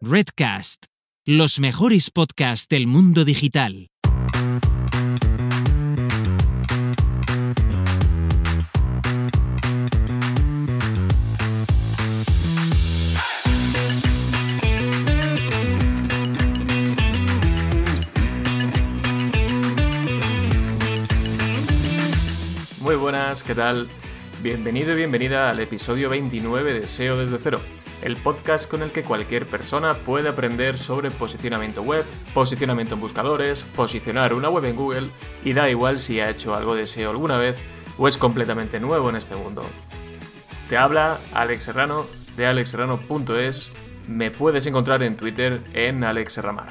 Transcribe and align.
Redcast, 0.00 0.84
los 1.26 1.58
mejores 1.58 2.12
podcasts 2.12 2.68
del 2.68 2.86
mundo 2.86 3.24
digital. 3.24 3.90
Muy 22.80 22.94
buenas, 22.94 23.42
¿qué 23.42 23.56
tal? 23.56 23.88
Bienvenido 24.44 24.92
y 24.92 24.96
bienvenida 24.96 25.50
al 25.50 25.58
episodio 25.58 26.08
29 26.08 26.72
de 26.72 26.86
SEO 26.86 27.16
desde 27.16 27.38
cero, 27.38 27.60
el 28.02 28.16
podcast 28.16 28.70
con 28.70 28.82
el 28.82 28.92
que 28.92 29.02
cualquier 29.02 29.48
persona 29.48 29.94
puede 30.04 30.28
aprender 30.28 30.78
sobre 30.78 31.10
posicionamiento 31.10 31.82
web, 31.82 32.04
posicionamiento 32.34 32.94
en 32.94 33.00
buscadores, 33.00 33.64
posicionar 33.74 34.34
una 34.34 34.48
web 34.48 34.64
en 34.64 34.76
Google 34.76 35.10
y 35.44 35.52
da 35.52 35.68
igual 35.68 35.98
si 35.98 36.20
ha 36.20 36.30
hecho 36.30 36.54
algo 36.54 36.74
de 36.74 36.86
SEO 36.86 37.10
alguna 37.10 37.36
vez 37.36 37.64
o 37.98 38.08
es 38.08 38.16
completamente 38.16 38.80
nuevo 38.80 39.10
en 39.10 39.16
este 39.16 39.36
mundo. 39.36 39.64
Te 40.68 40.76
habla 40.76 41.18
Alex 41.32 41.64
Serrano 41.64 42.06
de 42.36 42.46
alexserrano.es, 42.46 43.72
me 44.06 44.30
puedes 44.30 44.66
encontrar 44.66 45.02
en 45.02 45.16
Twitter 45.16 45.60
en 45.74 46.04
alexserramar. 46.04 46.68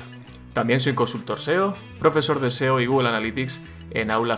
También 0.53 0.79
soy 0.79 0.93
consultor 0.93 1.39
SEO, 1.39 1.75
profesor 1.99 2.39
de 2.39 2.49
SEO 2.49 2.79
y 2.79 2.85
Google 2.85 3.09
Analytics 3.09 3.61
en 3.91 4.11
Aula 4.11 4.37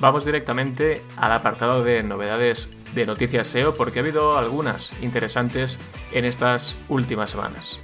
Vamos 0.00 0.24
directamente 0.24 1.02
al 1.18 1.30
apartado 1.30 1.84
de 1.84 2.02
novedades 2.02 2.74
de 2.94 3.04
noticias 3.04 3.48
SEO 3.48 3.76
porque 3.76 3.98
ha 3.98 4.02
habido 4.02 4.38
algunas 4.38 4.94
interesantes 5.02 5.78
en 6.12 6.24
estas 6.24 6.78
últimas 6.88 7.28
semanas. 7.28 7.82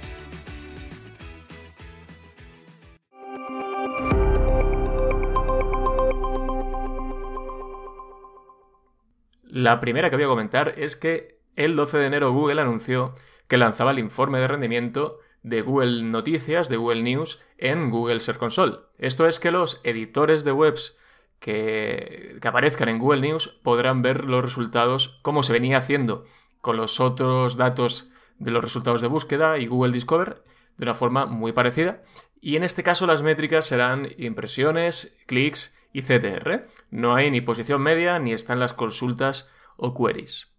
La 9.43 9.79
primera 9.79 10.09
que 10.09 10.15
voy 10.15 10.25
a 10.25 10.29
comentar 10.29 10.73
es 10.75 10.95
que 10.95 11.37
el 11.55 11.75
12 11.75 11.99
de 11.99 12.07
enero 12.07 12.31
Google 12.31 12.61
anunció 12.61 13.13
que 13.47 13.57
lanzaba 13.57 13.91
el 13.91 13.99
informe 13.99 14.39
de 14.39 14.47
rendimiento 14.47 15.19
de 15.43 15.61
Google 15.61 16.01
Noticias, 16.01 16.67
de 16.67 16.77
Google 16.77 17.03
News, 17.03 17.39
en 17.59 17.91
Google 17.91 18.21
Search 18.21 18.39
Console. 18.39 18.77
Esto 18.97 19.27
es 19.27 19.39
que 19.39 19.51
los 19.51 19.81
editores 19.83 20.43
de 20.43 20.51
webs 20.51 20.97
que, 21.39 22.39
aparezcan 22.43 22.89
en 22.89 22.99
Google 22.99 23.21
News 23.21 23.59
podrán 23.63 24.01
ver 24.01 24.25
los 24.25 24.43
resultados 24.43 25.19
como 25.21 25.43
se 25.43 25.53
venía 25.53 25.77
haciendo 25.77 26.25
con 26.61 26.77
los 26.77 26.99
otros 26.99 27.57
datos 27.57 28.09
de 28.39 28.51
los 28.51 28.63
resultados 28.63 29.01
de 29.01 29.07
búsqueda 29.07 29.57
y 29.57 29.67
Google 29.67 29.93
Discover 29.93 30.43
de 30.77 30.83
una 30.83 30.93
forma 30.93 31.25
muy 31.25 31.51
parecida. 31.53 32.03
Y 32.39 32.55
en 32.55 32.63
este 32.63 32.83
caso 32.83 33.07
las 33.07 33.23
métricas 33.23 33.65
serán 33.65 34.09
impresiones, 34.17 35.17
clics 35.25 35.75
y 35.91 36.03
CTR. 36.03 36.67
No 36.91 37.15
hay 37.15 37.31
ni 37.31 37.41
posición 37.41 37.81
media 37.81 38.19
ni 38.19 38.33
están 38.33 38.59
las 38.59 38.73
consultas 38.73 39.49
o 39.75 39.93
queries. 39.93 40.53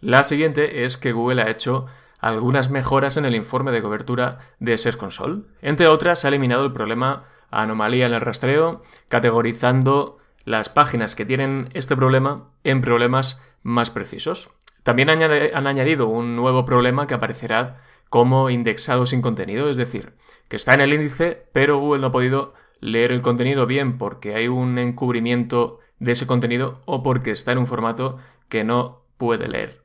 La 0.00 0.22
siguiente 0.22 0.84
es 0.84 0.96
que 0.96 1.12
Google 1.12 1.42
ha 1.42 1.50
hecho 1.50 1.86
algunas 2.18 2.70
mejoras 2.70 3.16
en 3.16 3.24
el 3.24 3.34
informe 3.34 3.72
de 3.72 3.82
cobertura 3.82 4.38
de 4.58 4.76
Search 4.76 4.98
Console. 4.98 5.42
Entre 5.62 5.86
otras, 5.86 6.24
ha 6.24 6.28
eliminado 6.28 6.64
el 6.64 6.72
problema 6.72 7.28
anomalía 7.50 8.06
en 8.06 8.14
el 8.14 8.20
rastreo, 8.20 8.82
categorizando 9.08 10.18
las 10.44 10.68
páginas 10.68 11.14
que 11.14 11.26
tienen 11.26 11.70
este 11.74 11.96
problema 11.96 12.46
en 12.64 12.80
problemas 12.80 13.42
más 13.62 13.90
precisos. 13.90 14.50
También 14.82 15.10
han 15.10 15.66
añadido 15.66 16.06
un 16.06 16.36
nuevo 16.36 16.64
problema 16.64 17.06
que 17.06 17.14
aparecerá 17.14 17.82
como 18.08 18.50
indexado 18.50 19.06
sin 19.06 19.20
contenido, 19.20 19.68
es 19.68 19.76
decir, 19.76 20.14
que 20.48 20.56
está 20.56 20.74
en 20.74 20.80
el 20.80 20.92
índice, 20.92 21.48
pero 21.52 21.78
Google 21.78 22.00
no 22.00 22.06
ha 22.08 22.12
podido 22.12 22.54
leer 22.80 23.10
el 23.10 23.22
contenido 23.22 23.66
bien 23.66 23.98
porque 23.98 24.34
hay 24.34 24.46
un 24.48 24.78
encubrimiento 24.78 25.80
de 25.98 26.12
ese 26.12 26.26
contenido 26.26 26.82
o 26.84 27.02
porque 27.02 27.32
está 27.32 27.52
en 27.52 27.58
un 27.58 27.66
formato 27.66 28.18
que 28.48 28.62
no 28.62 29.02
puede 29.16 29.48
leer. 29.48 29.82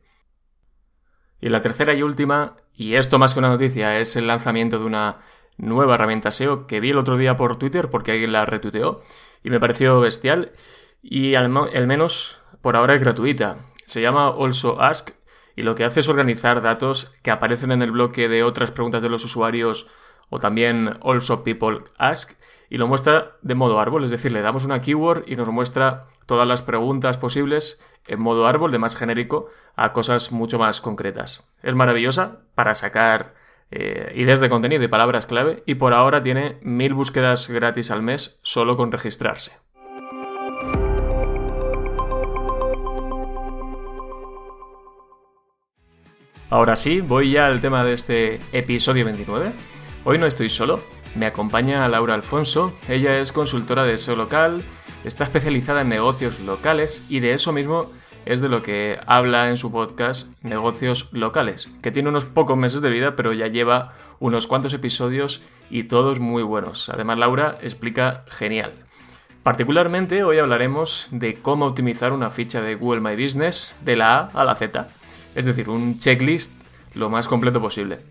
Y 1.39 1.49
la 1.49 1.61
tercera 1.61 1.95
y 1.95 2.03
última, 2.03 2.57
y 2.75 2.93
esto 2.93 3.17
más 3.17 3.33
que 3.33 3.39
una 3.39 3.49
noticia, 3.49 3.99
es 3.99 4.15
el 4.15 4.27
lanzamiento 4.27 4.77
de 4.77 4.85
una 4.85 5.17
nueva 5.57 5.95
herramienta 5.95 6.31
SEO 6.31 6.67
que 6.67 6.79
vi 6.79 6.91
el 6.91 6.97
otro 6.97 7.17
día 7.17 7.35
por 7.35 7.57
Twitter 7.57 7.89
porque 7.89 8.11
alguien 8.11 8.31
la 8.31 8.45
retuiteó 8.45 9.01
y 9.43 9.49
me 9.49 9.59
pareció 9.59 9.99
bestial 9.99 10.51
y 11.01 11.35
al, 11.35 11.49
menos 11.49 12.39
por 12.61 12.75
ahora 12.75 12.95
es 12.95 12.99
gratuita. 12.99 13.57
Se 13.85 14.01
llama 14.01 14.27
Also 14.27 14.81
Ask 14.81 15.11
y 15.55 15.63
lo 15.63 15.75
que 15.75 15.83
hace 15.83 15.99
es 15.99 16.09
organizar 16.09 16.61
datos 16.61 17.13
que 17.23 17.31
aparecen 17.31 17.71
en 17.71 17.81
el 17.81 17.91
bloque 17.91 18.29
de 18.29 18.43
otras 18.43 18.71
preguntas 18.71 19.01
de 19.01 19.09
los 19.09 19.25
usuarios 19.25 19.87
o 20.29 20.39
también 20.39 20.97
Also 21.03 21.43
People 21.43 21.79
Ask 21.97 22.33
y 22.69 22.77
lo 22.77 22.87
muestra 22.87 23.37
de 23.41 23.53
modo 23.53 23.81
árbol, 23.81 24.05
es 24.05 24.11
decir, 24.11 24.31
le 24.31 24.41
damos 24.41 24.63
una 24.63 24.81
keyword 24.81 25.25
y 25.27 25.35
nos 25.35 25.49
muestra 25.49 26.07
todas 26.25 26.47
las 26.47 26.61
preguntas 26.61 27.17
posibles 27.17 27.81
en 28.07 28.21
modo 28.21 28.47
árbol 28.47 28.71
de 28.71 28.79
más 28.79 28.95
genérico 28.95 29.49
a 29.75 29.91
cosas 29.91 30.31
mucho 30.31 30.57
más 30.57 30.79
concretas. 30.79 31.43
Es 31.63 31.75
maravillosa 31.75 32.37
para 32.55 32.75
sacar 32.75 33.33
eh, 33.71 34.11
ideas 34.15 34.41
de 34.41 34.49
contenido 34.49 34.83
y 34.83 34.87
palabras 34.89 35.25
clave 35.25 35.63
y 35.65 35.75
por 35.75 35.93
ahora 35.93 36.21
tiene 36.21 36.57
mil 36.61 36.93
búsquedas 36.93 37.49
gratis 37.49 37.89
al 37.89 38.03
mes 38.03 38.39
solo 38.43 38.75
con 38.75 38.91
registrarse. 38.91 39.53
Ahora 46.49 46.75
sí, 46.75 46.99
voy 46.99 47.31
ya 47.31 47.47
al 47.47 47.61
tema 47.61 47.85
de 47.85 47.93
este 47.93 48.41
episodio 48.51 49.05
29. 49.05 49.53
Hoy 50.03 50.17
no 50.17 50.25
estoy 50.25 50.49
solo, 50.49 50.83
me 51.15 51.25
acompaña 51.25 51.87
Laura 51.87 52.13
Alfonso, 52.13 52.73
ella 52.89 53.19
es 53.19 53.31
consultora 53.31 53.85
de 53.85 53.97
SEO 53.97 54.17
local, 54.17 54.65
está 55.05 55.23
especializada 55.23 55.79
en 55.79 55.87
negocios 55.87 56.41
locales 56.41 57.05
y 57.07 57.21
de 57.21 57.33
eso 57.33 57.53
mismo 57.53 57.89
es 58.25 58.41
de 58.41 58.49
lo 58.49 58.61
que 58.61 58.99
habla 59.05 59.49
en 59.49 59.57
su 59.57 59.71
podcast 59.71 60.29
Negocios 60.43 61.09
Locales, 61.11 61.69
que 61.81 61.91
tiene 61.91 62.09
unos 62.09 62.25
pocos 62.25 62.57
meses 62.57 62.81
de 62.81 62.89
vida, 62.89 63.15
pero 63.15 63.33
ya 63.33 63.47
lleva 63.47 63.93
unos 64.19 64.47
cuantos 64.47 64.73
episodios 64.73 65.41
y 65.69 65.83
todos 65.83 66.19
muy 66.19 66.43
buenos. 66.43 66.89
Además, 66.89 67.17
Laura 67.17 67.57
explica 67.61 68.23
genial. 68.27 68.71
Particularmente 69.43 70.23
hoy 70.23 70.37
hablaremos 70.37 71.07
de 71.11 71.33
cómo 71.35 71.65
optimizar 71.65 72.13
una 72.13 72.29
ficha 72.29 72.61
de 72.61 72.75
Google 72.75 73.01
My 73.01 73.21
Business 73.21 73.75
de 73.81 73.95
la 73.95 74.19
A 74.19 74.41
a 74.41 74.45
la 74.45 74.55
Z, 74.55 74.87
es 75.33 75.45
decir, 75.45 75.69
un 75.69 75.97
checklist 75.97 76.51
lo 76.93 77.09
más 77.09 77.27
completo 77.27 77.59
posible. 77.59 78.01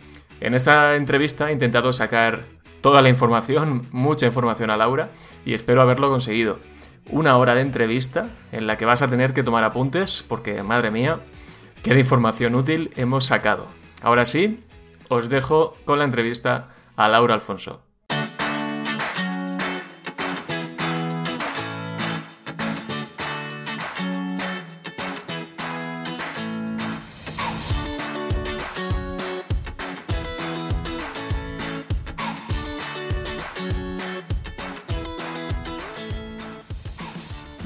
En 0.41 0.55
esta 0.55 0.97
entrevista 0.97 1.51
he 1.51 1.53
intentado 1.53 1.93
sacar 1.93 2.47
toda 2.81 3.03
la 3.03 3.11
información, 3.11 3.87
mucha 3.93 4.27
información 4.27 4.71
a 4.71 4.77
Laura, 4.77 5.11
y 5.45 5.55
espero 5.55 5.83
haberlo 5.83 6.09
conseguido 6.09 6.59
una 7.13 7.37
hora 7.37 7.55
de 7.55 7.63
entrevista 7.63 8.31
en 8.53 8.67
la 8.67 8.77
que 8.77 8.85
vas 8.85 9.03
a 9.03 9.09
tener 9.09 9.33
que 9.33 9.43
tomar 9.43 9.65
apuntes 9.65 10.25
porque, 10.27 10.63
madre 10.63 10.91
mía, 10.91 11.21
qué 11.83 11.99
información 11.99 12.55
útil 12.55 12.91
hemos 12.97 13.25
sacado. 13.25 13.67
Ahora 14.03 14.27
sí, 14.27 14.65
os 15.09 15.29
dejo 15.29 15.77
con 15.85 15.99
la 15.99 16.05
entrevista 16.05 16.69
a 16.97 17.09
Laura 17.09 17.35
Alfonso. 17.35 17.83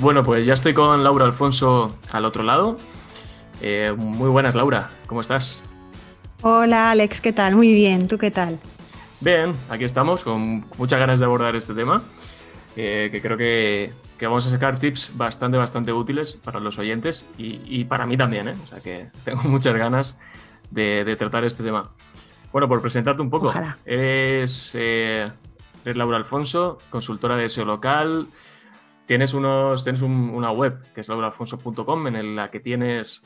Bueno, 0.04 0.22
pues 0.22 0.44
ya 0.44 0.52
estoy 0.52 0.74
con 0.74 1.02
Laura 1.02 1.24
Alfonso 1.24 1.96
al 2.10 2.26
otro 2.26 2.42
lado. 2.42 2.76
Eh, 3.62 3.94
muy 3.96 4.28
buenas, 4.28 4.54
Laura. 4.54 4.90
¿Cómo 5.06 5.22
estás? 5.22 5.62
Hola, 6.42 6.90
Alex. 6.90 7.22
¿Qué 7.22 7.32
tal? 7.32 7.56
Muy 7.56 7.72
bien. 7.72 8.06
¿Tú 8.06 8.18
qué 8.18 8.30
tal? 8.30 8.60
Bien, 9.20 9.54
aquí 9.70 9.84
estamos 9.84 10.22
con 10.22 10.66
muchas 10.76 11.00
ganas 11.00 11.20
de 11.20 11.24
abordar 11.24 11.56
este 11.56 11.72
tema, 11.72 12.02
eh, 12.76 13.08
que 13.10 13.22
creo 13.22 13.38
que, 13.38 13.94
vamos 14.20 14.46
a 14.46 14.50
sacar 14.50 14.78
tips 14.78 15.16
bastante, 15.16 15.56
bastante 15.56 15.90
útiles 15.90 16.34
para 16.34 16.60
los 16.60 16.78
oyentes 16.78 17.24
y, 17.38 17.84
para 17.84 18.04
mí 18.04 18.18
también, 18.18 18.48
¿eh? 18.48 18.56
O 18.62 18.66
sea 18.66 18.80
que 18.80 19.08
tengo 19.24 19.44
muchas 19.44 19.74
ganas 19.74 20.18
de, 20.70 21.16
tratar 21.18 21.44
este 21.44 21.62
tema. 21.62 21.92
Bueno, 22.52 22.68
por 22.68 22.82
presentarte 22.82 23.22
un 23.22 23.30
poco, 23.30 23.54
eres, 23.86 24.74
eres 24.74 25.32
Laura 25.96 26.18
Alfonso, 26.18 26.78
consultora 26.90 27.38
de 27.38 27.48
SEO 27.48 27.64
local, 27.64 28.28
Tienes, 29.06 29.34
unos, 29.34 29.84
tienes 29.84 30.00
una 30.02 30.50
web 30.50 30.80
que 30.94 31.02
es 31.02 31.08
lauraalfonso.com 31.08 32.06
en 32.06 32.36
la 32.36 32.50
que 32.50 32.60
tienes 32.60 33.24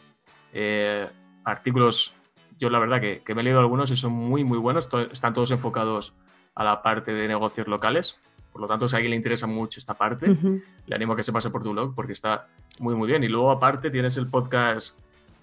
eh, 0.52 1.08
artículos, 1.44 2.14
yo 2.58 2.70
la 2.70 2.78
verdad 2.78 3.00
que, 3.00 3.34
me 3.34 3.40
he 3.42 3.44
leído 3.44 3.60
algunos 3.60 3.90
y 3.90 3.96
son 3.96 4.12
muy, 4.12 4.44
muy 4.44 4.58
buenos, 4.58 4.88
están 5.12 5.34
todos 5.34 5.50
enfocados 5.50 6.14
a 6.54 6.64
la 6.64 6.82
parte 6.82 7.12
de 7.12 7.28
negocios 7.28 7.68
locales. 7.68 8.18
Por 8.52 8.62
lo 8.62 8.66
tanto, 8.66 8.88
si 8.88 8.96
a 8.96 8.98
alguien 8.98 9.10
le 9.10 9.16
interesa 9.16 9.46
mucho 9.46 9.78
esta 9.78 9.94
parte, 9.94 10.26
le 10.26 10.96
animo 10.96 11.12
a 11.12 11.16
que 11.16 11.22
se 11.22 11.32
pase 11.32 11.50
por 11.50 11.62
tu 11.62 11.70
blog 11.70 11.94
porque 11.94 12.12
está 12.12 12.48
muy, 12.80 12.96
muy 12.96 13.06
bien. 13.06 13.22
Y 13.22 13.28
luego, 13.28 13.50
aparte, 13.52 13.90
tienes 13.90 14.16
el 14.16 14.26
podcast 14.26 14.98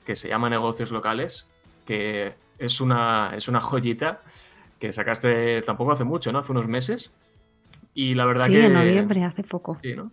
que 0.05 0.15
se 0.15 0.27
llama 0.27 0.49
Negocios 0.49 0.91
Locales, 0.91 1.47
que 1.85 2.33
es 2.59 2.81
una, 2.81 3.31
es 3.35 3.47
una 3.47 3.61
joyita 3.61 4.21
que 4.79 4.91
sacaste 4.91 5.61
tampoco 5.61 5.93
hace 5.93 6.03
mucho, 6.03 6.31
¿no? 6.31 6.39
Hace 6.39 6.51
unos 6.51 6.67
meses. 6.67 7.15
Y 7.93 8.15
la 8.15 8.25
verdad 8.25 8.47
sí, 8.47 8.53
que. 8.53 8.65
en 8.65 8.73
noviembre, 8.73 9.23
hace 9.23 9.43
poco. 9.43 9.77
Sí, 9.81 9.95
¿no? 9.95 10.11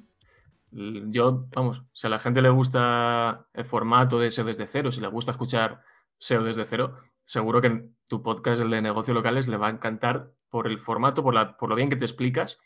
Yo, 0.73 1.47
vamos, 1.55 1.85
si 1.93 2.07
a 2.07 2.11
la 2.11 2.19
gente 2.19 2.41
le 2.41 2.49
gusta 2.49 3.47
el 3.53 3.65
formato 3.65 4.19
de 4.19 4.31
SEO 4.31 4.47
desde 4.47 4.67
cero, 4.67 4.91
si 4.91 5.01
le 5.01 5.09
gusta 5.09 5.31
escuchar 5.31 5.83
SEO 6.17 6.43
desde 6.45 6.65
cero, 6.65 6.97
seguro 7.25 7.61
que 7.61 7.91
tu 8.09 8.23
podcast, 8.23 8.63
el 8.63 8.71
de 8.71 8.81
negocios 8.81 9.15
locales, 9.15 9.49
le 9.49 9.59
va 9.59 9.67
a 9.67 9.71
encantar 9.71 10.33
por 10.49 10.67
el 10.67 10.79
formato, 10.79 11.23
por, 11.23 11.35
la, 11.35 11.57
por 11.59 11.69
lo 11.69 11.75
bien 11.75 11.91
que 11.91 11.97
te 11.97 12.07
explicas 12.07 12.59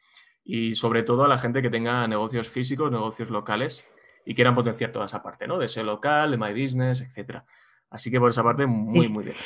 y 0.45 0.77
sobre 0.77 1.03
todo 1.03 1.25
a 1.25 1.29
la 1.29 1.39
gente 1.39 1.63
que 1.63 1.71
tenga 1.71 2.07
negocios 2.07 2.49
físicos, 2.49 2.93
negocios 2.93 3.31
locales 3.31 3.85
y 4.25 4.35
quieran 4.35 4.55
potenciar 4.55 4.93
toda 4.93 5.07
esa 5.07 5.23
parte, 5.23 5.49
¿no? 5.49 5.59
De 5.59 5.67
SEO 5.69 5.85
local, 5.85 6.31
de 6.31 6.37
My 6.37 6.53
Business, 6.53 7.01
etcétera. 7.01 7.45
Así 7.91 8.11
que 8.11 8.21
por 8.21 8.31
esa 8.31 8.45
parte, 8.45 8.67
muy, 8.67 9.09
muy 9.09 9.25
bien. 9.25 9.37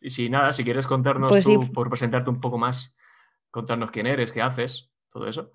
Y 0.00 0.10
si 0.10 0.28
nada, 0.28 0.52
si 0.52 0.64
quieres 0.64 0.86
contarnos 0.86 1.30
Pues 1.30 1.44
tú, 1.44 1.62
sí. 1.62 1.70
por 1.70 1.88
presentarte 1.88 2.30
un 2.30 2.40
poco 2.40 2.58
más, 2.58 2.94
contarnos 3.50 3.90
quién 3.90 4.06
eres, 4.06 4.32
qué 4.32 4.42
haces, 4.42 4.90
todo 5.08 5.26
eso. 5.26 5.50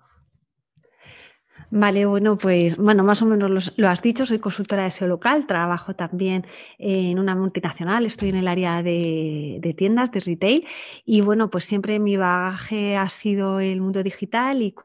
Vale, 1.68 2.06
bueno, 2.06 2.38
pues 2.38 2.76
bueno, 2.76 3.04
más 3.04 3.22
o 3.22 3.26
menos 3.26 3.72
lo, 3.76 3.88
has 3.88 4.02
dicho, 4.02 4.24
soy 4.26 4.38
consultora 4.38 4.82
de 4.84 4.88
SEO 4.88 5.08
local, 5.08 5.46
trabajo 5.46 5.94
también 5.94 6.44
en 6.78 7.18
una 7.18 7.34
multinacional, 7.36 8.06
estoy 8.06 8.30
en 8.30 8.36
el 8.36 8.48
área 8.48 8.82
de, 8.82 9.58
de 9.60 9.74
tiendas, 9.74 10.10
de 10.10 10.20
retail, 10.20 10.66
y 11.04 11.20
bueno, 11.20 11.50
pues 11.50 11.64
siempre 11.64 11.98
mi 12.00 12.16
bagaje 12.16 12.96
ha 12.96 13.08
sido 13.08 13.60
el 13.60 13.80
mundo 13.80 14.02
digital 14.02 14.62
y 14.62 14.72
cu- 14.72 14.84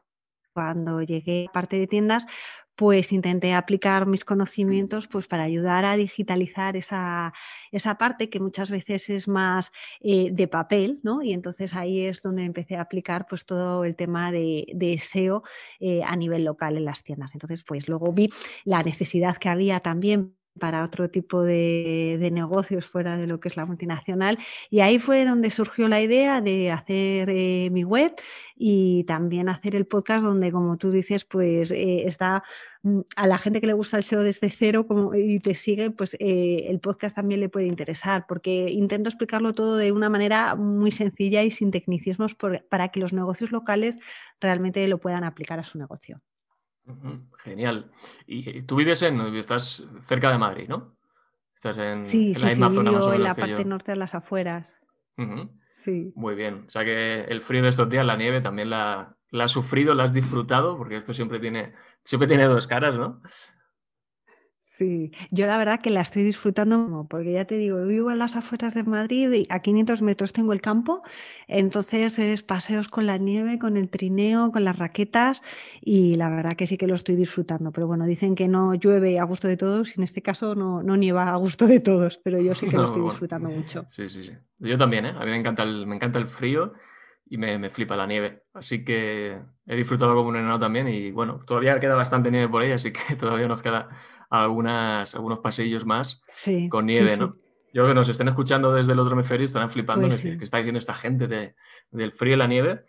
cuando 0.52 1.02
llegué 1.02 1.46
a 1.48 1.52
parte 1.52 1.78
de 1.78 1.86
tiendas, 1.86 2.26
pues 2.76 3.10
intenté 3.12 3.54
aplicar 3.54 4.06
mis 4.06 4.24
conocimientos 4.24 5.08
pues 5.08 5.26
para 5.26 5.44
ayudar 5.44 5.84
a 5.84 5.96
digitalizar 5.96 6.76
esa, 6.76 7.32
esa 7.72 7.98
parte 7.98 8.28
que 8.28 8.38
muchas 8.38 8.70
veces 8.70 9.08
es 9.10 9.28
más 9.28 9.72
eh, 10.00 10.28
de 10.30 10.46
papel, 10.46 11.00
¿no? 11.02 11.22
Y 11.22 11.32
entonces 11.32 11.74
ahí 11.74 12.04
es 12.04 12.22
donde 12.22 12.44
empecé 12.44 12.76
a 12.76 12.82
aplicar 12.82 13.26
pues 13.26 13.46
todo 13.46 13.84
el 13.84 13.96
tema 13.96 14.30
de, 14.30 14.66
de 14.74 14.98
SEO 14.98 15.42
eh, 15.80 16.02
a 16.04 16.14
nivel 16.16 16.44
local 16.44 16.76
en 16.76 16.84
las 16.84 17.02
tiendas. 17.02 17.34
Entonces, 17.34 17.64
pues 17.64 17.88
luego 17.88 18.12
vi 18.12 18.30
la 18.64 18.82
necesidad 18.82 19.36
que 19.38 19.48
había 19.48 19.80
también 19.80 20.35
para 20.58 20.84
otro 20.84 21.10
tipo 21.10 21.42
de, 21.42 22.18
negocios 22.32 22.86
fuera 22.86 23.16
de 23.16 23.26
lo 23.26 23.40
que 23.40 23.48
es 23.48 23.56
la 23.56 23.66
multinacional. 23.66 24.38
Y 24.70 24.80
ahí 24.80 24.98
fue 24.98 25.24
donde 25.24 25.50
surgió 25.50 25.88
la 25.88 26.00
idea 26.00 26.40
de 26.40 26.70
hacer 26.70 27.30
eh, 27.30 27.70
mi 27.70 27.84
web 27.84 28.14
y 28.56 29.04
también 29.04 29.48
hacer 29.48 29.76
el 29.76 29.86
podcast 29.86 30.24
donde, 30.24 30.50
como 30.52 30.76
tú 30.76 30.90
dices, 30.90 31.24
pues 31.24 31.70
eh, 31.70 32.06
está 32.06 32.42
mm, 32.82 33.00
a 33.16 33.26
la 33.26 33.38
gente 33.38 33.60
que 33.60 33.66
le 33.66 33.72
gusta 33.74 33.96
el 33.98 34.02
SEO 34.02 34.22
desde 34.22 34.50
cero 34.50 34.86
como, 34.86 35.14
y 35.14 35.38
te 35.38 35.54
sigue, 35.54 35.90
pues 35.90 36.14
eh, 36.20 36.66
el 36.68 36.80
podcast 36.80 37.16
también 37.16 37.40
le 37.40 37.48
puede 37.48 37.66
interesar, 37.66 38.26
porque 38.28 38.70
intento 38.70 39.08
explicarlo 39.08 39.52
todo 39.52 39.76
de 39.76 39.92
una 39.92 40.08
manera 40.08 40.54
muy 40.54 40.90
sencilla 40.92 41.42
y 41.42 41.50
sin 41.50 41.70
tecnicismos 41.70 42.34
para 42.34 42.88
que 42.88 43.00
los 43.00 43.12
negocios 43.12 43.52
locales 43.52 43.98
realmente 44.40 44.86
lo 44.88 44.98
puedan 44.98 45.24
aplicar 45.24 45.58
a 45.58 45.64
su 45.64 45.78
negocio. 45.78 46.20
Genial. 47.38 47.90
Y 48.26 48.62
tú 48.62 48.76
vives 48.76 49.02
en, 49.02 49.20
estás 49.36 49.86
cerca 50.02 50.30
de 50.30 50.38
Madrid, 50.38 50.68
¿no? 50.68 50.96
Estás 51.54 51.78
en, 51.78 52.06
Sí, 52.06 52.28
en 52.28 52.34
sí, 52.34 52.40
la 52.42 52.48
sí, 52.50 52.54
misma 52.56 52.70
zona 52.70 52.92
más 52.92 53.06
o 53.06 53.10
vivo 53.10 53.12
en 53.14 53.20
menos 53.22 53.28
la 53.28 53.34
que 53.34 53.40
parte 53.40 53.62
yo. 53.62 53.68
norte 53.68 53.92
de 53.92 53.98
las 53.98 54.14
afueras. 54.14 54.76
Sí. 55.70 56.12
Muy 56.14 56.34
bien. 56.34 56.64
O 56.66 56.70
sea 56.70 56.84
que 56.84 57.22
el 57.22 57.40
frío 57.40 57.62
de 57.62 57.68
estos 57.70 57.88
días, 57.88 58.04
la 58.04 58.16
nieve, 58.16 58.40
también 58.40 58.70
la, 58.70 59.16
la 59.30 59.44
has 59.44 59.52
sufrido, 59.52 59.94
la 59.94 60.04
has 60.04 60.12
disfrutado, 60.12 60.76
porque 60.76 60.96
esto 60.96 61.14
siempre 61.14 61.38
tiene, 61.40 61.74
siempre 62.02 62.28
tiene 62.28 62.44
dos 62.44 62.66
caras, 62.66 62.96
¿no? 62.96 63.20
Sí, 64.76 65.10
yo 65.30 65.46
la 65.46 65.56
verdad 65.56 65.80
que 65.80 65.88
la 65.88 66.02
estoy 66.02 66.22
disfrutando, 66.22 67.06
porque 67.08 67.32
ya 67.32 67.46
te 67.46 67.56
digo, 67.56 67.82
vivo 67.86 68.10
en 68.10 68.18
las 68.18 68.36
afueras 68.36 68.74
de 68.74 68.82
Madrid 68.82 69.32
y 69.32 69.46
a 69.48 69.60
500 69.60 70.02
metros 70.02 70.34
tengo 70.34 70.52
el 70.52 70.60
campo, 70.60 71.02
entonces 71.48 72.18
es 72.18 72.42
paseos 72.42 72.88
con 72.88 73.06
la 73.06 73.16
nieve, 73.16 73.58
con 73.58 73.78
el 73.78 73.88
trineo, 73.88 74.52
con 74.52 74.64
las 74.64 74.78
raquetas 74.78 75.40
y 75.80 76.16
la 76.16 76.28
verdad 76.28 76.56
que 76.56 76.66
sí 76.66 76.76
que 76.76 76.86
lo 76.86 76.94
estoy 76.94 77.16
disfrutando, 77.16 77.72
pero 77.72 77.86
bueno, 77.86 78.04
dicen 78.04 78.34
que 78.34 78.48
no 78.48 78.74
llueve 78.74 79.18
a 79.18 79.24
gusto 79.24 79.48
de 79.48 79.56
todos 79.56 79.96
y 79.96 80.00
en 80.00 80.04
este 80.04 80.20
caso 80.20 80.54
no, 80.54 80.82
no 80.82 80.98
nieva 80.98 81.30
a 81.30 81.36
gusto 81.36 81.66
de 81.66 81.80
todos, 81.80 82.18
pero 82.22 82.38
yo 82.42 82.54
sí 82.54 82.68
que 82.68 82.76
lo 82.76 82.84
estoy 82.84 83.00
bueno. 83.00 83.12
disfrutando 83.12 83.50
mucho. 83.50 83.86
Sí, 83.88 84.10
sí, 84.10 84.24
sí. 84.24 84.32
Yo 84.58 84.76
también, 84.76 85.06
¿eh? 85.06 85.14
A 85.16 85.20
mí 85.24 85.30
me 85.30 85.36
encanta 85.36 85.62
el, 85.62 85.86
me 85.86 85.94
encanta 85.96 86.18
el 86.18 86.26
frío 86.26 86.74
y 87.28 87.38
me, 87.38 87.58
me 87.58 87.70
flipa 87.70 87.96
la 87.96 88.06
nieve. 88.06 88.44
Así 88.54 88.84
que 88.84 89.40
he 89.66 89.76
disfrutado 89.76 90.14
como 90.14 90.28
un 90.28 90.36
enano 90.36 90.58
también 90.60 90.88
y 90.88 91.10
bueno, 91.10 91.40
todavía 91.46 91.78
queda 91.80 91.94
bastante 91.96 92.30
nieve 92.30 92.48
por 92.48 92.62
ahí, 92.62 92.72
así 92.72 92.92
que 92.92 93.16
todavía 93.16 93.48
nos 93.48 93.62
queda 93.62 93.88
algunas, 94.30 95.14
algunos 95.14 95.38
pasillos 95.40 95.84
más 95.84 96.22
Sí, 96.28 96.68
con 96.68 96.82
sí, 96.82 96.86
nieve, 96.86 97.14
sí. 97.14 97.20
¿no? 97.20 97.36
Yo 97.72 97.82
creo 97.82 97.88
que 97.88 97.94
nos 97.94 98.08
estén 98.08 98.28
escuchando 98.28 98.72
desde 98.72 98.92
el 98.92 98.98
otro 98.98 99.14
hemisferio 99.14 99.44
estarán 99.44 99.68
flipando 99.70 100.06
Pues 100.08 100.22
que, 100.22 100.32
sí. 100.32 100.38
que 100.38 100.44
está 100.44 100.56
diciendo 100.58 100.78
esta 100.78 100.94
gente 100.94 101.26
de- 101.26 101.54
del 101.90 102.12
frío 102.12 102.34
y 102.34 102.38
la 102.38 102.46
nieve. 102.46 102.84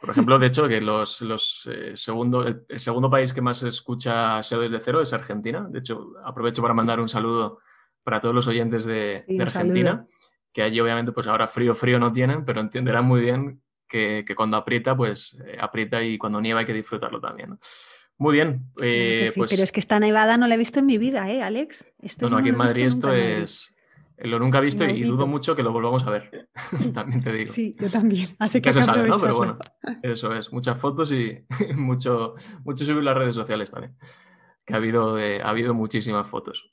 Por 0.00 0.10
ejemplo, 0.10 0.38
de 0.38 0.46
hecho, 0.48 0.68
que 0.68 0.80
los, 0.80 1.22
los 1.22 1.68
eh, 1.72 1.96
segundo, 1.96 2.46
el, 2.46 2.64
el 2.68 2.80
segundo 2.80 3.08
país 3.08 3.32
que 3.32 3.40
más 3.40 3.62
escucha 3.62 4.40
SEO 4.40 4.60
desde 4.60 4.80
cero 4.80 5.00
es 5.00 5.12
Argentina. 5.12 5.66
De 5.70 5.78
hecho, 5.78 6.12
aprovecho 6.24 6.60
para 6.60 6.74
mandar 6.74 6.98
un 7.00 7.08
saludo 7.08 7.60
para 8.02 8.20
todos 8.20 8.34
los 8.34 8.46
oyentes 8.48 8.84
de, 8.84 9.24
Sí, 9.28 9.36
de 9.36 9.42
Argentina, 9.42 9.90
saludo. 9.92 10.08
que 10.52 10.62
allí 10.62 10.80
obviamente 10.80 11.12
pues 11.12 11.26
ahora 11.28 11.46
frío, 11.46 11.74
frío 11.74 11.98
no 11.98 12.10
tienen, 12.12 12.44
pero 12.44 12.60
entenderán 12.60 13.04
muy 13.04 13.20
bien 13.20 13.62
que, 13.88 14.24
que 14.26 14.34
cuando 14.34 14.56
aprieta, 14.56 14.96
pues 14.96 15.36
eh, 15.46 15.56
aprieta 15.60 16.02
y 16.02 16.18
cuando 16.18 16.40
nieva 16.40 16.60
hay 16.60 16.66
que 16.66 16.72
disfrutarlo 16.72 17.20
también. 17.20 17.50
¿no? 17.50 17.58
Muy 18.18 18.32
bien, 18.32 18.70
Claro 18.74 18.90
eh, 18.90 19.30
sí, 19.32 19.38
pues 19.38 19.50
pero 19.50 19.62
es 19.62 19.72
que 19.72 19.80
esta 19.80 20.00
nevada 20.00 20.38
no 20.38 20.46
la 20.46 20.54
he 20.54 20.58
visto 20.58 20.78
en 20.78 20.86
mi 20.86 20.96
vida, 20.96 21.30
¿eh, 21.30 21.42
Alex? 21.42 21.86
Esto 22.00 22.30
no, 22.30 22.38
aquí 22.38 22.48
en 22.48 22.54
he 22.54 22.58
Madrid 22.58 22.86
esto 22.86 23.12
es 23.12 23.76
eh, 24.16 24.26
lo 24.26 24.38
nunca 24.38 24.60
visto 24.60 24.84
y 24.84 25.02
dudo 25.02 25.26
mucho 25.26 25.54
que 25.54 25.62
lo 25.62 25.70
volvamos 25.70 26.04
a 26.04 26.10
ver. 26.10 26.48
También 26.94 27.20
te 27.20 27.32
digo. 27.32 27.52
Sí, 27.52 27.74
yo 27.78 27.90
también, 27.90 28.34
así 28.38 28.62
que 28.62 28.72
se 28.72 28.80
sabe, 28.80 29.06
¿no? 29.06 29.18
Pero 29.20 29.36
bueno, 29.36 29.58
eso 30.02 30.34
es. 30.34 30.50
Muchas 30.50 30.78
fotos 30.78 31.12
y 31.12 31.44
mucho, 31.76 32.34
mucho 32.64 32.86
subir 32.86 33.02
las 33.02 33.16
redes 33.16 33.34
sociales 33.34 33.70
también. 33.70 33.96
Que 34.64 34.72
ha 34.72 34.78
habido, 34.78 35.16
ha 35.16 35.48
habido 35.48 35.74
muchísimas 35.74 36.26
fotos. 36.26 36.72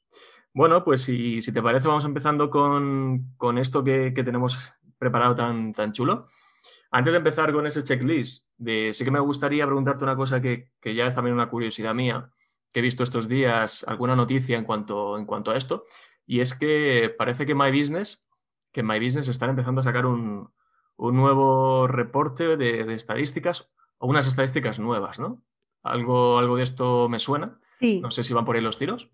Bueno, 0.53 0.83
pues 0.83 1.01
si, 1.01 1.41
si 1.41 1.51
te 1.51 1.61
parece, 1.61 1.87
vamos 1.87 2.05
empezando 2.05 2.49
con, 2.49 3.33
con 3.35 3.57
esto 3.57 3.83
que, 3.83 4.13
que 4.13 4.23
tenemos 4.23 4.73
preparado 4.97 5.35
tan, 5.35 5.73
tan 5.73 5.91
chulo. 5.91 6.27
Antes 6.95 7.11
de 7.11 7.17
empezar 7.17 7.51
con 7.51 7.65
ese 7.65 7.81
checklist, 7.81 8.49
de, 8.55 8.91
sí 8.93 9.03
que 9.03 9.09
me 9.09 9.19
gustaría 9.19 9.65
preguntarte 9.65 10.03
una 10.03 10.15
cosa 10.15 10.39
que, 10.39 10.69
que 10.79 10.93
ya 10.93 11.07
es 11.07 11.15
también 11.15 11.33
una 11.33 11.49
curiosidad 11.49 11.95
mía, 11.95 12.29
que 12.71 12.81
he 12.81 12.83
visto 12.83 13.01
estos 13.01 13.27
días 13.27 13.83
alguna 13.87 14.15
noticia 14.15 14.59
en 14.59 14.63
cuanto, 14.63 15.17
en 15.17 15.25
cuanto 15.25 15.49
a 15.49 15.57
esto, 15.57 15.85
y 16.27 16.39
es 16.39 16.53
que 16.53 17.11
parece 17.17 17.47
que 17.47 17.55
My 17.55 17.71
Business, 17.71 18.27
que 18.71 18.81
en 18.81 18.87
My 18.87 18.99
Business 18.99 19.27
están 19.27 19.49
empezando 19.49 19.81
a 19.81 19.83
sacar 19.83 20.05
un, 20.05 20.51
un 20.95 21.15
nuevo 21.15 21.87
reporte 21.87 22.57
de, 22.57 22.83
de 22.83 22.93
estadísticas 22.93 23.71
o 23.97 24.05
unas 24.05 24.27
estadísticas 24.27 24.77
nuevas, 24.77 25.17
¿no? 25.17 25.41
Algo, 25.81 26.37
algo 26.37 26.57
de 26.57 26.63
esto 26.63 27.09
me 27.09 27.17
suena. 27.17 27.59
Sí. 27.79 28.01
No 28.01 28.11
sé 28.11 28.21
si 28.21 28.35
van 28.35 28.45
por 28.45 28.55
ahí 28.55 28.61
los 28.61 28.77
tiros. 28.77 29.09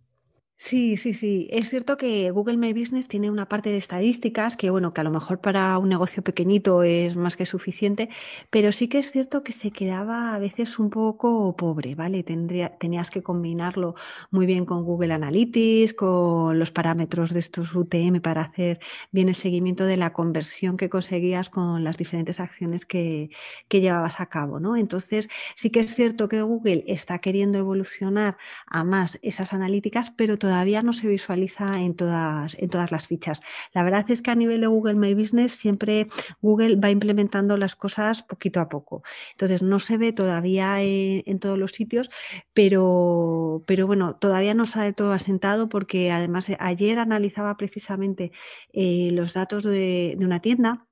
Sí, 0.62 0.98
sí, 0.98 1.14
sí. 1.14 1.48
Es 1.52 1.70
cierto 1.70 1.96
que 1.96 2.32
Google 2.32 2.58
My 2.58 2.74
Business 2.74 3.08
tiene 3.08 3.32
una 3.32 3.48
parte 3.48 3.70
de 3.70 3.78
estadísticas 3.78 4.58
que, 4.58 4.70
bueno, 4.70 4.92
que 4.92 5.00
a 5.00 5.06
lo 5.06 5.10
mejor 5.10 5.40
para 5.40 5.78
un 5.78 5.88
negocio 5.88 6.22
pequeñito 6.22 6.84
es 6.84 7.16
más 7.16 7.38
que 7.38 7.46
suficiente, 7.46 8.10
pero 8.50 8.74
sí 8.74 8.90
que 8.90 8.98
es 9.00 9.10
cierto 9.10 9.42
que 9.42 9.54
se 9.54 9.72
quedaba 9.72 10.36
a 10.36 10.40
veces 10.40 10.78
un 10.78 10.90
poco 10.90 11.56
pobre, 11.56 11.96
¿vale? 11.96 12.24
Tendría, 12.24 12.78
tenías 12.78 13.10
que 13.10 13.24
combinarlo 13.24 13.96
muy 14.32 14.46
bien 14.46 14.66
con 14.66 14.84
Google 14.84 15.14
Analytics, 15.14 15.94
con 15.94 16.60
los 16.60 16.72
parámetros 16.72 17.32
de 17.32 17.40
estos 17.40 17.74
UTM 17.74 18.20
para 18.20 18.42
hacer 18.42 18.80
bien 19.14 19.30
el 19.30 19.36
seguimiento 19.36 19.86
de 19.86 19.96
la 19.96 20.12
conversión 20.12 20.76
que 20.76 20.90
conseguías 20.90 21.50
con 21.50 21.86
las 21.86 21.96
diferentes 21.98 22.42
acciones 22.42 22.86
que, 22.86 23.30
que 23.70 23.80
llevabas 23.80 24.20
a 24.20 24.26
cabo, 24.26 24.60
¿no? 24.60 24.76
Entonces, 24.76 25.30
sí 25.56 25.70
que 25.70 25.80
es 25.80 25.96
cierto 25.96 26.28
que 26.28 26.42
Google 26.42 26.84
está 26.88 27.20
queriendo 27.20 27.58
evolucionar 27.58 28.36
a 28.68 28.84
más 28.84 29.18
esas 29.22 29.54
analíticas, 29.54 30.10
pero 30.12 30.38
todavía 30.38 30.49
no 30.84 30.94
se 30.94 31.08
visualiza 31.08 31.82
en 31.82 31.96
todas, 31.96 32.56
en 32.60 32.70
todas 32.70 32.92
las 32.92 33.08
fichas. 33.08 33.42
La 33.74 33.84
verdad 33.84 34.10
es 34.10 34.22
que 34.22 34.32
a 34.32 34.36
nivel 34.36 34.62
de 34.62 34.68
Google 34.68 34.96
My 34.96 35.14
Business 35.14 35.54
siempre 35.54 36.08
Google 36.42 36.76
va 36.76 36.90
implementando 36.90 37.58
las 37.58 37.76
cosas 37.76 38.24
poquito 38.24 38.60
a 38.60 38.70
poco. 38.70 39.04
Entonces 39.32 39.62
no 39.64 39.80
se 39.80 39.98
ve 39.98 40.14
todavía 40.14 40.82
en, 40.82 41.40
todos 41.40 41.58
los 41.58 41.72
sitios, 41.72 42.10
pero, 42.54 43.64
pero 43.66 43.88
bueno, 43.88 44.16
todavía 44.16 44.54
no 44.54 44.66
se 44.66 44.80
ha 44.80 44.84
de 44.84 44.94
todo 44.94 45.14
asentado 45.14 45.70
porque 45.70 46.12
además 46.12 46.50
eh, 46.50 46.58
ayer 46.60 47.00
analizaba 47.00 47.56
precisamente 47.58 48.32
eh, 48.74 49.10
los 49.14 49.34
datos 49.34 49.64
de 49.64 50.18
una 50.20 50.42
tienda 50.42 50.89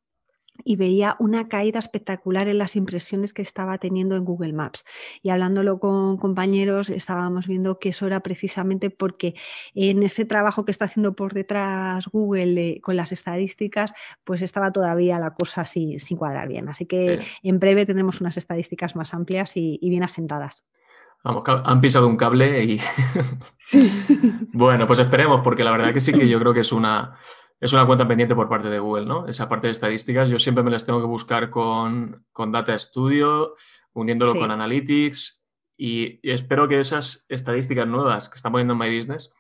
y 0.63 0.75
veía 0.75 1.15
una 1.19 1.47
caída 1.47 1.79
espectacular 1.79 2.47
en 2.47 2.57
las 2.57 2.75
impresiones 2.75 3.33
que 3.33 3.41
estaba 3.41 3.77
teniendo 3.77 4.15
en 4.15 4.25
Google 4.25 4.53
Maps. 4.53 4.83
Y 5.21 5.29
hablándolo 5.29 5.79
con 5.79 6.17
compañeros, 6.17 6.89
estábamos 6.89 7.47
viendo 7.47 7.79
que 7.79 7.89
eso 7.89 8.07
era 8.07 8.21
precisamente 8.21 8.89
porque 8.89 9.35
en 9.75 10.03
ese 10.03 10.25
trabajo 10.25 10.65
que 10.65 10.71
está 10.71 10.85
haciendo 10.85 11.13
por 11.13 11.33
detrás 11.33 12.07
Google 12.07 12.61
eh, 12.61 12.81
con 12.81 12.95
las 12.95 13.11
estadísticas, 13.11 13.93
pues 14.23 14.41
estaba 14.41 14.71
todavía 14.71 15.19
la 15.19 15.31
cosa 15.31 15.61
así, 15.61 15.99
sin 15.99 16.17
cuadrar 16.17 16.47
bien. 16.47 16.69
Así 16.69 16.85
que 16.85 17.19
Sí. 17.21 17.49
en 17.49 17.59
breve 17.59 17.85
tendremos 17.85 18.21
unas 18.21 18.37
estadísticas 18.37 18.95
más 18.95 19.13
amplias 19.13 19.55
y, 19.55 19.77
y 19.81 19.89
bien 19.89 20.03
asentadas. 20.03 20.67
Vamos, 21.23 21.43
han 21.47 21.81
pisado 21.81 22.07
un 22.07 22.15
cable 22.15 22.63
y... 22.63 22.79
bueno, 24.53 24.87
pues 24.87 24.99
esperemos, 24.99 25.41
porque 25.41 25.63
la 25.63 25.71
verdad 25.71 25.93
que 25.93 25.99
sí 25.99 26.13
que 26.13 26.27
yo 26.27 26.39
creo 26.39 26.53
que 26.53 26.61
es 26.61 26.71
una, 26.71 27.15
es 27.59 27.73
una 27.73 27.85
cuenta 27.85 28.07
pendiente 28.07 28.35
por 28.35 28.49
parte 28.49 28.69
de 28.69 28.79
Google, 28.79 29.05
¿no? 29.05 29.27
Esa 29.27 29.49
parte 29.49 29.67
de 29.67 29.71
estadísticas 29.71 30.29
yo 30.29 30.37
siempre 30.37 30.63
me 30.63 30.71
las 30.71 30.85
tengo 30.85 30.99
que 30.99 31.07
buscar 31.07 31.49
con, 31.49 32.25
Data 32.49 32.77
Studio, 32.77 33.55
uniéndolo 33.93 34.33
con 34.33 34.51
Analytics 34.51 35.43
y, 35.75 36.19
espero 36.29 36.67
que 36.67 36.79
esas 36.79 37.25
estadísticas 37.29 37.87
nuevas 37.87 38.29
que 38.29 38.35
están 38.35 38.51
poniendo 38.51 38.73
en 38.73 38.79
My 38.79 38.95
Business 38.95 39.33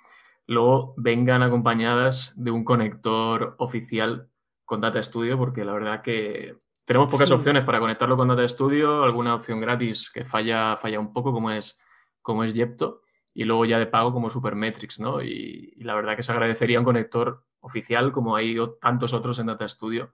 luego 0.47 0.93
vengan 0.97 1.43
acompañadas 1.43 2.33
de 2.37 2.51
un 2.51 2.63
conector 2.63 3.55
oficial 3.59 4.29
con 4.65 4.81
Data 4.81 5.01
Studio, 5.03 5.37
porque 5.37 5.65
la 5.65 5.73
verdad 5.73 6.01
que 6.01 6.55
tenemos 6.85 7.11
pocas 7.11 7.29
opciones 7.31 7.63
para 7.65 7.79
conectarlo 7.79 8.17
con 8.17 8.29
Data 8.29 8.47
Studio, 8.47 9.03
alguna 9.03 9.35
opción 9.35 9.59
gratis 9.59 10.09
que 10.09 10.23
falla, 10.23 10.77
falla 10.77 10.99
un 10.99 11.11
poco, 11.11 11.33
como 11.33 11.51
es, 11.51 11.79
como 12.21 12.43
es 12.45 12.53
Yepto, 12.53 13.01
y 13.33 13.43
luego 13.43 13.65
ya 13.65 13.77
de 13.77 13.87
pago 13.87 14.13
como 14.13 14.29
Supermetrics, 14.29 14.99
¿no? 14.99 15.21
Y, 15.21 15.73
y 15.75 15.83
la 15.83 15.95
verdad 15.95 16.15
que 16.15 16.23
se 16.23 16.31
agradecería 16.31 16.79
un 16.79 16.85
conector 16.85 17.43
oficial, 17.59 18.11
como 18.11 18.35
hay 18.35 18.55
tantos 18.81 19.13
otros 19.13 19.39
en 19.39 19.47
Data 19.47 19.67
Studio 19.67 20.11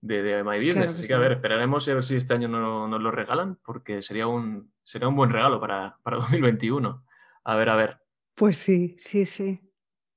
de, 0.00 0.44
My 0.44 0.64
Business. 0.64 0.94
Así 0.94 1.06
que 1.06 1.14
a 1.14 1.18
ver, 1.18 1.32
esperaremos 1.32 1.86
a 1.88 1.94
ver 1.94 2.04
si 2.04 2.16
este 2.16 2.34
año 2.34 2.48
nos 2.48 3.00
lo 3.00 3.10
regalan, 3.10 3.56
porque 3.64 4.02
sería 4.02 4.26
un, 4.26 4.72
sería 4.82 5.08
un 5.08 5.16
buen 5.16 5.30
regalo 5.30 5.60
para, 5.60 5.98
para 6.02 6.16
2021. 6.18 7.04
A 7.44 7.56
ver, 7.56 7.68
a 7.68 7.76
ver. 7.76 7.98
Pues 8.34 8.58
sí, 8.58 8.96
sí, 8.98 9.26
sí. 9.26 9.60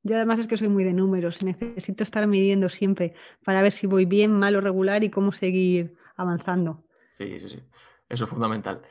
Yo 0.03 0.17
además 0.17 0.39
es 0.39 0.47
que 0.47 0.57
soy 0.57 0.67
muy 0.67 0.83
de 0.83 0.93
números, 0.93 1.43
necesito 1.43 2.03
estar 2.03 2.27
midiendo 2.27 2.67
siempre 2.67 3.13
para 3.45 3.61
ver 3.61 3.71
si 3.71 3.87
voy 3.87 4.03
bien, 4.03 4.33
mal 4.33 4.55
o 4.55 4.61
regular 4.61 5.03
y 5.03 5.09
cómo 5.09 5.31
seguir 5.31 5.95
avanzando. 6.17 6.83
Sí, 7.09 7.39
sí, 7.39 7.47
sí. 7.47 7.59
Eso 8.09 8.25
es 8.25 8.29
fundamental. 8.29 8.81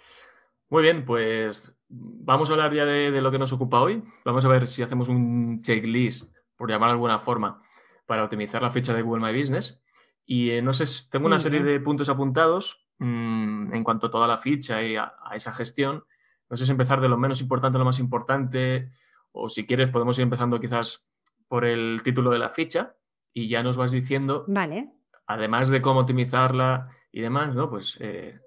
Muy 0.70 0.82
bien, 0.82 1.04
pues 1.04 1.76
vamos 1.88 2.48
a 2.48 2.54
hablar 2.54 2.72
ya 2.72 2.86
de, 2.86 3.10
de, 3.10 3.20
lo 3.20 3.30
que 3.30 3.38
nos 3.38 3.52
ocupa 3.52 3.82
hoy. 3.82 4.02
Vamos 4.24 4.42
a 4.46 4.48
ver 4.48 4.66
si 4.66 4.82
hacemos 4.82 5.10
un 5.10 5.60
checklist 5.60 6.31
por 6.62 6.70
llamar 6.70 6.90
de 6.90 6.92
alguna 6.92 7.18
forma, 7.18 7.60
para 8.06 8.22
optimizar 8.22 8.62
la 8.62 8.70
ficha 8.70 8.94
de 8.94 9.02
Google 9.02 9.20
My 9.20 9.36
Business. 9.36 9.82
Y 10.24 10.50
eh, 10.50 10.62
no 10.62 10.72
sé, 10.72 10.84
tengo 11.10 11.26
una 11.26 11.40
serie 11.40 11.60
de 11.60 11.80
puntos 11.80 12.08
apuntados 12.08 12.86
mm, 13.00 13.74
en 13.74 13.82
cuanto 13.82 14.06
a 14.06 14.10
toda 14.12 14.28
la 14.28 14.38
ficha 14.38 14.80
y 14.80 14.94
a, 14.94 15.12
esa 15.34 15.52
gestión. 15.52 16.04
No 16.48 16.56
sé 16.56 16.64
si 16.64 16.70
empezar 16.70 17.00
de 17.00 17.08
lo 17.08 17.18
menos 17.18 17.40
importante 17.40 17.78
a 17.78 17.80
lo 17.80 17.84
más 17.84 17.98
importante, 17.98 18.90
o 19.32 19.48
si 19.48 19.66
quieres 19.66 19.88
podemos 19.88 20.16
ir 20.18 20.22
empezando 20.22 20.60
quizás 20.60 21.04
por 21.48 21.64
el 21.64 22.00
título 22.04 22.30
de 22.30 22.38
la 22.38 22.48
ficha 22.48 22.94
y 23.34 23.48
ya 23.48 23.64
nos 23.64 23.76
vas 23.76 23.90
diciendo, 23.90 24.44
vale. 24.46 24.84
además 25.26 25.66
de 25.66 25.82
cómo 25.82 25.98
optimizarla 25.98 26.84
y 27.10 27.22
demás, 27.22 27.56
¿no? 27.56 27.68
Pues 27.68 27.96
eh, 27.98 28.38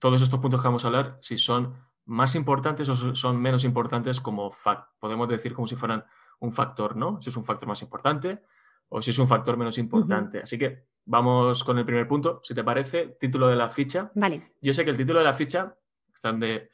todos 0.00 0.20
estos 0.20 0.40
puntos 0.40 0.60
que 0.60 0.66
vamos 0.66 0.84
a 0.84 0.88
hablar, 0.88 1.18
si 1.20 1.36
son 1.36 1.76
más 2.04 2.34
importantes 2.34 2.88
o 2.88 3.14
son 3.14 3.40
menos 3.40 3.62
importantes 3.62 4.20
como 4.20 4.50
podemos 4.98 5.28
decir 5.28 5.54
como 5.54 5.68
si 5.68 5.76
fueran 5.76 6.04
un 6.40 6.52
factor, 6.52 6.96
¿no? 6.96 7.20
Si 7.20 7.30
es 7.30 7.36
un 7.36 7.44
factor 7.44 7.68
más 7.68 7.82
importante 7.82 8.42
o 8.88 9.00
si 9.00 9.10
es 9.10 9.18
un 9.18 9.28
factor 9.28 9.56
menos 9.56 9.78
importante. 9.78 10.40
Así 10.40 10.58
que 10.58 10.86
vamos 11.04 11.62
con 11.64 11.78
el 11.78 11.84
primer 11.84 12.08
punto, 12.08 12.40
si 12.42 12.54
te 12.54 12.64
parece, 12.64 13.16
título 13.20 13.48
de 13.48 13.56
la 13.56 13.68
ficha. 13.68 14.10
Vale. 14.14 14.40
Yo 14.60 14.74
sé 14.74 14.84
que 14.84 14.90
el 14.90 14.96
título 14.96 15.20
de 15.20 15.24
la 15.24 15.32
ficha, 15.32 15.76
están 16.12 16.40
de, 16.40 16.68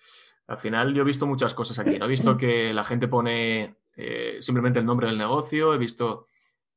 al 0.46 0.56
final 0.56 0.94
yo 0.94 1.02
he 1.02 1.04
visto 1.04 1.26
muchas 1.26 1.52
cosas 1.54 1.78
aquí, 1.78 1.98
¿no? 1.98 2.06
He 2.06 2.08
visto 2.08 2.36
que 2.36 2.72
la 2.72 2.84
gente 2.84 3.08
pone 3.08 3.76
eh, 3.96 4.38
simplemente 4.40 4.78
el 4.78 4.86
nombre 4.86 5.08
del 5.08 5.18
negocio, 5.18 5.74
he 5.74 5.78
visto 5.78 6.28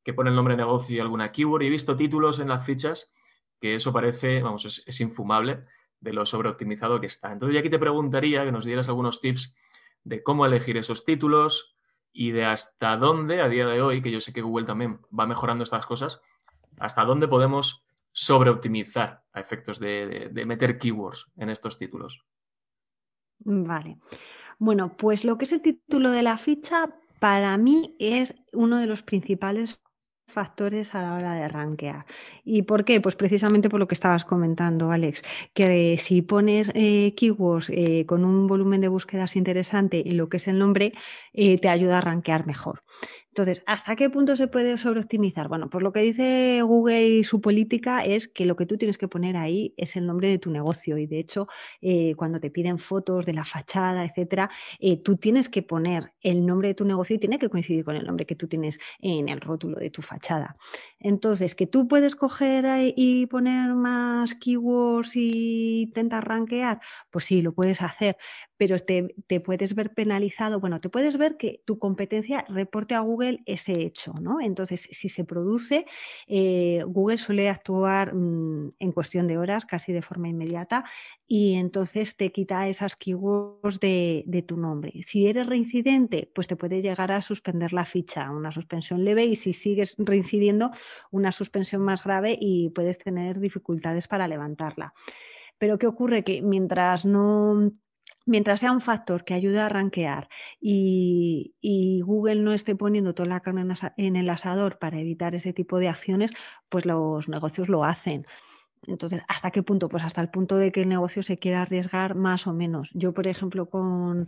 que 0.03 0.13
pone 0.13 0.29
el 0.29 0.35
nombre 0.35 0.53
del 0.53 0.65
negocio 0.65 0.95
y 0.95 0.99
alguna 0.99 1.31
keyword, 1.31 1.63
y 1.63 1.67
he 1.67 1.69
visto 1.69 1.95
títulos 1.95 2.39
en 2.39 2.49
las 2.49 2.65
fichas 2.65 3.11
que 3.59 3.75
eso 3.75 3.91
parece, 3.91 4.41
vamos, 4.41 4.65
es, 4.65 4.83
es 4.85 5.01
infumable 5.01 5.65
de 5.99 6.13
lo 6.13 6.25
sobreoptimizado 6.25 6.99
que 6.99 7.07
está. 7.07 7.31
Entonces, 7.31 7.53
yo 7.53 7.59
aquí 7.59 7.69
te 7.69 7.79
preguntaría 7.79 8.45
que 8.45 8.51
nos 8.51 8.65
dieras 8.65 8.87
algunos 8.87 9.19
tips 9.19 9.53
de 10.03 10.23
cómo 10.23 10.45
elegir 10.45 10.77
esos 10.77 11.03
títulos, 11.03 11.75
y 12.11 12.31
de 12.31 12.45
hasta 12.45 12.97
dónde, 12.97 13.41
a 13.41 13.49
día 13.49 13.65
de 13.65 13.81
hoy, 13.81 14.01
que 14.01 14.11
yo 14.11 14.21
sé 14.21 14.33
que 14.33 14.41
Google 14.41 14.65
también 14.65 14.99
va 15.17 15.27
mejorando 15.27 15.63
estas 15.63 15.85
cosas, 15.85 16.21
hasta 16.77 17.05
dónde 17.05 17.27
podemos 17.27 17.85
sobreoptimizar 18.11 19.23
a 19.31 19.39
efectos 19.39 19.79
de, 19.79 20.31
meter 20.45 20.77
keywords 20.77 21.31
en 21.37 21.49
estos 21.49 21.77
títulos. 21.77 22.25
Vale. 23.39 23.99
Bueno, 24.57 24.97
pues 24.97 25.23
lo 25.23 25.37
que 25.37 25.45
es 25.45 25.51
el 25.51 25.61
título 25.61 26.11
de 26.11 26.23
la 26.23 26.37
ficha, 26.37 26.95
para 27.19 27.57
mí 27.57 27.95
es 27.99 28.35
uno 28.53 28.77
de 28.79 28.87
los 28.87 29.03
principales 29.03 29.79
factores 30.29 30.95
a 30.95 31.01
la 31.01 31.15
hora 31.15 31.33
de 31.33 31.47
rankear. 31.47 32.05
¿Y 32.43 32.63
por 32.63 32.85
qué? 32.85 33.01
Pues 33.01 33.15
precisamente 33.15 33.69
por 33.69 33.79
lo 33.79 33.87
que 33.87 33.95
estabas 33.95 34.25
comentando, 34.25 34.91
Alex, 34.91 35.23
que 35.53 35.97
si 35.97 36.21
pones 36.21 36.71
eh, 36.73 37.13
keywords 37.15 37.69
eh, 37.69 38.05
con 38.05 38.23
un 38.23 38.47
volumen 38.47 38.81
de 38.81 38.87
búsquedas 38.87 39.35
interesante 39.35 40.01
y 40.03 40.11
lo 40.11 40.29
que 40.29 40.37
es 40.37 40.47
el 40.47 40.59
nombre, 40.59 40.93
eh, 41.33 41.57
te 41.57 41.69
ayuda 41.69 41.97
a 41.97 42.01
rankear 42.01 42.45
mejor. 42.45 42.83
Entonces, 43.39 43.63
¿hasta 43.67 43.95
qué 43.95 44.09
punto 44.09 44.35
se 44.35 44.49
puede 44.49 44.75
sobreoptimizar? 44.75 45.47
Bueno, 45.47 45.69
pues 45.69 45.81
lo 45.81 45.93
que 45.93 46.01
dice 46.01 46.61
Google 46.61 47.07
y 47.07 47.23
su 47.23 47.39
política 47.39 48.03
es 48.03 48.27
que 48.27 48.43
lo 48.43 48.57
que 48.57 48.65
tú 48.65 48.75
tienes 48.75 48.97
que 48.97 49.07
poner 49.07 49.37
ahí 49.37 49.73
es 49.77 49.95
el 49.95 50.05
nombre 50.05 50.27
de 50.27 50.39
tu 50.39 50.51
negocio. 50.51 50.97
Y 50.97 51.07
de 51.07 51.19
hecho, 51.19 51.47
eh, 51.81 52.15
cuando 52.17 52.41
te 52.41 52.51
piden 52.51 52.79
fotos 52.79 53.25
de 53.25 53.31
la 53.31 53.45
fachada, 53.45 54.03
etcétera, 54.03 54.49
eh, 54.81 54.97
tú 55.01 55.15
tienes 55.15 55.47
que 55.47 55.61
poner 55.61 56.11
el 56.19 56.45
nombre 56.45 56.67
de 56.67 56.73
tu 56.73 56.83
negocio 56.83 57.15
y 57.15 57.19
tiene 57.19 57.39
que 57.39 57.47
coincidir 57.47 57.85
con 57.85 57.95
el 57.95 58.05
nombre 58.05 58.25
que 58.25 58.35
tú 58.35 58.49
tienes 58.49 58.77
en 58.99 59.29
el 59.29 59.39
rótulo 59.39 59.77
de 59.77 59.89
tu 59.89 60.01
fachada. 60.01 60.57
Entonces, 60.99 61.55
que 61.55 61.65
tú 61.65 61.87
puedes 61.87 62.17
coger 62.17 62.91
y 62.97 63.25
poner 63.27 63.73
más 63.73 64.35
keywords 64.35 65.15
y 65.15 65.83
intentar 65.83 66.27
rankear, 66.27 66.81
pues 67.09 67.23
sí, 67.23 67.41
lo 67.41 67.53
puedes 67.53 67.81
hacer, 67.81 68.17
pero 68.57 68.77
te, 68.79 69.15
te 69.27 69.39
puedes 69.39 69.75
ver 69.75 69.93
penalizado. 69.93 70.59
Bueno, 70.59 70.81
te 70.81 70.89
puedes 70.89 71.17
ver 71.17 71.37
que 71.37 71.61
tu 71.63 71.79
competencia 71.79 72.43
reporte 72.49 72.95
a 72.95 72.99
Google 72.99 73.28
ese 73.45 73.81
hecho. 73.81 74.13
¿no? 74.21 74.41
Entonces, 74.41 74.87
si 74.91 75.09
se 75.09 75.23
produce, 75.25 75.85
eh, 76.27 76.83
Google 76.87 77.17
suele 77.17 77.49
actuar 77.49 78.13
mm, 78.13 78.73
en 78.79 78.91
cuestión 78.91 79.27
de 79.27 79.37
horas, 79.37 79.65
casi 79.65 79.93
de 79.93 80.01
forma 80.01 80.27
inmediata, 80.27 80.85
y 81.27 81.55
entonces 81.55 82.15
te 82.15 82.31
quita 82.31 82.67
esas 82.67 82.95
keywords 82.95 83.79
de, 83.79 84.23
de, 84.25 84.41
tu 84.41 84.57
nombre. 84.57 84.93
Si 85.03 85.27
eres 85.27 85.47
reincidente, 85.47 86.31
pues 86.33 86.47
te 86.47 86.55
puede 86.55 86.81
llegar 86.81 87.11
a 87.11 87.21
suspender 87.21 87.73
la 87.73 87.85
ficha, 87.85 88.31
una 88.31 88.51
suspensión 88.51 89.03
leve, 89.03 89.25
y 89.25 89.35
si 89.35 89.53
sigues 89.53 89.95
reincidiendo, 89.97 90.71
una 91.11 91.31
suspensión 91.31 91.81
más 91.81 92.03
grave 92.03 92.37
y 92.39 92.69
puedes 92.69 92.97
tener 92.97 93.39
dificultades 93.39 94.07
para 94.07 94.27
levantarla. 94.27 94.93
Pero 95.57 95.77
¿qué 95.77 95.87
ocurre? 95.87 96.23
Que 96.23 96.41
mientras 96.41 97.05
no 97.05 97.71
mientras 98.29 98.61
sea 98.61 98.71
un 98.71 98.79
factor 98.79 99.25
que 99.25 99.33
ayude 99.33 99.59
a 99.59 99.69
rankear 99.69 100.29
y, 100.61 101.55
Google 102.05 102.41
no 102.41 102.53
esté 102.53 102.75
poniendo 102.75 103.13
toda 103.13 103.29
la 103.29 103.39
carne 103.41 103.65
en 103.97 104.15
el 104.15 104.29
asador 104.29 104.79
para 104.79 104.99
evitar 104.99 105.35
ese 105.35 105.53
tipo 105.53 105.77
de 105.79 105.89
acciones, 105.89 106.31
pues 106.69 106.85
los 106.85 107.27
negocios 107.29 107.69
lo 107.69 107.83
hacen. 107.83 108.25
Entonces, 108.87 109.21
¿hasta 109.27 109.51
qué 109.51 109.61
punto? 109.63 109.89
Pues 109.89 110.03
hasta 110.03 110.21
el 110.21 110.29
punto 110.29 110.57
de 110.57 110.71
que 110.71 110.81
el 110.81 110.89
negocio 110.89 111.21
se 111.23 111.37
quiera 111.37 111.61
arriesgar 111.61 112.15
más 112.15 112.47
o 112.47 112.53
menos. 112.53 112.91
Yo, 112.93 113.13
por 113.13 113.27
ejemplo, 113.27 113.69
con, 113.69 114.25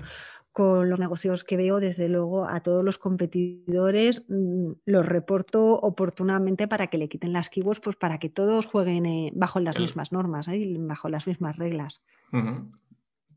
los 0.58 1.00
negocios 1.00 1.44
que 1.44 1.56
veo, 1.58 1.80
desde 1.80 2.10
luego 2.10 2.46
a 2.48 2.60
todos 2.60 2.84
los 2.84 2.98
competidores 2.98 4.26
mm, 4.28 4.72
los 4.86 5.06
reporto 5.06 5.80
oportunamente 5.80 6.68
para 6.68 6.88
que 6.88 6.98
le 6.98 7.08
quiten 7.08 7.34
las 7.34 7.50
keywords, 7.50 7.80
pues 7.80 7.96
para 7.96 8.20
que 8.20 8.30
todos 8.30 8.66
jueguen 8.66 9.06
eh, 9.06 9.32
bajo 9.34 9.60
las 9.60 9.80
mismas 9.80 10.12
normas, 10.12 10.50
¿eh? 10.50 10.76
bajo 10.80 11.08
las 11.08 11.26
mismas 11.26 11.56
reglas. 11.58 12.04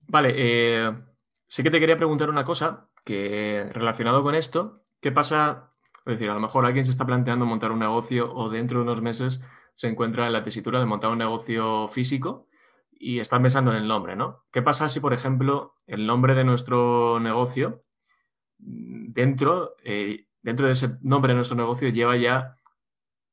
Vale, 0.07 0.33
eh, 0.37 0.93
sí 1.49 1.63
que 1.63 1.71
te 1.71 1.81
quería 1.81 1.97
preguntar 1.97 2.31
una 2.31 2.45
cosa 2.45 2.89
que 3.05 3.71
relacionado 3.73 4.23
con 4.23 4.35
esto, 4.35 4.83
¿qué 5.01 5.13
pasa? 5.13 5.71
Es 6.07 6.15
decir, 6.15 6.31
a 6.31 6.35
lo 6.35 6.41
mejor 6.41 6.67
alguien 6.67 6.85
se 6.85 6.91
está 6.91 7.07
planteando 7.07 7.47
montar 7.47 7.73
un 7.73 7.79
negocio 7.79 8.33
o 8.35 8.49
dentro 8.51 8.79
de 8.79 8.85
unos 8.85 9.03
meses 9.03 9.41
se 9.75 9.89
encuentra 9.89 10.27
en 10.27 10.33
la 10.33 10.43
tesitura 10.43 10.79
de 10.79 10.87
montar 10.87 11.11
un 11.11 11.19
negocio 11.19 11.89
físico 11.89 12.49
y 12.93 13.19
está 13.19 13.41
pensando 13.41 13.71
en 13.73 13.79
el 13.79 13.89
nombre, 13.89 14.17
¿no? 14.17 14.45
¿Qué 14.53 14.63
pasa 14.63 14.89
si, 14.89 15.01
por 15.01 15.13
ejemplo, 15.13 15.75
el 15.87 16.07
nombre 16.07 16.35
de 16.35 16.45
nuestro 16.45 17.19
negocio, 17.21 17.83
dentro, 18.59 19.75
eh, 19.83 20.27
dentro 20.43 20.67
de 20.67 20.75
ese 20.75 20.99
nombre 21.03 21.33
de 21.33 21.37
nuestro 21.37 21.57
negocio 21.57 21.89
lleva 21.89 22.17
ya 22.17 22.57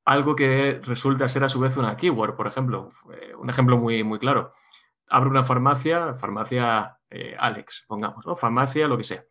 algo 0.06 0.36
que 0.36 0.80
resulta 0.84 1.28
ser 1.28 1.44
a 1.44 1.50
su 1.50 1.60
vez 1.60 1.78
una 1.78 1.96
keyword, 1.96 2.36
por 2.36 2.48
ejemplo? 2.48 2.90
Un 3.38 3.50
ejemplo 3.50 3.78
muy, 3.78 4.04
muy 4.04 4.20
claro 4.20 4.54
abro 5.12 5.30
una 5.30 5.44
farmacia, 5.44 6.16
farmacia 6.16 6.98
eh, 7.10 7.36
Alex, 7.38 7.86
pongamos, 7.88 8.26
¿no? 8.26 8.36
Farmacia, 8.36 8.88
lo 8.88 8.98
que 8.98 9.04
sea. 9.04 9.24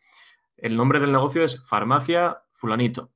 El 0.56 0.76
nombre 0.76 1.00
del 1.00 1.10
negocio 1.10 1.42
es 1.42 1.66
Farmacia 1.66 2.42
Fulanito. 2.52 3.10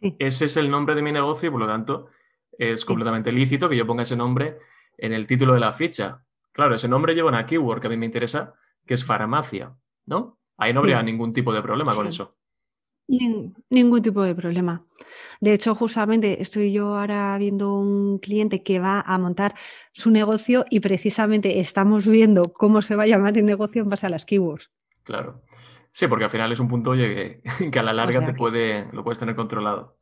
Ese 0.00 0.44
es 0.44 0.56
el 0.56 0.70
nombre 0.70 0.94
de 0.94 1.02
mi 1.02 1.10
negocio 1.10 1.48
y 1.48 1.50
por 1.50 1.60
lo 1.60 1.66
tanto 1.66 2.06
es 2.52 2.84
completamente 2.84 3.32
lícito 3.32 3.68
que 3.68 3.76
yo 3.76 3.86
ponga 3.86 4.04
ese 4.04 4.16
nombre 4.16 4.58
en 4.96 5.12
el 5.12 5.26
título 5.26 5.54
de 5.54 5.60
la 5.60 5.72
ficha. 5.72 6.24
Claro, 6.52 6.76
ese 6.76 6.88
nombre 6.88 7.14
lleva 7.14 7.28
una 7.28 7.44
keyword 7.44 7.80
que 7.80 7.88
a 7.88 7.90
mí 7.90 7.96
me 7.96 8.06
interesa, 8.06 8.54
que 8.86 8.94
es 8.94 9.04
farmacia, 9.04 9.76
¿no? 10.06 10.38
Ahí 10.56 10.72
no 10.72 10.80
habría 10.80 11.02
ningún 11.02 11.32
tipo 11.32 11.52
de 11.52 11.62
problema 11.62 11.94
con 11.94 12.06
eso 12.06 12.37
ningún 13.08 14.02
tipo 14.02 14.22
de 14.22 14.34
problema. 14.34 14.84
De 15.40 15.54
hecho, 15.54 15.74
justamente 15.74 16.42
estoy 16.42 16.72
yo 16.72 16.98
ahora 16.98 17.36
viendo 17.38 17.74
un 17.74 18.18
cliente 18.18 18.62
que 18.62 18.78
va 18.78 19.00
a 19.00 19.18
montar 19.18 19.54
su 19.92 20.10
negocio 20.10 20.64
y 20.70 20.80
precisamente 20.80 21.60
estamos 21.60 22.06
viendo 22.06 22.52
cómo 22.52 22.82
se 22.82 22.96
va 22.96 23.04
a 23.04 23.06
llamar 23.06 23.36
el 23.38 23.46
negocio 23.46 23.82
en 23.82 23.88
base 23.88 24.06
a 24.06 24.10
las 24.10 24.24
keywords. 24.24 24.70
Claro. 25.04 25.42
Sí, 25.90 26.06
porque 26.06 26.24
al 26.24 26.30
final 26.30 26.52
es 26.52 26.60
un 26.60 26.68
punto 26.68 26.92
que, 26.92 27.40
a 27.78 27.82
la 27.82 27.92
larga 27.92 28.24
te 28.24 28.34
puede, 28.34 28.88
lo 28.92 29.02
puedes 29.02 29.18
tener 29.18 29.34
controlado. 29.34 29.97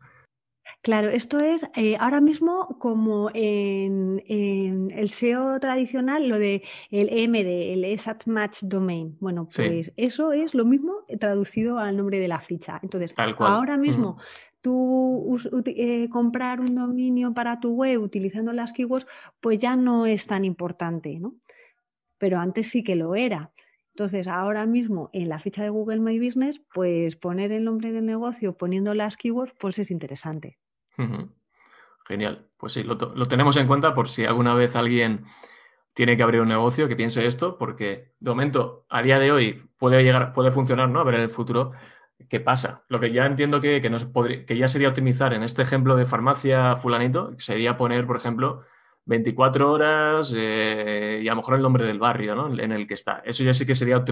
Claro, 0.87 1.09
esto 1.09 1.41
es 1.41 1.67
eh, 1.75 1.97
ahora 1.99 2.21
mismo 2.21 2.79
como 2.79 3.29
en, 3.35 4.23
el 4.29 5.09
SEO 5.09 5.59
tradicional, 5.59 6.29
lo 6.29 6.39
de 6.39 6.63
el 6.93 7.09
EMD, 7.11 7.73
el 7.73 7.85
Exact 7.85 8.29
Match 8.29 8.59
Domain. 8.63 9.17
Bueno, 9.19 9.49
pues 9.53 9.93
eso 9.97 10.31
es 10.31 10.55
lo 10.55 10.65
mismo 10.65 11.05
traducido 11.19 11.81
al 11.81 11.97
nombre 11.97 12.21
de 12.21 12.29
la 12.29 12.39
ficha. 12.39 12.79
Entonces, 12.85 13.13
ahora 13.17 13.77
mismo 13.77 14.19
tú 14.61 15.37
eh, 15.67 16.09
comprar 16.09 16.61
un 16.61 16.77
dominio 16.77 17.35
para 17.35 17.59
tu 17.59 17.73
web 17.75 18.01
utilizando 18.01 18.53
las 18.53 18.73
keywords, 18.73 19.09
pues 19.41 19.59
ya 19.59 19.75
no 19.75 20.07
es 20.07 20.29
tan 20.29 20.45
importante, 20.45 21.19
¿no? 21.19 21.35
Pero 22.17 22.39
antes 22.39 22.69
sí 22.69 22.85
que 22.85 22.95
lo 22.95 23.17
era. 23.17 23.51
Entonces, 23.91 24.29
ahora 24.29 24.67
mismo 24.67 25.11
en 25.13 25.31
la 25.31 25.41
ficha 25.41 25.65
de 25.65 25.71
Google 25.71 25.99
My 25.99 26.21
Business, 26.25 26.63
pues 26.73 27.17
poner 27.17 27.51
el 27.51 27.65
nombre 27.65 27.91
del 27.91 28.07
negocio 28.07 28.57
poniendo 28.57 28.95
las 28.95 29.17
keywords, 29.17 29.53
pues 29.59 29.81
es 29.81 29.91
interesante. 29.91 30.61
Genial. 32.05 32.49
Pues 32.57 32.73
sí, 32.73 32.83
lo, 32.83 32.97
tenemos 33.27 33.57
en 33.57 33.67
cuenta 33.67 33.95
por 33.95 34.09
si 34.09 34.25
alguna 34.25 34.55
vez 34.55 34.77
alguien 34.77 35.25
tiene 35.93 36.17
que 36.17 36.23
abrir 36.23 36.41
un 36.41 36.49
negocio 36.49 36.89
que 36.89 36.97
piense 36.97 37.27
esto, 37.27 37.59
porque 37.59 38.13
de 38.21 38.31
momento, 38.31 38.87
a 38.89 39.03
día 39.03 39.19
de 39.19 39.33
hoy, 39.33 39.63
puede 39.79 40.03
llegar, 40.03 40.33
puede 40.33 40.51
funcionar, 40.51 40.89
¿no? 40.89 41.01
A 41.01 41.05
ver 41.05 41.17
en 41.17 41.23
el 41.23 41.31
futuro 41.31 41.73
qué 42.29 42.41
pasa. 42.41 42.85
Lo 42.89 43.01
que 43.01 43.13
ya 43.13 43.27
entiendo 43.27 43.61
que, 43.61 43.81
que, 43.81 44.45
que 44.47 44.57
ya 44.57 44.69
sería 44.69 44.89
optimizar 44.89 45.33
en 45.35 45.43
este 45.43 45.63
ejemplo 45.63 45.97
de 45.97 46.07
farmacia 46.07 46.77
fulanito, 46.77 47.35
sería 47.39 47.77
poner, 47.77 48.07
por 48.07 48.17
ejemplo, 48.17 48.63
24 49.07 49.73
horas 49.73 50.35
eh, 50.37 51.21
y 51.23 51.29
a 51.29 51.31
lo 51.31 51.37
mejor 51.37 51.55
el 51.55 51.63
nombre 51.63 51.85
del 51.87 51.99
barrio 51.99 52.35
¿no? 52.35 52.53
en 52.59 52.73
el 52.73 52.87
que 52.87 52.95
está. 52.95 53.23
Eso 53.25 53.45
ya 53.45 53.53
sí 53.53 53.65
que 53.65 53.75
sería 53.75 54.05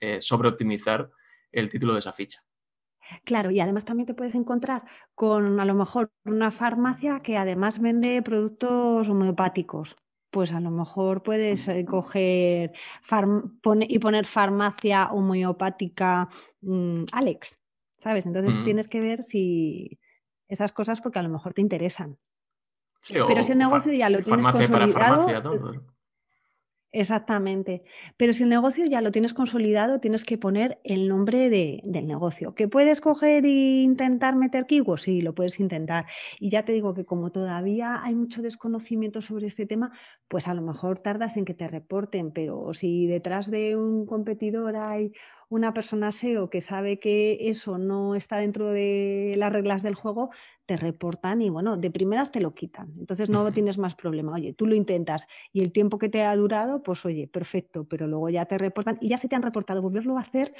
eh, 0.00 0.20
sobre 0.20 0.48
optimizar 0.48 1.10
el 1.52 1.70
título 1.70 1.94
de 1.94 2.00
esa 2.00 2.12
ficha. 2.12 2.42
Claro, 3.24 3.50
y 3.50 3.60
además 3.60 3.84
también 3.84 4.06
te 4.06 4.14
puedes 4.14 4.34
encontrar 4.34 4.84
con 5.14 5.60
a 5.60 5.64
lo 5.64 5.74
mejor 5.74 6.10
una 6.24 6.50
farmacia 6.50 7.20
que 7.20 7.36
además 7.36 7.80
vende 7.80 8.22
productos 8.22 9.08
homeopáticos. 9.08 9.96
Pues 10.30 10.52
a 10.52 10.60
lo 10.60 10.70
mejor 10.70 11.22
puedes 11.22 11.66
eh, 11.68 11.84
coger 11.84 12.72
y 13.88 13.98
poner 13.98 14.26
farmacia 14.26 15.10
homeopática 15.12 16.28
mm, 16.60 17.04
Alex, 17.12 17.58
¿sabes? 17.96 18.26
Entonces 18.26 18.56
mm. 18.56 18.64
tienes 18.64 18.88
que 18.88 19.00
ver 19.00 19.22
si 19.22 19.98
esas 20.48 20.72
cosas 20.72 21.00
porque 21.00 21.18
a 21.18 21.22
lo 21.22 21.30
mejor 21.30 21.54
te 21.54 21.62
interesan. 21.62 22.18
Pero 23.08 23.44
si 23.44 23.52
el 23.52 23.58
negocio 23.58 23.92
ya 23.92 24.10
lo 24.10 24.18
tienes 24.20 24.46
consolidado, 24.46 25.26
Exactamente. 26.98 27.82
Pero 28.16 28.32
si 28.32 28.44
el 28.44 28.48
negocio 28.48 28.86
ya 28.86 29.02
lo 29.02 29.12
tienes 29.12 29.34
consolidado, 29.34 30.00
tienes 30.00 30.24
que 30.24 30.38
poner 30.38 30.80
el 30.82 31.08
nombre 31.08 31.50
del 31.50 32.06
negocio. 32.06 32.54
¿Que 32.54 32.68
puedes 32.68 33.02
coger 33.02 33.44
e 33.44 33.82
intentar 33.82 34.34
meter 34.34 34.64
keywords? 34.64 35.02
Sí, 35.02 35.20
lo 35.20 35.34
puedes 35.34 35.60
intentar. 35.60 36.06
Y 36.40 36.48
ya 36.48 36.64
te 36.64 36.72
digo 36.72 36.94
que 36.94 37.04
como 37.04 37.30
todavía 37.30 38.00
hay 38.02 38.14
mucho 38.14 38.40
desconocimiento 38.40 39.20
sobre 39.20 39.46
este 39.46 39.66
tema, 39.66 39.92
pues 40.28 40.48
a 40.48 40.54
lo 40.54 40.62
mejor 40.62 40.98
tardas 40.98 41.36
en 41.36 41.44
que 41.44 41.52
te 41.52 41.68
reporten, 41.68 42.32
pero 42.32 42.72
si 42.72 43.06
detrás 43.06 43.50
de 43.50 43.76
un 43.76 44.06
competidor 44.06 44.76
hay 44.76 45.12
una 45.48 45.72
persona 45.72 46.10
SEO 46.10 46.50
que 46.50 46.60
sabe 46.60 46.98
que 46.98 47.48
eso 47.48 47.78
no 47.78 48.14
está 48.14 48.38
dentro 48.38 48.70
de 48.70 49.34
las 49.36 49.52
reglas 49.52 49.82
del 49.82 49.94
juego, 49.94 50.30
te 50.66 50.76
reportan 50.76 51.40
y 51.40 51.50
bueno, 51.50 51.76
de 51.76 51.90
primeras 51.90 52.32
te 52.32 52.40
lo 52.40 52.54
quitan. 52.54 52.92
Entonces 52.98 53.30
no 53.30 53.52
tienes 53.52 53.78
más 53.78 53.94
problema. 53.94 54.32
Oye, 54.32 54.54
tú 54.54 54.66
lo 54.66 54.74
intentas 54.74 55.26
y 55.52 55.62
el 55.62 55.72
tiempo 55.72 55.98
que 55.98 56.08
te 56.08 56.24
ha 56.24 56.34
durado, 56.34 56.82
pues 56.82 57.04
oye, 57.04 57.28
perfecto, 57.28 57.84
pero 57.84 58.08
luego 58.08 58.28
ya 58.28 58.46
te 58.46 58.58
reportan 58.58 58.98
y 59.00 59.08
ya 59.08 59.18
se 59.18 59.28
te 59.28 59.36
han 59.36 59.42
reportado. 59.42 59.80
Volverlo 59.82 60.18
a 60.18 60.22
hacer, 60.22 60.52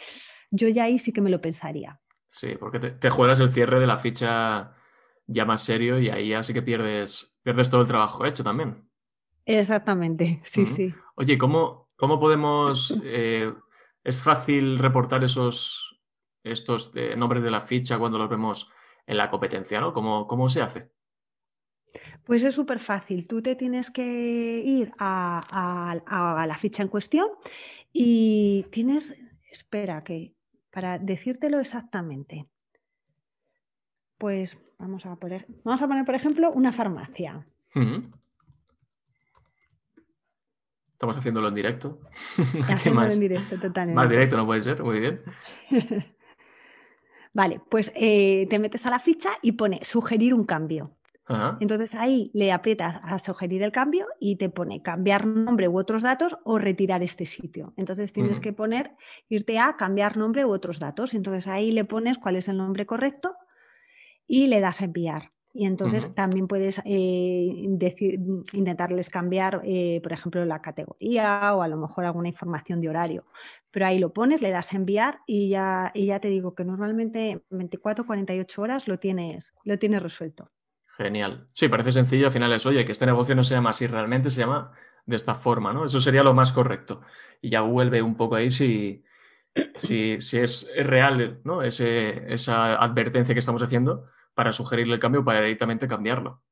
yo 0.50 0.68
ya 0.68 0.84
ahí 0.84 0.98
sí 1.00 1.12
que 1.12 1.20
me 1.20 1.30
lo 1.30 1.40
pensaría. 1.40 2.00
Sí, 2.28 2.56
porque 2.58 2.78
te, 2.78 3.10
juegas 3.10 3.40
el 3.40 3.50
cierre 3.50 3.80
de 3.80 3.86
la 3.86 3.98
ficha 3.98 4.72
ya 5.26 5.44
más 5.44 5.62
serio 5.62 5.98
y 5.98 6.10
ahí 6.10 6.28
ya 6.28 6.42
sí 6.44 6.52
que 6.54 6.62
pierdes, 6.62 7.38
pierdes 7.42 7.70
todo 7.70 7.80
el 7.80 7.86
trabajo 7.88 8.24
hecho 8.24 8.44
también. 8.44 8.88
Exactamente, 9.44 10.42
sí, 10.44 10.66
sí. 10.66 10.94
Oye, 11.16 11.38
¿cómo, 11.38 11.90
cómo 11.96 12.20
podemos... 12.20 12.94
Eh, 13.04 13.52
¿Es 14.06 14.22
fácil 14.22 14.78
reportar 14.78 15.24
esos 15.24 16.00
estos 16.44 16.92
nombres 17.16 17.42
de 17.42 17.50
la 17.50 17.60
ficha 17.60 17.98
cuando 17.98 18.18
los 18.18 18.30
vemos 18.30 18.70
en 19.04 19.16
la 19.16 19.28
competencia, 19.28 19.80
¿no? 19.80 19.92
¿Cómo, 19.92 20.48
se 20.48 20.62
hace? 20.62 20.92
Pues 22.22 22.44
es 22.44 22.54
súper 22.54 22.78
fácil. 22.78 23.26
Tú 23.26 23.42
te 23.42 23.56
tienes 23.56 23.90
que 23.90 24.62
ir 24.64 24.92
a, 25.00 26.44
la 26.46 26.54
ficha 26.54 26.84
en 26.84 26.88
cuestión 26.88 27.26
y 27.92 28.64
tienes, 28.70 29.16
espera, 29.50 30.04
que 30.04 30.36
para 30.70 31.00
decírtelo 31.00 31.58
exactamente, 31.58 32.46
pues 34.18 34.56
vamos 34.78 35.04
a 35.04 35.16
poner, 35.16 35.48
vamos 35.64 35.82
a 35.82 35.88
poner, 35.88 36.04
por 36.04 36.14
ejemplo, 36.14 36.52
una 36.52 36.70
farmacia. 36.70 37.44
Estamos 40.96 41.18
haciéndolo 41.18 41.48
en 41.48 41.54
directo. 41.54 42.00
Haciéndolo 42.70 43.12
en 43.12 43.20
directo, 43.20 43.60
totalmente. 43.60 43.94
Más 43.94 44.08
directo 44.08 44.38
no 44.38 44.46
puede 44.46 44.62
ser, 44.62 44.82
muy 44.82 44.98
bien. 44.98 45.20
vale, 47.34 47.60
pues 47.68 47.92
eh, 47.94 48.46
te 48.48 48.58
metes 48.58 48.86
a 48.86 48.90
la 48.90 48.98
ficha 48.98 49.28
y 49.42 49.52
pone 49.52 49.84
sugerir 49.84 50.32
un 50.32 50.46
cambio. 50.46 50.96
Entonces 51.60 51.94
ahí 51.94 52.30
le 52.32 52.50
aprietas 52.50 52.98
a 53.02 53.18
sugerir 53.18 53.62
el 53.62 53.72
cambio 53.72 54.06
y 54.20 54.36
te 54.36 54.48
pone 54.48 54.80
cambiar 54.80 55.26
nombre 55.26 55.68
u 55.68 55.78
otros 55.78 56.02
datos 56.02 56.38
o 56.44 56.58
retirar 56.58 57.02
este 57.02 57.26
sitio. 57.26 57.74
Entonces 57.76 58.14
tienes 58.14 58.40
que 58.40 58.54
poner, 58.54 58.92
irte 59.28 59.58
a 59.58 59.76
cambiar 59.76 60.16
nombre 60.16 60.46
u 60.46 60.50
otros 60.50 60.78
datos. 60.78 61.12
Entonces 61.12 61.46
ahí 61.46 61.72
le 61.72 61.84
pones 61.84 62.16
cuál 62.16 62.36
es 62.36 62.48
el 62.48 62.56
nombre 62.56 62.86
correcto 62.86 63.34
y 64.26 64.46
le 64.46 64.60
das 64.60 64.80
a 64.80 64.86
enviar. 64.86 65.32
Y 65.58 65.64
entonces 65.64 66.14
también 66.14 66.48
puedes 66.48 66.82
eh, 66.84 67.64
decir, 67.68 68.20
intentarles 68.52 69.08
cambiar, 69.08 69.62
eh, 69.64 70.00
por 70.02 70.12
ejemplo, 70.12 70.44
la 70.44 70.60
categoría 70.60 71.54
o 71.54 71.62
a 71.62 71.68
lo 71.68 71.78
mejor 71.78 72.04
alguna 72.04 72.28
información 72.28 72.82
de 72.82 72.90
horario. 72.90 73.24
Pero 73.70 73.86
ahí 73.86 73.98
lo 73.98 74.12
pones, 74.12 74.42
le 74.42 74.50
das 74.50 74.74
a 74.74 74.76
enviar 74.76 75.20
y 75.26 75.48
ya, 75.48 75.92
y 75.94 76.06
ya 76.06 76.20
te 76.20 76.28
digo 76.28 76.54
que 76.54 76.64
normalmente 76.66 77.42
24 77.48 78.04
48 78.04 78.62
horas 78.62 78.86
lo 78.86 78.98
tienes, 78.98 79.54
lo 79.64 79.78
tienes 79.78 80.02
resuelto. 80.02 80.50
Genial. 80.84 81.46
Sí, 81.54 81.68
parece 81.68 81.92
sencillo. 81.92 82.26
Al 82.26 82.32
final 82.32 82.52
es, 82.52 82.66
oye, 82.66 82.84
que 82.84 82.92
este 82.92 83.06
negocio 83.06 83.34
no 83.34 83.42
se 83.42 83.54
llama 83.54 83.70
así 83.70 83.86
realmente, 83.86 84.28
se 84.28 84.40
llama 84.40 84.72
de 85.06 85.16
esta 85.16 85.36
forma, 85.36 85.72
¿no? 85.72 85.86
Eso 85.86 86.00
sería 86.00 86.22
lo 86.22 86.34
más 86.34 86.52
correcto. 86.52 87.00
Y 87.40 87.48
ya 87.48 87.62
vuelve 87.62 88.02
un 88.02 88.16
poco 88.16 88.34
ahí 88.34 88.50
si, 88.50 89.04
si, 89.74 90.20
si 90.20 90.38
es, 90.38 90.70
real, 90.76 91.40
¿no? 91.44 91.62
Ese, 91.62 92.30
esa 92.32 92.74
advertencia 92.74 93.34
que 93.34 93.38
estamos 93.38 93.62
haciendo 93.62 94.04
para 94.36 94.52
sugerirle 94.52 94.94
el 94.94 95.00
cambio 95.00 95.24
para 95.24 95.40
directamente 95.40 95.88
cambiarlo. 95.88 96.42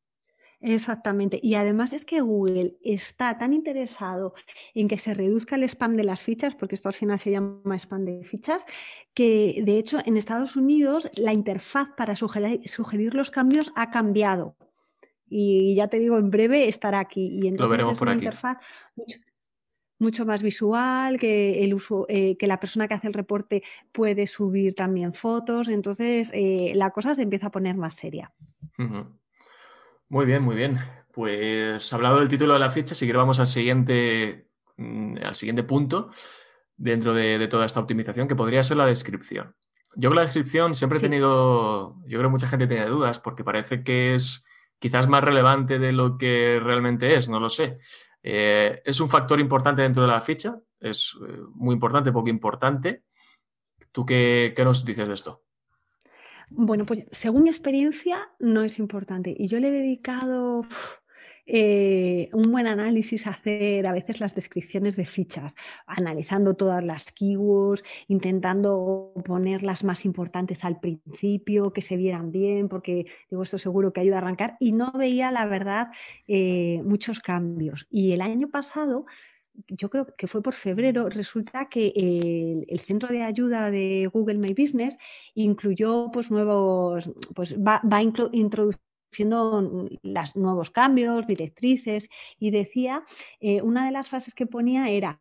Exactamente. 0.60 1.38
Y 1.42 1.56
además 1.56 1.92
es 1.92 2.06
que 2.06 2.22
Google 2.22 2.78
está 2.82 3.36
tan 3.36 3.52
interesado 3.52 4.32
en 4.72 4.88
que 4.88 4.96
se 4.96 5.12
reduzca 5.12 5.56
el 5.56 5.64
spam 5.64 5.92
de 5.94 6.04
las 6.04 6.22
fichas, 6.22 6.54
porque 6.54 6.74
esto 6.74 6.88
al 6.88 6.94
final 6.94 7.18
se 7.18 7.30
llama 7.30 7.76
spam 7.78 8.06
de 8.06 8.24
fichas, 8.24 8.64
que 9.12 9.60
de 9.62 9.76
hecho 9.76 9.98
en 10.06 10.16
Estados 10.16 10.56
Unidos 10.56 11.10
la 11.16 11.34
interfaz 11.34 11.90
para 11.96 12.16
sugerir, 12.16 13.14
los 13.14 13.30
cambios 13.30 13.72
ha 13.76 13.90
cambiado. 13.90 14.56
Y 15.28 15.74
ya 15.74 15.88
te 15.88 15.98
digo, 15.98 16.16
en 16.16 16.30
breve 16.30 16.66
estará 16.66 17.00
aquí. 17.00 17.38
Y 17.42 17.48
entonces 17.48 17.60
Lo 17.60 17.68
veremos 17.68 17.92
es 17.92 17.98
por 17.98 18.08
una 18.08 18.14
aquí. 18.14 18.24
interfaz 18.24 18.56
mucho, 18.96 19.18
más 19.98 20.42
visual, 20.42 21.18
que, 21.18 21.64
el 21.64 21.74
uso, 21.74 22.06
eh, 22.08 22.36
que 22.36 22.46
la 22.46 22.60
persona 22.60 22.88
que 22.88 22.94
hace 22.94 23.08
el 23.08 23.14
reporte 23.14 23.62
puede 23.92 24.26
subir 24.26 24.74
también 24.74 25.12
fotos. 25.12 25.68
Entonces 25.68 26.30
eh, 26.34 26.72
la 26.74 26.90
cosa 26.90 27.14
se 27.14 27.22
empieza 27.22 27.48
a 27.48 27.50
poner 27.50 27.76
más 27.76 27.94
seria. 27.94 28.32
Muy 30.08 30.26
bien, 30.26 30.42
muy 30.42 30.56
bien. 30.56 30.78
Pues 31.12 31.92
hablado 31.92 32.18
del 32.18 32.28
título 32.28 32.54
de 32.54 32.58
la 32.58 32.70
ficha, 32.70 32.94
si 32.94 33.10
vamos 33.12 33.38
al 33.40 33.46
siguiente, 33.46 34.48
mm, 34.76 35.16
al 35.22 35.34
siguiente 35.34 35.62
punto 35.62 36.10
dentro 36.76 37.14
de, 37.14 37.46
toda 37.48 37.66
esta 37.66 37.80
optimización, 37.80 38.26
que 38.26 38.34
podría 38.34 38.62
ser 38.62 38.76
la 38.76 38.86
descripción. 38.86 39.54
Yo 39.96 40.08
con 40.08 40.16
la 40.16 40.24
descripción 40.24 40.74
siempre 40.74 40.98
he 40.98 41.00
tenido, 41.00 41.96
yo 42.04 42.18
creo 42.18 42.22
que 42.22 42.32
mucha 42.32 42.48
gente 42.48 42.66
tiene 42.66 42.86
dudas 42.86 43.20
porque 43.20 43.44
parece 43.44 43.84
que 43.84 44.16
es 44.16 44.42
quizás 44.80 45.06
más 45.06 45.22
relevante 45.22 45.78
de 45.78 45.92
lo 45.92 46.18
que 46.18 46.60
realmente 46.60 47.14
es, 47.14 47.28
no 47.28 47.38
lo 47.38 47.48
sé. 47.48 47.78
Eh, 48.26 48.80
es 48.82 49.00
un 49.00 49.10
factor 49.10 49.38
importante 49.38 49.82
dentro 49.82 50.02
de 50.02 50.08
la 50.08 50.20
ficha, 50.22 50.58
es 50.80 51.14
eh, 51.28 51.40
muy 51.54 51.74
importante, 51.74 52.10
poco 52.10 52.30
importante. 52.30 53.04
¿Tú 53.92 54.06
qué, 54.06 54.54
qué 54.56 54.64
nos 54.64 54.82
dices 54.82 55.06
de 55.06 55.12
esto? 55.12 55.42
Bueno, 56.48 56.86
pues 56.86 57.06
según 57.10 57.42
mi 57.42 57.50
experiencia 57.50 58.30
no 58.38 58.62
es 58.62 58.78
importante 58.78 59.34
y 59.36 59.48
yo 59.48 59.60
le 59.60 59.68
he 59.68 59.72
dedicado 59.72 60.62
eh, 61.46 62.30
un 62.32 62.50
buen 62.50 62.66
análisis 62.66 63.26
a 63.26 63.30
hacer 63.30 63.86
a 63.86 63.92
veces 63.92 64.20
las 64.20 64.34
descripciones 64.34 64.96
de 64.96 65.04
fichas, 65.04 65.54
analizando 65.86 66.54
todas 66.54 66.82
las 66.82 67.12
keywords, 67.12 67.82
intentando 68.08 69.12
poner 69.24 69.62
las 69.62 69.84
más 69.84 70.04
importantes 70.04 70.64
al 70.64 70.80
principio, 70.80 71.72
que 71.72 71.82
se 71.82 71.96
vieran 71.96 72.32
bien, 72.32 72.68
porque 72.68 73.06
digo, 73.30 73.42
esto 73.42 73.58
seguro 73.58 73.92
que 73.92 74.00
ayuda 74.00 74.16
a 74.16 74.18
arrancar 74.18 74.56
y 74.60 74.72
no 74.72 74.92
veía, 74.92 75.30
la 75.30 75.46
verdad, 75.46 75.88
eh, 76.28 76.80
muchos 76.84 77.20
cambios. 77.20 77.86
Y 77.90 78.12
el 78.12 78.20
año 78.22 78.50
pasado 78.50 79.06
yo 79.68 79.88
creo 79.90 80.06
que 80.16 80.26
fue 80.26 80.42
por 80.42 80.54
febrero, 80.54 81.08
resulta 81.08 81.68
que 81.68 81.92
el, 82.68 82.80
centro 82.80 83.08
de 83.08 83.22
ayuda 83.22 83.70
de 83.70 84.10
Google 84.12 84.38
My 84.38 84.52
Business 84.54 84.98
incluyó 85.34 86.10
pues 86.12 86.30
nuevos, 86.30 87.10
pues 87.34 87.56
va, 87.56 87.80
va 87.90 88.02
introduciendo 89.18 89.88
los 90.02 90.36
nuevos 90.36 90.70
cambios, 90.70 91.26
directrices, 91.26 92.08
y 92.38 92.50
decía, 92.50 93.04
eh, 93.40 93.62
una 93.62 93.86
de 93.86 93.92
las 93.92 94.08
frases 94.08 94.34
que 94.34 94.46
ponía 94.46 94.88
era, 94.88 95.20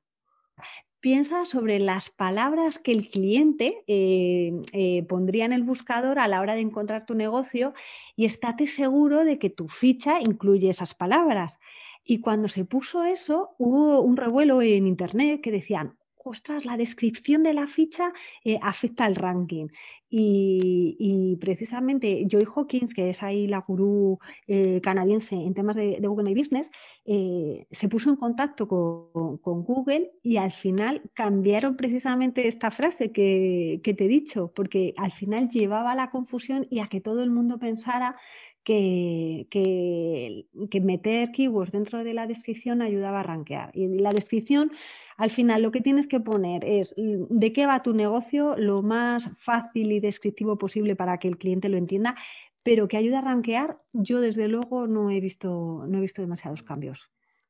piensa 1.00 1.46
sobre 1.46 1.80
las 1.80 2.10
palabras 2.10 2.80
que 2.80 2.94
el 2.94 3.10
cliente 3.10 3.84
eh, 3.88 4.54
eh, 4.72 5.04
pondría 5.04 5.46
en 5.46 5.54
el 5.54 5.64
buscador 5.64 6.18
a 6.18 6.28
la 6.28 6.40
hora 6.40 6.56
de 6.56 6.62
encontrar 6.62 7.06
tu 7.06 7.14
negocio 7.14 7.74
y 8.16 8.26
estate 8.26 8.68
seguro 8.68 9.26
de 9.26 9.38
que 9.38 9.50
tu 9.50 9.68
ficha 9.68 10.22
incluye 10.22 10.70
esas 10.70 10.94
palabras. 10.96 11.60
Y 12.06 12.20
cuando 12.20 12.48
se 12.48 12.66
puso 12.66 13.04
eso, 13.04 13.56
hubo 13.58 14.02
un 14.02 14.18
revuelo 14.18 14.62
en 14.62 14.88
Internet 14.88 15.42
que 15.42 15.52
decían, 15.52 15.98
ostras, 16.24 16.66
la 16.66 16.78
descripción 16.78 17.44
de 17.44 17.54
la 17.54 17.68
ficha 17.68 18.14
eh, 18.44 18.60
afecta 18.62 19.06
al 19.06 19.16
ranking. 19.16 19.68
Y, 20.16 21.38
precisamente 21.42 22.26
Joy 22.30 22.46
Hawkins, 22.56 22.94
que 22.94 23.10
es 23.10 23.24
ahí 23.24 23.48
la 23.48 23.62
gurú 23.62 24.20
eh, 24.48 24.80
canadiense 24.82 25.36
en 25.36 25.56
temas 25.56 25.76
de, 25.76 26.00
Google 26.02 26.30
My 26.30 26.36
Business, 26.36 26.72
eh, 27.06 27.66
se 27.72 27.90
puso 27.90 28.12
en 28.12 28.18
contacto 28.18 28.68
con, 28.68 29.64
Google 29.64 30.12
y 30.22 30.38
al 30.38 30.52
final 30.52 31.02
cambiaron 31.14 31.76
precisamente 31.76 32.48
esta 32.48 32.70
frase 32.70 33.12
que, 33.12 33.82
que 33.84 33.94
te 33.94 34.06
he 34.06 34.08
dicho, 34.08 34.52
porque 34.56 34.94
al 34.98 35.12
final 35.12 35.50
llevaba 35.50 35.94
a 35.94 35.96
la 35.96 36.12
confusión 36.12 36.68
y 36.70 36.80
a 36.80 36.88
que 36.88 37.02
todo 37.02 37.24
el 37.24 37.32
mundo 37.32 37.58
pensara 37.58 38.16
que, 38.64 39.48
que, 39.50 40.82
meter 40.82 41.32
keywords 41.32 41.72
dentro 41.72 42.04
de 42.04 42.14
la 42.14 42.28
descripción 42.28 42.82
ayudaba 42.82 43.20
a 43.20 43.24
rankear. 43.24 43.72
Y 43.74 43.88
la 44.00 44.14
descripción, 44.14 44.72
al 45.18 45.32
final, 45.32 45.62
lo 45.62 45.72
que 45.72 45.82
tienes 45.82 46.08
que 46.08 46.20
poner 46.20 46.64
es 46.64 46.96
mm, 46.98 47.26
de 47.30 47.54
qué 47.54 47.66
va 47.66 47.84
tu 47.84 47.94
negocio 47.94 48.56
lo 48.58 48.82
más 48.82 49.32
fácil 49.38 49.92
y 49.92 50.00
descriptivo 50.00 50.58
posible 50.58 50.96
para 50.96 51.18
que 51.18 51.28
el 51.28 51.38
cliente 51.38 51.70
lo 51.70 51.78
entienda, 51.78 52.16
pero 52.64 52.88
que 52.88 52.98
ayude 52.98 53.18
a 53.18 53.22
rankear, 53.22 53.80
yo 53.92 54.22
desde 54.22 54.48
luego 54.48 54.88
no 54.88 55.12
he 55.12 55.20
visto, 55.20 55.84
no 55.88 55.98
he 55.98 56.02
visto 56.02 56.22
demasiados 56.22 56.64
cambios. 56.64 57.10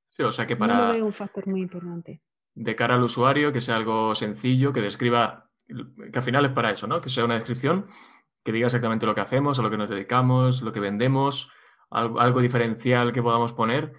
Sí, 0.10 0.23
o 0.23 0.32
sea 0.32 0.47
que 0.47 0.56
para... 0.56 0.88
No 0.88 0.93
veo 0.93 1.06
un 1.06 1.13
factor 1.13 1.47
muy 1.47 1.62
importante. 1.62 2.21
De 2.56 2.76
cara 2.76 2.95
al 2.95 3.04
usuario, 3.04 3.52
que 3.52 3.62
sea 3.62 3.76
algo 3.76 4.13
sencillo, 4.15 4.73
que 4.73 4.82
describa, 4.82 5.49
que 5.67 6.19
al 6.19 6.23
final 6.23 6.45
es 6.45 6.52
para 6.52 6.71
eso, 6.71 6.88
¿no? 6.88 7.02
Que 7.02 7.10
sea 7.10 7.26
una 7.26 7.34
descripción 7.36 7.88
que 8.43 8.51
diga 8.51 8.67
exactamente 8.67 9.06
lo 9.06 9.15
que 9.15 9.21
hacemos, 9.21 9.60
a 9.60 9.62
lo 9.62 9.69
que 9.69 9.77
nos 9.77 9.89
dedicamos, 9.89 10.62
lo 10.62 10.71
que 10.71 10.79
vendemos, 10.79 11.51
algo, 11.89 12.41
diferencial 12.41 13.13
que 13.13 13.21
podamos 13.21 13.53
poner 13.53 13.93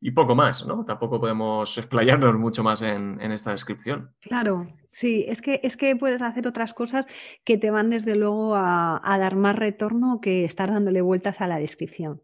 y 0.00 0.12
poco 0.12 0.34
más, 0.36 0.64
¿no? 0.64 0.84
Tampoco 0.84 1.18
podemos 1.18 1.76
explayarnos 1.76 2.36
mucho 2.38 2.62
más 2.62 2.82
en, 2.82 3.20
esta 3.20 3.50
descripción. 3.50 4.14
Claro, 4.20 4.68
sí, 4.90 5.24
es 5.26 5.42
que, 5.42 5.60
es 5.64 5.76
que 5.76 5.96
puedes 5.96 6.22
hacer 6.22 6.46
otras 6.46 6.72
cosas 6.72 7.08
que 7.44 7.58
te 7.58 7.70
van 7.70 7.90
desde 7.90 8.14
luego 8.14 8.54
a, 8.54 9.16
dar 9.18 9.34
más 9.34 9.56
retorno 9.56 10.20
que 10.20 10.44
estar 10.44 10.70
dándole 10.70 11.00
vueltas 11.00 11.40
a 11.40 11.48
la 11.48 11.58
descripción. 11.58 12.22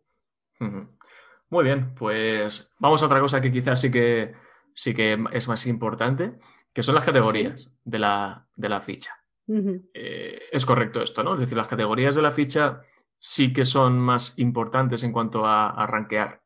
Muy 1.51 1.65
bien, 1.65 1.95
pues 1.95 2.73
vamos 2.79 3.03
a 3.03 3.07
otra 3.07 3.21
cosa 3.21 3.41
que 3.41 3.51
quizás 3.51 3.81
sí 3.81 3.91
que, 3.91 4.35
sí 4.73 4.95
que 4.95 5.19
es 5.33 5.49
más 5.49 5.67
importante, 5.67 6.39
que 6.73 6.83
son 6.83 6.95
las 6.95 7.05
categorías 7.05 7.73
de, 7.85 7.99
la, 7.99 8.47
de 8.57 8.69
la 8.69 8.81
ficha. 8.81 9.24
Eh, 9.47 10.41
es 10.53 10.65
correcto 10.67 11.03
esto, 11.03 11.23
¿no? 11.23 11.35
Es 11.35 11.41
decir, 11.41 11.57
las 11.57 11.69
categorías 11.69 12.15
de 12.15 12.23
la 12.23 12.33
ficha 12.33 12.83
sí 13.19 13.53
que 13.53 13.65
son 13.65 13.99
más 13.99 14.39
importantes 14.39 15.03
en 15.03 15.13
cuanto 15.13 15.45
a, 15.47 15.71
a 15.71 15.87
rankear. 15.87 16.43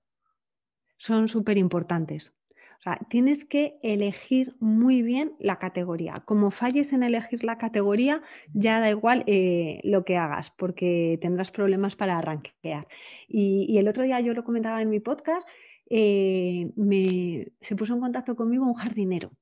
Son 0.97 1.29
súper 1.29 1.59
importantes. 1.59 2.35
O 2.79 2.81
sea, 2.81 2.97
tienes 3.11 3.45
que 3.45 3.79
elegir 3.83 4.55
muy 4.61 5.03
bien 5.03 5.35
la 5.41 5.59
categoría. 5.59 6.23
Como 6.25 6.53
falles 6.53 6.93
en 6.93 7.03
elegir 7.03 7.43
la 7.43 7.59
categoría, 7.59 8.23
ya 8.53 8.79
da 8.79 8.89
igual 8.89 9.25
eh, 9.27 9.81
lo 9.83 10.05
que 10.05 10.17
hagas, 10.17 10.53
porque 10.53 11.19
tendrás 11.21 11.51
problemas 11.51 11.97
para 11.97 12.21
rankear. 12.21 12.87
Y, 13.27 13.77
el 13.79 13.89
otro 13.89 14.05
día 14.05 14.21
yo 14.21 14.33
lo 14.33 14.45
comentaba 14.45 14.81
en 14.81 14.91
mi 14.91 15.01
podcast, 15.01 15.47
eh, 15.91 16.71
me, 16.77 17.49
se 17.61 17.75
puso 17.75 17.95
en 17.95 18.01
contacto 18.01 18.37
conmigo 18.37 18.65
un 18.65 18.75
jardinero 18.75 19.33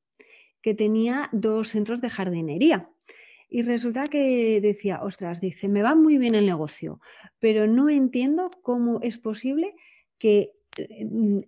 que 0.62 0.74
tenía 0.74 1.28
dos 1.32 1.68
centros 1.68 2.00
de 2.00 2.08
jardinería. 2.08 2.88
Y 3.48 3.62
resulta 3.62 4.04
que 4.08 4.60
decía, 4.60 5.00
ostras, 5.02 5.40
dice, 5.40 5.68
me 5.68 5.82
va 5.82 5.94
muy 5.94 6.18
bien 6.18 6.34
el 6.34 6.46
negocio, 6.46 7.00
pero 7.38 7.66
no 7.66 7.88
entiendo 7.88 8.50
cómo 8.62 9.00
es 9.02 9.18
posible 9.18 9.74
que 10.18 10.52
eh, 10.76 11.40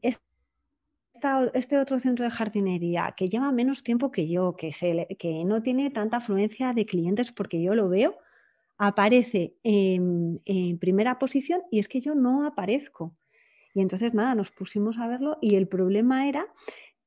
este 1.55 1.79
otro 1.79 1.99
centro 1.99 2.25
de 2.25 2.31
jardinería 2.31 3.15
que 3.17 3.27
lleva 3.27 3.51
menos 3.51 3.83
tiempo 3.83 4.13
que 4.13 4.29
yo, 4.29 4.55
que, 4.55 4.73
se, 4.73 5.09
que 5.19 5.45
no 5.45 5.63
tiene 5.63 5.91
tanta 5.91 6.19
afluencia 6.19 6.73
de 6.73 6.87
clientes 6.87 7.33
porque 7.33 7.61
yo 7.61 7.75
lo 7.75 7.89
veo, 7.89 8.17
aparece 8.77 9.57
en 9.65 10.41
primera 10.79 11.19
posición 11.19 11.63
y 11.71 11.81
es 11.81 11.89
que 11.89 12.01
yo 12.01 12.15
no 12.15 12.47
aparezco. 12.47 13.17
Y 13.75 13.81
entonces 13.81 14.15
nada, 14.15 14.35
nos 14.35 14.51
pusimos 14.51 14.99
a 14.99 15.09
verlo 15.09 15.39
y 15.41 15.57
el 15.57 15.69
problema 15.69 16.29
era 16.29 16.47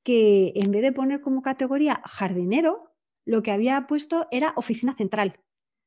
que 0.04 0.54
en 0.56 0.72
vez 0.72 0.82
de 0.82 0.92
poner 0.92 1.22
como 1.22 1.42
categoría 1.42 2.02
jardinero, 2.06 2.91
lo 3.26 3.44
que 3.44 3.52
había 3.52 3.88
puesto 3.88 4.28
era 4.32 4.54
oficina 4.56 4.96
central. 4.96 5.40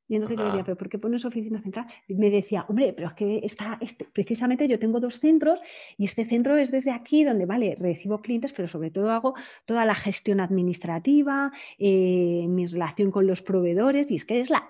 Y 0.08 0.16
entonces 0.16 0.36
yo 0.36 0.44
le 0.44 0.50
decía, 0.50 0.64
¿pero 0.64 0.76
por 0.76 0.88
qué 0.88 0.98
pones 0.98 1.24
oficina 1.24 1.60
central? 1.62 1.86
Y 2.06 2.14
me 2.14 2.30
decía, 2.30 2.66
hombre, 2.68 2.92
pero 2.92 3.08
es 3.08 3.14
que 3.14 3.40
está, 3.42 3.78
este, 3.80 4.04
precisamente 4.04 4.68
yo 4.68 4.78
tengo 4.78 5.00
dos 5.00 5.18
centros 5.18 5.60
y 5.96 6.04
este 6.04 6.24
centro 6.24 6.56
es 6.56 6.70
desde 6.70 6.90
aquí 6.90 7.24
donde, 7.24 7.46
vale, 7.46 7.74
recibo 7.78 8.20
clientes, 8.20 8.52
pero 8.52 8.68
sobre 8.68 8.90
todo 8.90 9.10
hago 9.10 9.34
toda 9.64 9.84
la 9.84 9.94
gestión 9.94 10.40
administrativa, 10.40 11.52
eh, 11.78 12.46
mi 12.48 12.66
relación 12.66 13.10
con 13.10 13.26
los 13.26 13.42
proveedores 13.42 14.10
y 14.10 14.16
es 14.16 14.24
que 14.24 14.40
es 14.40 14.50
la, 14.50 14.64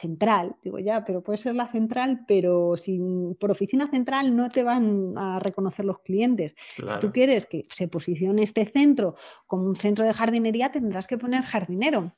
central. 0.00 0.56
Digo, 0.62 0.78
ya, 0.78 1.04
pero 1.04 1.22
puede 1.22 1.38
ser 1.38 1.54
la 1.54 1.68
central, 1.68 2.24
pero 2.26 2.76
sin, 2.76 3.36
por 3.36 3.50
oficina 3.50 3.88
central 3.88 4.34
no 4.34 4.48
te 4.48 4.62
van 4.62 5.16
a 5.16 5.38
reconocer 5.38 5.84
los 5.84 6.00
clientes. 6.00 6.56
Si 6.74 6.82
tú 7.00 7.12
quieres 7.12 7.46
que 7.46 7.66
se 7.68 7.88
posicione 7.88 8.42
este 8.42 8.64
centro 8.64 9.14
como 9.46 9.64
un 9.64 9.76
centro 9.76 10.04
de 10.04 10.12
jardinería, 10.12 10.72
tendrás 10.72 11.06
que 11.06 11.18
poner 11.18 11.42
jardinero. 11.42 12.12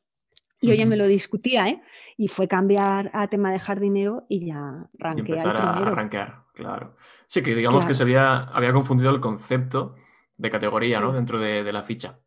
Y 0.64 0.70
oye, 0.70 0.86
me 0.86 0.96
lo 0.96 1.06
discutía, 1.06 1.68
¿eh? 1.68 1.82
Y 2.16 2.28
fue 2.28 2.48
cambiar 2.48 3.10
a 3.12 3.28
tema 3.28 3.52
de 3.52 3.58
jardinero 3.58 4.24
y 4.28 4.46
ya 4.46 4.88
ranquear. 4.94 5.28
Y 5.28 5.32
empezar 5.32 5.56
a 5.56 5.76
arranquear, 5.76 6.44
claro. 6.54 6.96
Sí, 7.26 7.42
que 7.42 7.54
digamos 7.54 7.84
que 7.84 7.92
se 7.92 8.02
había, 8.02 8.44
había 8.44 8.72
confundido 8.72 9.10
el 9.10 9.20
concepto 9.20 9.94
de 10.36 10.50
categoría, 10.50 11.00
¿no? 11.00 11.12
Dentro 11.12 11.38
de, 11.38 11.70
la 11.72 11.82
ficha. 11.82 12.20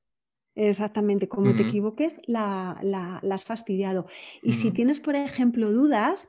Exactamente, 0.55 1.27
como 1.27 1.55
te 1.55 1.63
equivoques, 1.63 2.19
la, 2.25 2.77
la, 2.81 3.21
has 3.31 3.45
fastidiado. 3.45 4.07
Y 4.41 4.53
si 4.53 4.71
tienes, 4.71 4.99
por 4.99 5.15
ejemplo, 5.15 5.71
dudas, 5.71 6.27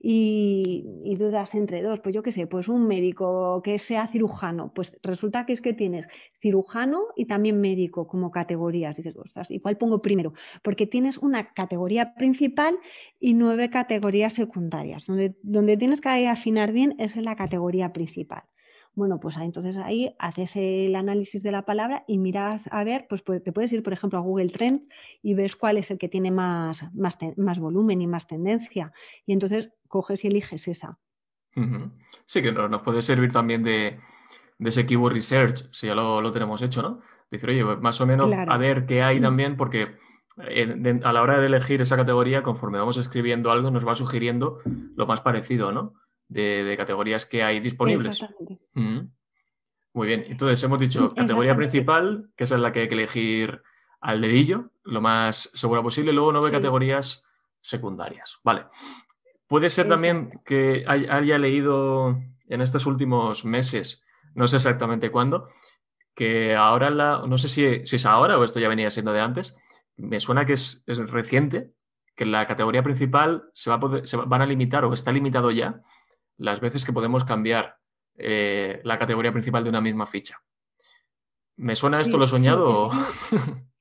y, 0.00 1.16
dudas 1.18 1.54
entre 1.54 1.82
dos, 1.82 2.00
pues 2.00 2.14
yo 2.14 2.22
qué 2.22 2.30
sé, 2.32 2.46
pues 2.46 2.68
un 2.68 2.86
médico 2.86 3.62
que 3.62 3.78
sea 3.78 4.06
cirujano, 4.06 4.72
pues 4.74 4.96
resulta 5.02 5.46
que 5.46 5.52
es 5.52 5.60
que 5.60 5.72
tienes 5.72 6.06
cirujano 6.40 7.06
y 7.16 7.26
también 7.26 7.60
médico 7.60 8.06
como 8.06 8.30
categorías. 8.30 8.96
Dices, 8.96 9.16
ostras, 9.16 9.50
¿y 9.50 9.60
cuál 9.60 9.78
pongo 9.78 10.02
primero? 10.02 10.32
Porque 10.62 10.86
tienes 10.86 11.18
una 11.18 11.52
categoría 11.54 12.14
principal 12.14 12.78
y 13.18 13.34
nueve 13.34 13.70
categorías 13.70 14.34
secundarias. 14.34 15.06
Donde, 15.06 15.36
donde 15.42 15.76
tienes 15.76 16.00
que 16.00 16.28
afinar 16.28 16.72
bien 16.72 16.94
es 16.98 17.16
en 17.16 17.24
la 17.24 17.36
categoría 17.36 17.92
principal. 17.92 18.44
Bueno, 18.96 19.20
pues 19.20 19.36
entonces 19.36 19.76
ahí 19.76 20.16
haces 20.18 20.56
el 20.56 20.96
análisis 20.96 21.42
de 21.42 21.52
la 21.52 21.66
palabra 21.66 22.04
y 22.08 22.16
miras 22.16 22.66
a 22.72 22.82
ver, 22.82 23.06
pues, 23.10 23.22
te 23.22 23.52
puedes 23.52 23.70
ir, 23.74 23.82
por 23.82 23.92
ejemplo, 23.92 24.18
a 24.18 24.22
Google 24.22 24.48
Trends 24.48 24.88
y 25.22 25.34
ves 25.34 25.54
cuál 25.54 25.76
es 25.76 25.90
el 25.90 25.98
que 25.98 26.08
tiene 26.08 26.30
más, 26.30 26.82
más, 26.94 27.58
volumen 27.58 28.00
y 28.00 28.06
más 28.06 28.26
tendencia. 28.26 28.94
Y 29.26 29.34
entonces 29.34 29.68
coges 29.86 30.24
y 30.24 30.28
eliges 30.28 30.66
esa. 30.66 30.98
Sí, 32.24 32.40
que 32.40 32.52
nos 32.52 32.80
puede 32.80 33.02
servir 33.02 33.30
también 33.30 33.62
de, 33.64 34.00
ese 34.60 34.86
keyword 34.86 35.12
research, 35.12 35.68
si 35.72 35.88
ya 35.88 35.94
lo, 35.94 36.32
tenemos 36.32 36.62
hecho, 36.62 36.80
¿no? 36.80 37.00
Decir, 37.30 37.50
oye, 37.50 37.64
pues, 37.66 37.80
más 37.82 38.00
o 38.00 38.06
menos 38.06 38.30
a 38.32 38.56
ver 38.56 38.86
qué 38.86 39.02
hay 39.02 39.20
mm. 39.20 39.22
también, 39.22 39.56
porque 39.58 39.94
a 40.38 41.12
la 41.12 41.22
hora 41.22 41.38
de 41.38 41.46
elegir 41.46 41.82
esa 41.82 41.96
categoría, 41.96 42.42
conforme 42.42 42.78
vamos 42.78 42.96
escribiendo 42.96 43.50
algo, 43.50 43.70
nos 43.70 43.86
va 43.86 43.94
sugiriendo 43.94 44.60
lo 44.64 45.06
más 45.06 45.20
parecido, 45.20 45.70
¿no? 45.70 45.92
de, 46.28 46.74
categorías 46.76 47.26
que 47.26 47.42
hay 47.42 47.60
disponibles. 47.60 48.24
Muy 48.76 50.06
bien, 50.06 50.24
entonces 50.28 50.62
hemos 50.62 50.78
dicho 50.78 51.14
categoría 51.16 51.56
principal, 51.56 52.30
que 52.36 52.44
es 52.44 52.50
la 52.50 52.70
que 52.70 52.80
hay 52.80 52.88
que 52.88 52.94
elegir 52.94 53.62
al 54.00 54.20
dedillo, 54.20 54.70
lo 54.84 55.00
más 55.00 55.50
seguro 55.54 55.82
posible, 55.82 56.12
luego 56.12 56.32
nueve 56.32 56.50
categorías 56.50 57.24
secundarias. 57.60 58.38
Vale. 58.44 58.66
Puede 59.48 59.70
ser 59.70 59.88
también 59.88 60.42
que 60.44 60.84
haya 60.86 61.38
leído 61.38 62.20
en 62.48 62.60
estos 62.60 62.86
últimos 62.86 63.44
meses, 63.44 64.04
no 64.34 64.46
sé 64.46 64.56
exactamente 64.56 65.10
cuándo, 65.10 65.48
que 66.14 66.56
ahora 66.56 66.90
la, 66.90 67.22
no 67.26 67.38
sé 67.38 67.48
si, 67.48 67.64
es 67.64 68.06
ahora 68.06 68.38
o 68.38 68.44
esto 68.44 68.58
ya 68.58 68.68
venía 68.68 68.90
siendo 68.90 69.12
de 69.12 69.20
antes, 69.20 69.56
me 69.96 70.18
suena 70.20 70.44
que 70.44 70.54
es, 70.54 70.84
reciente, 70.86 71.72
que 72.16 72.26
la 72.26 72.46
categoría 72.46 72.82
principal 72.82 73.50
se, 73.52 73.70
va 73.70 73.76
a 73.76 73.80
poder, 73.80 74.06
se 74.06 74.16
van 74.16 74.42
a 74.42 74.46
limitar 74.46 74.84
o 74.84 74.92
está 74.92 75.12
limitado 75.12 75.50
ya 75.50 75.82
las 76.38 76.60
veces 76.60 76.84
que 76.84 76.92
podemos 76.92 77.24
cambiar 77.24 77.78
eh, 78.18 78.80
la 78.84 78.98
categoría 78.98 79.32
principal 79.32 79.64
de 79.64 79.70
una 79.70 79.80
misma 79.80 80.06
ficha. 80.06 80.40
¿Me 81.56 81.74
suena 81.74 82.00
esto 82.00 82.18
lo 82.18 82.26
soñado? 82.26 82.90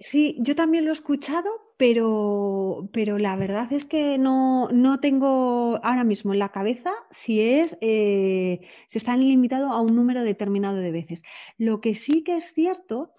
Sí, 0.00 0.36
yo 0.38 0.54
también 0.54 0.84
lo 0.84 0.90
he 0.90 0.92
escuchado, 0.92 1.48
pero, 1.76 2.88
pero 2.92 3.18
la 3.18 3.34
verdad 3.36 3.72
es 3.72 3.84
que 3.84 4.16
no, 4.16 4.68
no 4.70 5.00
tengo 5.00 5.80
ahora 5.82 6.04
mismo 6.04 6.32
en 6.32 6.38
la 6.38 6.50
cabeza 6.50 6.92
si 7.10 7.40
es 7.40 7.76
eh, 7.80 8.60
si 8.86 8.98
están 8.98 9.20
limitados 9.20 9.70
a 9.72 9.80
un 9.80 9.96
número 9.96 10.22
determinado 10.22 10.76
de 10.76 10.92
veces. 10.92 11.22
Lo 11.56 11.80
que 11.80 11.94
sí 11.94 12.22
que 12.22 12.36
es 12.36 12.52
cierto 12.54 13.12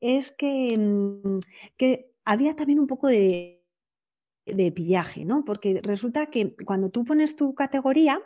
es 0.00 0.32
que, 0.32 0.76
mm, 0.76 1.38
que 1.76 2.10
había 2.24 2.56
también 2.56 2.80
un 2.80 2.88
poco 2.88 3.06
de, 3.06 3.62
de 4.46 4.72
pillaje, 4.72 5.24
¿no? 5.24 5.44
Porque 5.44 5.80
resulta 5.82 6.26
que 6.26 6.54
cuando 6.64 6.90
tú 6.90 7.04
pones 7.04 7.36
tu 7.36 7.54
categoría, 7.54 8.20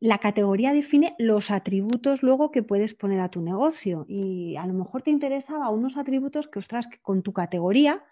la 0.00 0.16
categoría 0.16 0.72
define 0.72 1.14
los 1.18 1.50
atributos 1.50 2.22
luego 2.22 2.50
que 2.50 2.62
puedes 2.62 2.94
poner 2.94 3.20
a 3.20 3.28
tu 3.28 3.42
negocio. 3.42 4.06
Y 4.08 4.56
a 4.56 4.66
lo 4.66 4.72
mejor 4.72 5.02
te 5.02 5.10
interesaba 5.10 5.68
unos 5.68 5.98
atributos 5.98 6.48
que, 6.48 6.58
ostras, 6.58 6.88
que 6.88 6.98
con 6.98 7.22
tu 7.22 7.34
categoría 7.34 8.02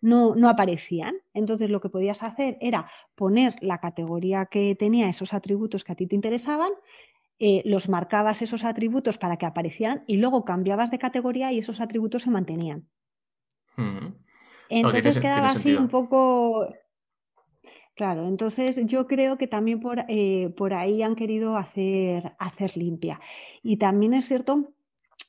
no, 0.00 0.34
no 0.34 0.48
aparecían. 0.48 1.14
Entonces 1.34 1.68
lo 1.68 1.82
que 1.82 1.90
podías 1.90 2.22
hacer 2.22 2.56
era 2.62 2.88
poner 3.14 3.54
la 3.60 3.78
categoría 3.78 4.46
que 4.46 4.74
tenía 4.74 5.10
esos 5.10 5.34
atributos 5.34 5.84
que 5.84 5.92
a 5.92 5.96
ti 5.96 6.06
te 6.06 6.14
interesaban, 6.14 6.72
eh, 7.38 7.60
los 7.66 7.90
marcabas 7.90 8.40
esos 8.40 8.64
atributos 8.64 9.18
para 9.18 9.36
que 9.36 9.44
aparecieran 9.44 10.04
y 10.06 10.16
luego 10.16 10.46
cambiabas 10.46 10.90
de 10.90 10.98
categoría 10.98 11.52
y 11.52 11.58
esos 11.58 11.82
atributos 11.82 12.22
se 12.22 12.30
mantenían. 12.30 12.88
Entonces 14.70 15.18
quedaba 15.18 15.48
así 15.48 15.74
un 15.74 15.88
poco 15.88 16.66
Claro, 17.96 18.28
entonces 18.28 18.78
yo 18.84 19.06
creo 19.06 19.38
que 19.38 19.46
también 19.46 19.80
por, 19.80 20.04
eh, 20.08 20.50
por 20.54 20.74
ahí 20.74 21.02
han 21.02 21.16
querido 21.16 21.56
hacer, 21.56 22.34
hacer 22.38 22.76
limpia. 22.76 23.20
Y 23.62 23.78
también 23.78 24.12
es 24.12 24.26
cierto 24.26 24.74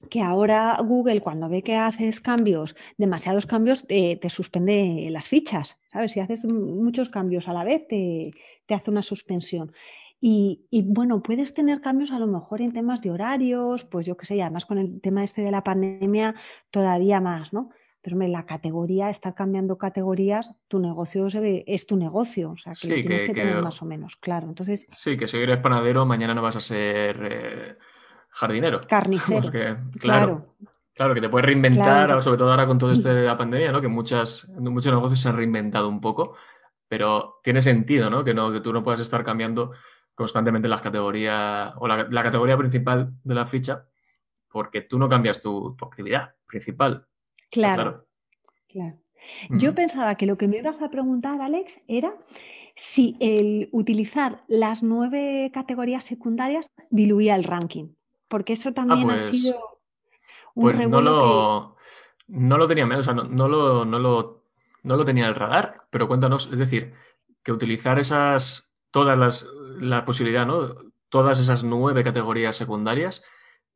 que 0.09 0.21
ahora 0.21 0.77
Google 0.83 1.21
cuando 1.21 1.47
ve 1.47 1.63
que 1.63 1.77
haces 1.77 2.19
cambios, 2.19 2.75
demasiados 2.97 3.45
cambios, 3.45 3.87
te 3.87 4.29
suspende 4.29 5.07
las 5.11 5.27
fichas, 5.29 5.77
¿sabes? 5.87 6.11
Si 6.11 6.19
haces 6.19 6.45
muchos 6.53 7.09
cambios 7.09 7.47
a 7.47 7.53
la 7.53 7.63
vez, 7.63 7.87
te, 7.87 8.31
hace 8.69 8.91
una 8.91 9.01
suspensión. 9.01 9.71
Y, 10.19 10.65
y, 10.69 10.81
bueno, 10.83 11.23
puedes 11.23 11.53
tener 11.53 11.79
cambios 11.81 12.11
a 12.11 12.19
lo 12.19 12.27
mejor 12.27 12.61
en 12.61 12.73
temas 12.73 13.01
de 13.01 13.11
horarios, 13.11 13.85
pues 13.85 14.05
yo 14.05 14.17
qué 14.17 14.25
sé, 14.25 14.41
además 14.41 14.65
con 14.65 14.77
el 14.77 14.99
tema 15.01 15.23
este 15.23 15.41
de 15.41 15.51
la 15.51 15.63
pandemia 15.63 16.35
todavía 16.71 17.21
más, 17.21 17.53
¿no? 17.53 17.69
Pero 18.07 18.25
la 18.29 18.45
categoría, 18.45 19.09
estar 19.09 19.35
cambiando 19.35 19.77
categorías, 19.77 20.55
tu 20.69 20.79
negocio 20.79 21.27
es, 21.27 21.87
tu 21.87 21.97
negocio, 21.97 22.51
o 22.51 22.57
sea, 22.57 22.71
que 22.71 22.87
lo 22.87 22.95
tienes 22.95 23.23
que, 23.23 23.33
tener 23.33 23.61
más 23.61 23.81
o 23.81 23.85
menos, 23.85 24.15
claro. 24.15 24.47
Entonces, 24.47 24.87
sí, 24.93 25.17
que 25.17 25.27
si 25.27 25.35
eres 25.35 25.59
panadero, 25.59 26.05
mañana 26.05 26.33
no 26.33 26.41
vas 26.41 26.55
a 26.55 26.61
ser 26.61 27.19
eh, 27.29 27.77
jardinero. 28.29 28.79
Carnicero. 28.87 29.51
claro, 29.99 30.55
claro. 30.93 31.15
que 31.15 31.19
te 31.19 31.27
puedes 31.27 31.47
reinventar, 31.47 32.21
sobre 32.21 32.37
todo 32.37 32.49
ahora 32.49 32.65
con 32.65 32.77
todo 32.77 32.93
este 32.93 33.13
de 33.13 33.25
la 33.25 33.37
pandemia, 33.37 33.73
¿no? 33.73 33.81
Que 33.81 33.89
muchas, 33.89 34.47
muchos 34.57 34.93
negocios 34.93 35.19
se 35.19 35.27
han 35.27 35.35
reinventado 35.35 35.89
un 35.89 35.99
poco, 35.99 36.37
pero 36.87 37.41
tiene 37.43 37.61
sentido, 37.61 38.09
¿no? 38.09 38.23
Que, 38.23 38.33
no, 38.33 38.53
que 38.53 38.61
tú 38.61 38.71
no 38.71 38.85
puedas 38.85 39.01
estar 39.01 39.25
cambiando 39.25 39.73
constantemente 40.15 40.69
las 40.69 40.79
categorías 40.79 41.73
o 41.75 41.89
la, 41.89 42.07
categoría 42.23 42.55
principal 42.55 43.11
de 43.21 43.35
la 43.35 43.45
ficha 43.45 43.85
porque 44.47 44.79
tú 44.79 44.97
no 44.97 45.09
cambias 45.09 45.41
tu 45.41 45.75
actividad 45.81 46.35
principal. 46.47 47.05
Claro. 47.49 48.05
Claro. 48.67 48.97
Yo 49.49 49.73
pensaba 49.73 50.15
que 50.15 50.25
lo 50.25 50.37
que 50.37 50.47
me 50.47 50.57
ibas 50.57 50.81
a 50.81 50.89
preguntar, 50.89 51.41
Alex, 51.41 51.81
era 51.87 52.13
si 52.75 53.17
el 53.19 53.69
utilizar 53.71 54.43
las 54.47 54.83
nueve 54.83 55.49
categorías 55.53 56.03
secundarias 56.03 56.71
diluía 56.89 57.35
el 57.35 57.43
ranking. 57.43 57.89
Porque 58.27 58.53
eso 58.53 58.69
ah, 58.69 58.73
también 58.73 59.09
ha 59.09 59.13
pues, 59.15 59.29
sido 59.29 59.79
un 60.53 60.61
pues 60.61 60.89
no 60.89 61.01
lo, 61.01 61.75
no 62.27 62.57
lo 62.57 62.67
tenía, 62.67 62.85
o 62.85 63.03
sea, 63.03 63.13
no, 63.13 63.47
lo, 63.47 63.85
no, 63.85 63.99
lo, 63.99 64.43
no 64.83 64.95
lo 64.95 65.05
tenía 65.05 65.27
el 65.27 65.35
radar, 65.35 65.87
pero 65.89 66.07
cuéntanos, 66.07 66.49
es 66.51 66.57
decir, 66.57 66.93
que 67.43 67.51
utilizar 67.51 67.99
esas, 67.99 68.73
todas 68.91 69.17
las, 69.17 69.47
la 69.79 70.05
posibilidad, 70.05 70.45
¿no? 70.45 70.75
Todas 71.09 71.39
esas 71.39 71.63
nueve 71.63 72.03
categorías 72.03 72.55
secundarias 72.55 73.23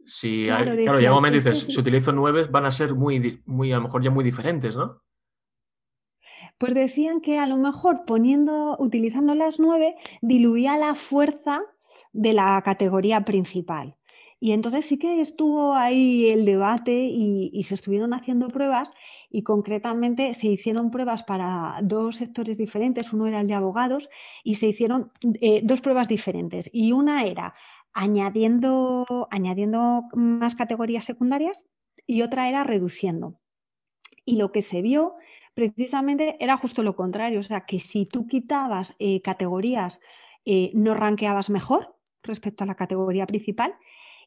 si 0.05 0.45
claro, 0.45 0.73
llega 0.73 1.11
un 1.11 1.15
momento 1.15 1.37
dices, 1.37 1.59
si 1.67 1.79
utilizo 1.79 2.11
nueve, 2.11 2.45
van 2.49 2.65
a 2.65 2.71
ser 2.71 2.95
muy, 2.95 3.41
muy, 3.45 3.71
a 3.71 3.77
lo 3.77 3.83
mejor 3.83 4.03
ya 4.03 4.11
muy 4.11 4.23
diferentes, 4.23 4.75
¿no? 4.75 5.01
Pues 6.57 6.73
decían 6.73 7.21
que 7.21 7.39
a 7.39 7.47
lo 7.47 7.57
mejor 7.57 8.05
poniendo, 8.05 8.75
utilizando 8.79 9.33
las 9.33 9.59
nueve, 9.59 9.95
diluía 10.21 10.77
la 10.77 10.95
fuerza 10.95 11.61
de 12.13 12.33
la 12.33 12.61
categoría 12.63 13.25
principal. 13.25 13.97
Y 14.43 14.53
entonces 14.53 14.87
sí 14.87 14.97
que 14.97 15.21
estuvo 15.21 15.75
ahí 15.75 16.27
el 16.29 16.45
debate 16.45 16.91
y, 16.91 17.61
se 17.63 17.75
estuvieron 17.75 18.13
haciendo 18.15 18.47
pruebas 18.47 18.91
y 19.29 19.43
concretamente 19.43 20.33
se 20.33 20.47
hicieron 20.47 20.89
pruebas 20.89 21.23
para 21.23 21.77
dos 21.83 22.15
sectores 22.15 22.57
diferentes, 22.57 23.13
uno 23.13 23.27
era 23.27 23.41
el 23.41 23.47
de 23.47 23.53
abogados 23.53 24.09
y 24.43 24.55
se 24.55 24.65
hicieron 24.65 25.11
eh, 25.41 25.61
dos 25.63 25.81
pruebas 25.81 26.07
diferentes 26.07 26.71
y 26.73 26.91
una 26.91 27.23
era 27.25 27.53
añadiendo, 27.93 29.27
añadiendo 29.31 30.03
más 30.13 30.55
categorías 30.55 31.05
secundarias 31.05 31.65
y 32.07 32.21
otra 32.21 32.49
era 32.49 32.63
reduciendo. 32.63 33.39
Y 34.25 34.37
lo 34.37 34.51
que 34.51 34.61
se 34.61 34.81
vio 34.81 35.15
precisamente 35.53 36.37
era 36.39 36.57
justo 36.57 36.83
lo 36.83 36.95
contrario, 36.95 37.39
o 37.39 37.43
sea, 37.43 37.65
que 37.65 37.79
si 37.79 38.05
tú 38.05 38.27
quitabas 38.27 38.95
eh, 38.99 39.21
categorías, 39.21 39.99
eh, 40.45 40.71
no 40.73 40.93
ranqueabas 40.93 41.49
mejor 41.49 41.95
respecto 42.23 42.63
a 42.63 42.67
la 42.67 42.75
categoría 42.75 43.27
principal 43.27 43.75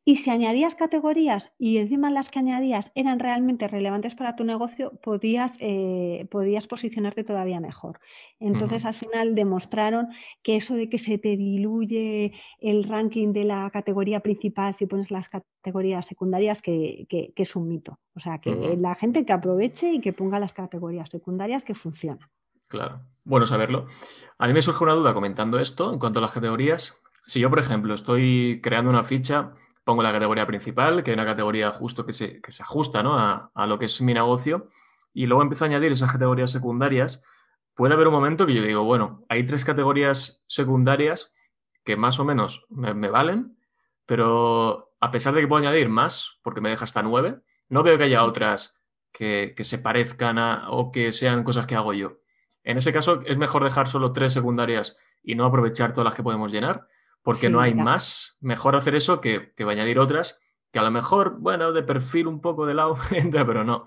y 0.04 0.16
si 0.16 0.30
añadías 0.30 0.74
categorías 0.74 1.52
y 1.58 1.78
encima 1.78 2.10
las 2.10 2.30
que 2.30 2.38
añadías 2.38 2.92
eran 2.94 3.18
realmente 3.18 3.68
relevantes 3.68 4.14
para 4.14 4.36
tu 4.36 4.44
negocio, 4.44 4.92
podías, 5.02 5.56
eh, 5.60 6.26
podías 6.30 6.66
posicionarte 6.66 7.24
todavía 7.24 7.58
mejor. 7.58 8.00
Entonces, 8.38 8.84
al 8.84 8.94
final 8.94 9.34
demostraron 9.34 10.08
que 10.42 10.56
eso 10.56 10.74
de 10.74 10.90
que 10.90 10.98
se 10.98 11.16
te 11.16 11.36
diluye 11.36 12.32
el 12.60 12.84
ranking 12.84 13.32
de 13.32 13.44
la 13.44 13.70
categoría 13.70 14.20
principal 14.20 14.74
si 14.74 14.84
pones 14.86 15.10
las 15.10 15.30
categorías 15.30 16.04
secundarias, 16.04 16.60
que, 16.60 17.06
es 17.34 17.56
un 17.56 17.68
mito. 17.68 17.98
O 18.14 18.20
sea, 18.20 18.38
que 18.38 18.76
la 18.78 18.94
gente 18.94 19.24
que 19.24 19.32
aproveche 19.32 19.92
y 19.92 20.00
que 20.00 20.12
ponga 20.12 20.38
las 20.38 20.52
categorías 20.52 21.08
secundarias 21.08 21.64
que 21.64 21.74
funcionan. 21.74 22.28
Claro, 22.68 23.00
bueno 23.24 23.46
saberlo. 23.46 23.86
A 24.38 24.46
mí 24.46 24.52
me 24.52 24.62
surge 24.62 24.84
una 24.84 24.94
duda 24.94 25.14
comentando 25.14 25.58
esto 25.58 25.92
en 25.92 25.98
cuanto 25.98 26.18
a 26.18 26.22
las 26.22 26.32
categorías. 26.32 27.00
Si 27.26 27.40
yo, 27.40 27.48
por 27.48 27.58
ejemplo, 27.58 27.94
estoy 27.94 28.60
creando 28.62 28.90
una 28.90 29.04
ficha 29.04 29.54
pongo 29.84 30.02
la 30.02 30.12
categoría 30.12 30.46
principal, 30.46 31.02
que 31.02 31.12
es 31.12 31.16
una 31.16 31.26
categoría 31.26 31.70
justo 31.70 32.04
que 32.06 32.12
se, 32.12 32.40
que 32.40 32.52
se 32.52 32.62
ajusta 32.62 33.02
¿no? 33.02 33.18
a, 33.18 33.50
a, 33.54 33.66
lo 33.66 33.78
que 33.78 33.84
es 33.84 34.00
mi 34.00 34.14
negocio, 34.14 34.68
y 35.12 35.26
luego 35.26 35.42
empiezo 35.42 35.64
a 35.64 35.68
añadir 35.68 35.92
esas 35.92 36.10
categorías 36.10 36.50
secundarias, 36.50 37.22
puede 37.74 37.94
haber 37.94 38.08
un 38.08 38.14
momento 38.14 38.46
que 38.46 38.54
yo 38.54 38.62
digo, 38.62 38.82
bueno, 38.84 39.24
hay 39.28 39.44
tres 39.44 39.64
categorías 39.64 40.44
secundarias 40.48 41.32
que 41.84 41.96
más 41.96 42.18
o 42.18 42.24
menos 42.24 42.66
me, 42.70 43.10
valen, 43.10 43.58
pero 44.06 44.94
a 45.00 45.10
pesar 45.10 45.34
de 45.34 45.42
que 45.42 45.46
puedo 45.46 45.60
añadir 45.60 45.88
más, 45.88 46.38
porque 46.42 46.60
me 46.60 46.70
deja 46.70 46.84
hasta 46.84 47.02
nueve, 47.02 47.40
no 47.68 47.82
veo 47.82 47.98
que 47.98 48.04
haya 48.04 48.24
otras 48.24 48.80
que, 49.12 49.54
que 49.56 49.64
se 49.64 49.78
parezcan 49.78 50.38
a, 50.38 50.70
o 50.70 50.90
que 50.90 51.12
sean 51.12 51.44
cosas 51.44 51.66
que 51.66 51.74
hago 51.74 51.92
yo. 51.92 52.18
En 52.62 52.78
ese 52.78 52.92
caso, 52.92 53.20
es 53.26 53.36
mejor 53.36 53.62
dejar 53.62 53.86
solo 53.86 54.12
tres 54.12 54.32
secundarias 54.32 54.96
y 55.22 55.34
no 55.34 55.44
aprovechar 55.44 55.92
todas 55.92 56.06
las 56.06 56.14
que 56.14 56.22
podemos 56.22 56.50
llenar 56.50 56.86
porque 57.24 57.50
no 57.50 57.60
hay 57.60 57.74
más. 57.74 58.36
Mejor 58.40 58.76
hacer 58.76 58.94
eso 58.94 59.20
que, 59.20 59.52
que 59.56 59.64
añadir 59.64 59.98
otras 59.98 60.38
que 60.74 60.80
a 60.80 60.82
lo 60.82 60.90
mejor, 60.90 61.38
bueno, 61.38 61.72
de 61.72 61.84
perfil 61.84 62.26
un 62.26 62.40
poco 62.40 62.66
de 62.66 62.74
lado 62.74 62.96
entra, 63.12 63.46
pero 63.46 63.62
no. 63.62 63.86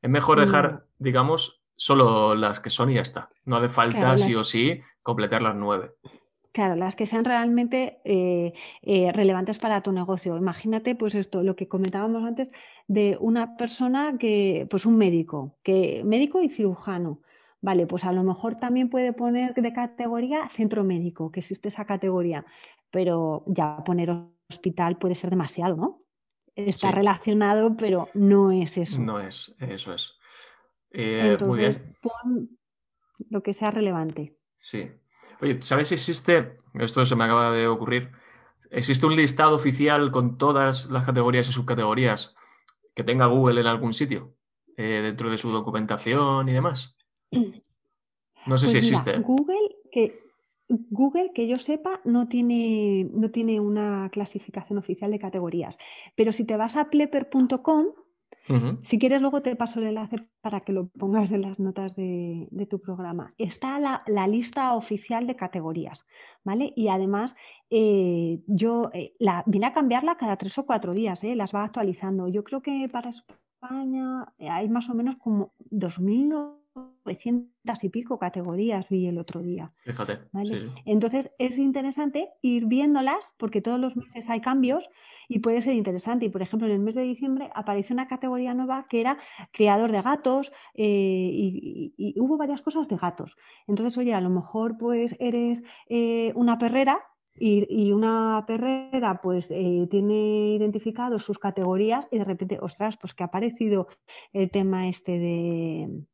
Es 0.00 0.08
mejor 0.08 0.38
dejar, 0.38 0.72
mm. 0.72 0.80
digamos, 1.02 1.60
solo 1.74 2.36
las 2.36 2.60
que 2.60 2.70
son 2.70 2.90
y 2.90 2.94
ya 2.94 3.02
está. 3.02 3.30
No 3.44 3.56
hace 3.56 3.68
falta, 3.68 4.16
sí 4.16 4.36
o 4.36 4.44
sí, 4.44 4.78
completar 5.02 5.42
las 5.42 5.56
nueve. 5.56 5.94
Claro, 6.52 6.76
las 6.76 6.94
que 6.94 7.06
sean 7.06 7.24
realmente 7.24 8.00
eh, 8.04 8.52
eh, 8.82 9.10
relevantes 9.12 9.58
para 9.58 9.82
tu 9.82 9.90
negocio. 9.90 10.36
Imagínate, 10.36 10.94
pues 10.94 11.16
esto, 11.16 11.42
lo 11.42 11.56
que 11.56 11.66
comentábamos 11.66 12.24
antes, 12.24 12.50
de 12.86 13.16
una 13.18 13.56
persona 13.56 14.16
que, 14.16 14.68
pues 14.70 14.86
un 14.86 14.96
médico, 14.96 15.58
que, 15.64 16.02
médico 16.04 16.40
y 16.40 16.48
cirujano, 16.48 17.20
Vale, 17.60 17.88
pues 17.88 18.04
a 18.04 18.12
lo 18.12 18.22
mejor 18.22 18.54
también 18.54 18.88
puede 18.88 19.12
poner 19.12 19.52
de 19.54 19.72
categoría 19.72 20.48
centro 20.48 20.84
médico, 20.84 21.32
que 21.32 21.40
existe 21.40 21.68
esa 21.68 21.86
categoría, 21.86 22.46
pero 22.90 23.44
ya 23.46 23.82
poner 23.84 24.10
hospital 24.48 24.98
puede 24.98 25.14
ser 25.14 25.30
demasiado, 25.30 25.76
¿no? 25.76 26.02
Está 26.54 26.90
relacionado, 26.90 27.76
pero 27.76 28.08
no 28.14 28.50
es 28.50 28.78
eso. 28.78 28.98
No 28.98 29.20
es, 29.20 29.54
eso 29.60 29.94
es. 29.94 30.14
Eh, 30.90 31.32
Entonces, 31.32 31.80
pon 32.00 32.58
lo 33.30 33.42
que 33.42 33.52
sea 33.52 33.70
relevante. 33.70 34.36
Sí. 34.56 34.90
Oye, 35.40 35.60
¿sabes 35.62 35.88
si 35.88 35.94
existe, 35.94 36.58
esto 36.74 37.04
se 37.04 37.16
me 37.16 37.24
acaba 37.24 37.52
de 37.52 37.66
ocurrir, 37.68 38.10
existe 38.70 39.06
un 39.06 39.16
listado 39.16 39.54
oficial 39.54 40.10
con 40.10 40.38
todas 40.38 40.86
las 40.90 41.06
categorías 41.06 41.48
y 41.48 41.52
subcategorías 41.52 42.34
que 42.94 43.04
tenga 43.04 43.26
Google 43.26 43.60
en 43.60 43.66
algún 43.66 43.94
sitio, 43.94 44.34
eh, 44.76 45.00
dentro 45.02 45.30
de 45.30 45.38
su 45.38 45.50
documentación 45.50 46.48
y 46.48 46.52
demás? 46.52 46.96
No 48.46 48.56
sé 48.56 48.66
pues 48.66 48.72
si 48.72 48.78
existe. 48.78 49.10
¿eh? 49.10 49.18
Google, 49.18 49.76
que, 49.92 50.22
Google, 50.68 51.32
que 51.34 51.46
yo 51.46 51.58
sepa, 51.58 52.00
no 52.04 52.28
tiene, 52.28 53.08
no 53.12 53.30
tiene 53.30 53.60
una 53.60 54.08
clasificación 54.10 54.78
oficial 54.78 55.10
de 55.10 55.18
categorías. 55.18 55.78
Pero 56.14 56.32
si 56.32 56.44
te 56.44 56.56
vas 56.56 56.76
a 56.76 56.90
plepper.com, 56.90 57.86
Si 58.82 58.98
quieres, 58.98 59.20
luego 59.20 59.42
te 59.42 59.56
paso 59.56 59.78
el 59.78 59.88
enlace 59.88 60.16
para 60.40 60.60
que 60.60 60.72
lo 60.72 60.88
pongas 60.88 61.32
en 61.32 61.42
las 61.42 61.58
notas 61.58 61.94
de, 61.94 62.66
tu 62.70 62.80
programa. 62.80 63.34
Está 63.36 63.78
la, 63.78 64.26
lista 64.26 64.74
oficial 64.74 65.26
de 65.26 65.36
categorías, 65.36 66.06
¿vale? 66.44 66.72
Y 66.74 66.88
además, 66.88 67.36
eh, 67.68 68.40
yo 68.46 68.90
eh, 68.94 69.14
la, 69.18 69.44
vine 69.46 69.66
a 69.66 69.74
cambiarla 69.74 70.16
cada 70.16 70.36
tres 70.36 70.56
o 70.56 70.64
cuatro 70.64 70.94
días, 70.94 71.22
¿eh? 71.24 71.36
las 71.36 71.54
va 71.54 71.64
actualizando. 71.64 72.28
Yo 72.28 72.42
creo 72.42 72.62
que 72.62 72.88
para 72.90 73.10
España 73.10 74.32
hay 74.38 74.68
más 74.70 74.88
o 74.88 74.94
menos 74.94 75.16
como 75.16 75.52
2.000 75.70 76.58
900 77.04 77.84
y 77.84 77.88
pico 77.88 78.18
categorías 78.18 78.88
vi 78.88 79.06
el 79.06 79.18
otro 79.18 79.40
día. 79.40 79.72
Fíjate. 79.84 80.18
Entonces 80.84 81.30
es 81.38 81.58
interesante 81.58 82.30
ir 82.42 82.66
viéndolas 82.66 83.32
porque 83.38 83.62
todos 83.62 83.80
los 83.80 83.96
meses 83.96 84.28
hay 84.28 84.40
cambios 84.40 84.88
y 85.28 85.38
puede 85.40 85.62
ser 85.62 85.74
interesante. 85.74 86.26
Y 86.26 86.28
por 86.28 86.42
ejemplo, 86.42 86.66
en 86.68 86.74
el 86.74 86.80
mes 86.80 86.94
de 86.94 87.02
diciembre 87.02 87.50
apareció 87.54 87.94
una 87.94 88.08
categoría 88.08 88.54
nueva 88.54 88.86
que 88.88 89.00
era 89.00 89.18
criador 89.52 89.92
de 89.92 90.02
gatos 90.02 90.52
eh, 90.74 90.84
y, 90.86 92.14
hubo 92.18 92.36
varias 92.36 92.62
cosas 92.62 92.88
de 92.88 92.96
gatos. 92.96 93.36
Entonces, 93.66 93.96
oye, 93.96 94.14
a 94.14 94.20
lo 94.20 94.30
mejor 94.30 94.76
pues 94.78 95.16
eres 95.18 95.62
eh, 95.88 96.32
una 96.34 96.58
perrera 96.58 97.00
y, 97.40 97.92
una 97.92 98.44
perrera 98.46 99.20
pues 99.22 99.48
eh, 99.50 99.86
tiene 99.90 100.54
identificados 100.56 101.22
sus 101.24 101.38
categorías 101.38 102.06
y 102.10 102.18
de 102.18 102.24
repente, 102.24 102.58
ostras, 102.60 102.96
pues 103.00 103.14
que 103.14 103.22
ha 103.22 103.26
aparecido 103.26 103.88
el 104.32 104.50
tema 104.50 104.88
este 104.88 105.18
de, 105.18 106.04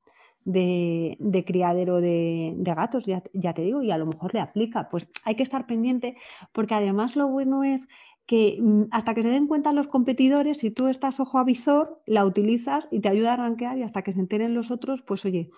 de, 0.44 1.44
criadero 1.46 2.00
de, 2.00 2.54
gatos, 2.58 3.04
ya, 3.06 3.20
te 3.52 3.62
digo, 3.62 3.82
y 3.82 3.90
a 3.90 3.98
lo 3.98 4.06
mejor 4.06 4.34
le 4.34 4.40
aplica. 4.40 4.88
Pues 4.88 5.10
hay 5.24 5.34
que 5.34 5.42
estar 5.42 5.66
pendiente 5.66 6.16
porque 6.52 6.74
además 6.74 7.16
lo 7.16 7.28
bueno 7.28 7.64
es 7.64 7.88
que 8.26 8.58
mm, 8.60 8.84
hasta 8.90 9.14
que 9.14 9.22
se 9.22 9.28
den 9.28 9.46
cuenta 9.46 9.72
los 9.72 9.88
competidores, 9.88 10.58
si 10.58 10.70
tú 10.70 10.88
estás 10.88 11.20
ojo 11.20 11.38
a 11.38 11.44
visor, 11.44 12.02
la 12.06 12.24
utilizas 12.24 12.86
y 12.90 13.00
te 13.00 13.08
ayuda 13.08 13.34
a 13.34 13.36
rankear 13.36 13.78
y 13.78 13.82
hasta 13.82 14.02
que 14.02 14.12
se 14.12 14.20
enteren 14.20 14.54
los 14.54 14.70
otros, 14.70 15.02
pues 15.02 15.24
oye, 15.24 15.50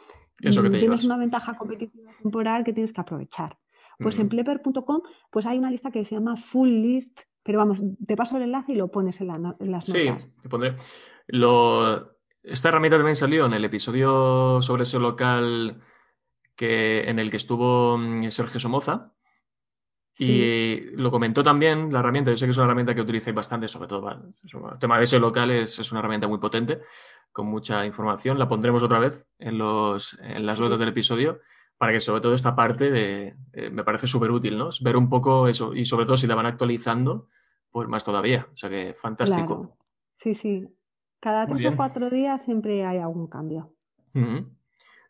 mm, 0.42 0.78
tienes 0.78 1.04
una 1.04 1.16
ventaja 1.16 1.56
competitiva 1.56 2.10
temporal 2.22 2.64
que 2.64 2.72
tienes 2.72 2.92
que 2.92 3.00
aprovechar. 3.00 3.58
Pues 3.98 4.18
en 4.18 4.28
plepper.com 4.28 5.00
pues 5.30 5.46
hay 5.46 5.56
una 5.56 5.70
lista 5.70 5.90
que 5.90 6.04
se 6.04 6.16
llama 6.16 6.36
Full 6.36 6.68
List, 6.68 7.20
pero 7.42 7.58
vamos, 7.58 7.82
te 8.06 8.14
paso 8.14 8.36
el 8.36 8.42
enlace 8.42 8.72
y 8.72 8.76
lo 8.76 8.90
pones 8.90 9.20
en, 9.22 9.28
las 9.28 9.38
notas. 9.38 9.86
Sí, 9.86 10.06
te 10.42 10.48
pondré. 10.50 10.76
Lo, 11.28 12.15
esta 12.46 12.68
herramienta 12.68 12.96
también 12.96 13.16
salió 13.16 13.46
en 13.46 13.54
el 13.54 13.64
episodio 13.64 14.62
sobre 14.62 14.84
ese 14.84 14.98
local 14.98 15.82
que, 16.54 17.08
en 17.08 17.18
el 17.18 17.30
que 17.30 17.36
estuvo 17.36 17.98
mm, 17.98 18.30
Sergio 18.30 18.60
Somoza. 18.60 19.12
Y 20.18 20.96
lo 20.96 21.10
comentó 21.10 21.42
también 21.42 21.92
la 21.92 21.98
herramienta. 21.98 22.30
Yo 22.30 22.38
sé 22.38 22.46
que 22.46 22.52
es 22.52 22.56
una 22.56 22.64
herramienta 22.64 22.94
que 22.94 23.02
utilizáis 23.02 23.36
bastante, 23.36 23.68
sobre 23.68 23.86
todo 23.86 24.08
el 24.08 24.78
tema 24.78 24.96
de 24.96 25.04
ese 25.04 25.20
local 25.20 25.50
es, 25.50 25.92
una 25.92 25.98
herramienta 25.98 26.26
muy 26.26 26.38
potente, 26.38 26.80
con 27.32 27.46
mucha 27.48 27.84
información. 27.84 28.38
La 28.38 28.48
pondremos 28.48 28.82
otra 28.82 28.98
vez 28.98 29.28
en, 29.38 29.58
los, 29.58 30.18
en 30.22 30.46
las 30.46 30.58
notas 30.58 30.78
del 30.78 30.88
episodio 30.88 31.38
para 31.76 31.92
que 31.92 32.00
sobre 32.00 32.22
todo 32.22 32.34
esta 32.34 32.56
parte 32.56 32.90
de, 32.90 33.36
eh, 33.52 33.68
me 33.68 33.84
parece 33.84 34.06
súper 34.06 34.30
útil, 34.30 34.56
¿no? 34.56 34.70
Ver 34.80 34.96
un 34.96 35.10
poco 35.10 35.48
eso 35.48 35.74
y 35.74 35.84
sobre 35.84 36.06
todo 36.06 36.16
si 36.16 36.26
la 36.26 36.34
van 36.34 36.46
actualizando, 36.46 37.26
pues 37.70 37.86
más 37.86 38.02
todavía. 38.02 38.48
O 38.50 38.56
sea 38.56 38.70
que 38.70 38.94
fantástico. 38.94 39.76
Sí, 40.14 40.34
sí. 40.34 40.66
Cada 41.26 41.44
tres 41.48 41.66
o 41.66 41.74
cuatro 41.74 42.08
días 42.08 42.44
siempre 42.44 42.86
hay 42.86 42.98
algún 42.98 43.26
cambio. 43.26 43.74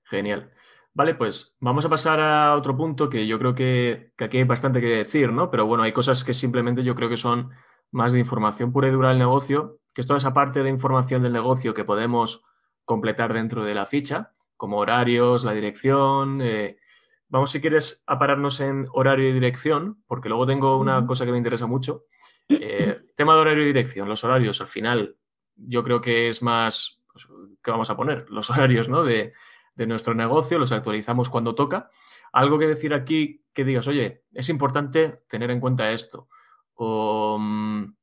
Genial. 0.05 0.50
Vale, 0.94 1.14
pues 1.14 1.59
vamos 1.61 1.85
a 1.85 1.90
pasar 1.90 2.20
a 2.20 2.55
otro 2.55 2.74
punto 2.74 3.11
que 3.11 3.26
yo 3.26 3.38
creo 3.38 3.55
que, 3.55 4.14
aquí 4.16 4.38
hay 4.38 4.44
bastante 4.44 4.81
que 4.81 4.87
decir, 4.87 5.31
¿no? 5.31 5.50
Pero 5.50 5.66
bueno, 5.66 5.83
hay 5.83 5.92
cosas 5.92 6.24
que 6.24 6.33
simplemente 6.33 6.83
yo 6.83 6.94
creo 6.94 7.11
que 7.11 7.18
son 7.18 7.50
más 7.90 8.12
de 8.12 8.18
información 8.18 8.72
pura 8.72 8.88
y 8.88 8.92
dura 8.92 9.11
del 9.11 9.18
negocio, 9.18 9.81
que 9.92 10.00
es 10.00 10.07
toda 10.07 10.16
esa 10.16 10.33
parte 10.33 10.62
de 10.62 10.70
información 10.70 11.22
del 11.22 11.35
negocio 11.35 11.74
que 11.74 11.85
podemos 11.85 12.42
completar 12.87 13.35
dentro 13.35 13.62
de 13.62 13.74
la 13.74 13.85
ficha, 13.85 14.31
como 14.57 14.79
horarios, 14.79 15.44
la 15.44 15.52
dirección. 15.52 16.40
Eh, 16.40 16.79
vamos, 17.29 17.50
si 17.50 17.61
quieres, 17.61 18.05
a 18.07 18.18
pararnos 18.18 18.61
en 18.61 18.87
horario 18.94 19.29
y 19.29 19.35
dirección, 19.35 20.02
porque 20.07 20.31
luego 20.31 20.46
tengo 20.46 20.79
una 20.79 21.07
cosa 21.07 21.26
que 21.26 21.33
me 21.33 21.37
interesa 21.37 21.66
mucho. 21.66 22.05
Eh, 22.48 23.02
tema 23.14 23.35
de 23.35 23.40
horario 23.40 23.64
y 23.64 23.66
dirección, 23.66 24.09
los 24.09 24.24
horarios, 24.24 24.62
al 24.62 24.68
final, 24.68 25.18
yo 25.56 25.82
creo 25.82 26.00
que 26.00 26.28
es 26.28 26.42
más, 26.42 27.02
pues, 27.12 27.26
¿qué 27.62 27.70
vamos 27.70 27.90
a 27.90 27.96
poner? 27.96 28.26
Los 28.30 28.50
horarios 28.50 28.88
¿no? 28.88 29.04
de, 29.04 29.32
nuestro 29.86 30.14
negocio, 30.14 30.58
los 30.58 30.72
actualizamos 30.72 31.28
cuando 31.28 31.54
toca. 31.54 31.90
Algo 32.32 32.58
que 32.58 32.66
decir 32.66 32.94
aquí 32.94 33.44
que 33.52 33.64
digas, 33.64 33.86
oye, 33.88 34.24
es 34.32 34.48
importante 34.48 35.22
tener 35.28 35.50
en 35.50 35.60
cuenta 35.60 35.92
esto. 35.92 36.28
O, 36.74 37.36
mm, 37.38 37.94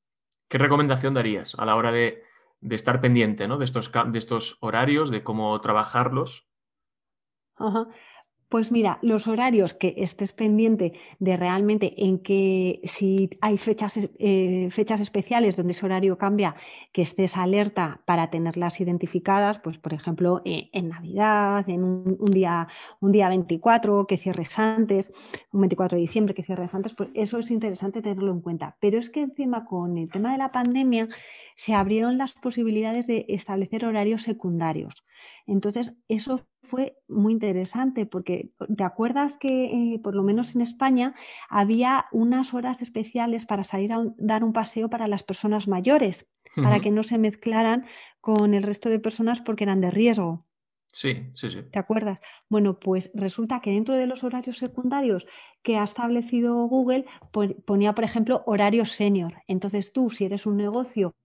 ¿Qué 0.47 0.59
recomendación 0.59 1.15
darías 1.15 1.55
a 1.57 1.65
la 1.65 1.75
hora 1.75 1.91
de, 1.91 2.21
estar 2.61 3.01
pendiente 3.01 3.47
¿no? 3.47 3.57
de, 3.57 3.65
estos, 3.65 3.91
de 3.91 4.19
estos 4.19 4.57
horarios, 4.59 5.09
de 5.09 5.23
cómo 5.23 5.59
trabajarlos? 5.61 6.47
Ajá. 7.55 7.87
Pues 8.53 8.71
mira, 8.71 8.99
los 9.01 9.27
horarios 9.27 9.73
que 9.73 9.95
estés 9.97 10.31
pendiente 10.31 10.93
de 11.17 11.37
realmente 11.37 12.05
en 12.05 12.19
que 12.19 12.81
si 12.83 13.31
hay 13.41 13.57
fechas, 13.57 13.97
eh, 14.19 14.67
fechas 14.69 15.01
especiales 15.01 15.55
donde 15.55 15.71
ese 15.71 15.83
horario 15.83 16.19
cambia, 16.19 16.53
que 16.91 17.01
estés 17.01 17.35
alerta 17.35 18.01
para 18.05 18.29
tenerlas 18.29 18.79
identificadas, 18.79 19.57
pues 19.57 19.79
por 19.79 19.95
ejemplo 19.95 20.43
eh, 20.45 20.69
en 20.71 20.89
Navidad, 20.89 21.67
en 21.67 21.83
un, 21.83 22.29
día, 22.31 22.67
un 22.99 23.11
día 23.11 23.27
24 23.27 24.05
que 24.05 24.19
cierres 24.19 24.59
antes, 24.59 25.11
un 25.51 25.61
24 25.61 25.95
de 25.95 26.01
diciembre 26.01 26.35
que 26.35 26.43
cierres 26.43 26.75
antes, 26.75 26.93
pues 26.93 27.09
eso 27.15 27.39
es 27.39 27.49
interesante 27.49 28.03
tenerlo 28.03 28.31
en 28.31 28.41
cuenta. 28.41 28.77
Pero 28.79 28.99
es 28.99 29.09
que 29.09 29.21
encima 29.21 29.65
con 29.65 29.97
el 29.97 30.11
tema 30.11 30.31
de 30.31 30.37
la 30.37 30.51
pandemia 30.51 31.09
se 31.55 31.73
abrieron 31.73 32.19
las 32.19 32.33
posibilidades 32.33 33.07
de 33.07 33.25
establecer 33.29 33.83
horarios 33.83 34.21
secundarios. 34.21 35.03
Entonces, 35.45 35.93
eso 36.07 36.45
fue 36.61 36.97
muy 37.07 37.33
interesante 37.33 38.05
porque 38.05 38.51
te 38.75 38.83
acuerdas 38.83 39.37
que 39.37 39.65
eh, 39.65 39.99
por 39.99 40.15
lo 40.15 40.23
menos 40.23 40.55
en 40.55 40.61
España 40.61 41.13
había 41.49 42.05
unas 42.11 42.53
horas 42.53 42.81
especiales 42.81 43.45
para 43.45 43.63
salir 43.63 43.93
a 43.93 44.03
dar 44.17 44.43
un 44.43 44.53
paseo 44.53 44.89
para 44.89 45.07
las 45.07 45.23
personas 45.23 45.67
mayores, 45.67 46.27
para 46.55 46.79
que 46.79 46.91
no 46.91 47.03
se 47.03 47.17
mezclaran 47.17 47.85
con 48.21 48.53
el 48.53 48.63
resto 48.63 48.89
de 48.89 48.99
personas 48.99 49.41
porque 49.41 49.63
eran 49.63 49.81
de 49.81 49.91
riesgo. 49.91 50.45
Sí, 50.91 51.31
sí, 51.33 51.49
sí. 51.49 51.63
¿Te 51.71 51.79
acuerdas? 51.79 52.21
Bueno, 52.49 52.79
pues 52.79 53.09
resulta 53.15 53.61
que 53.61 53.71
dentro 53.71 53.95
de 53.95 54.05
los 54.05 54.23
horarios 54.23 54.59
secundarios 54.59 55.25
que 55.63 55.77
ha 55.77 55.83
establecido 55.83 56.55
Google 56.67 57.05
ponía, 57.65 57.95
por 57.95 58.03
ejemplo, 58.03 58.43
horarios 58.45 58.91
senior. 58.91 59.41
Entonces 59.47 59.91
tú, 59.91 60.11
si 60.11 60.25
eres 60.25 60.45
un 60.45 60.57
negocio 60.57 61.15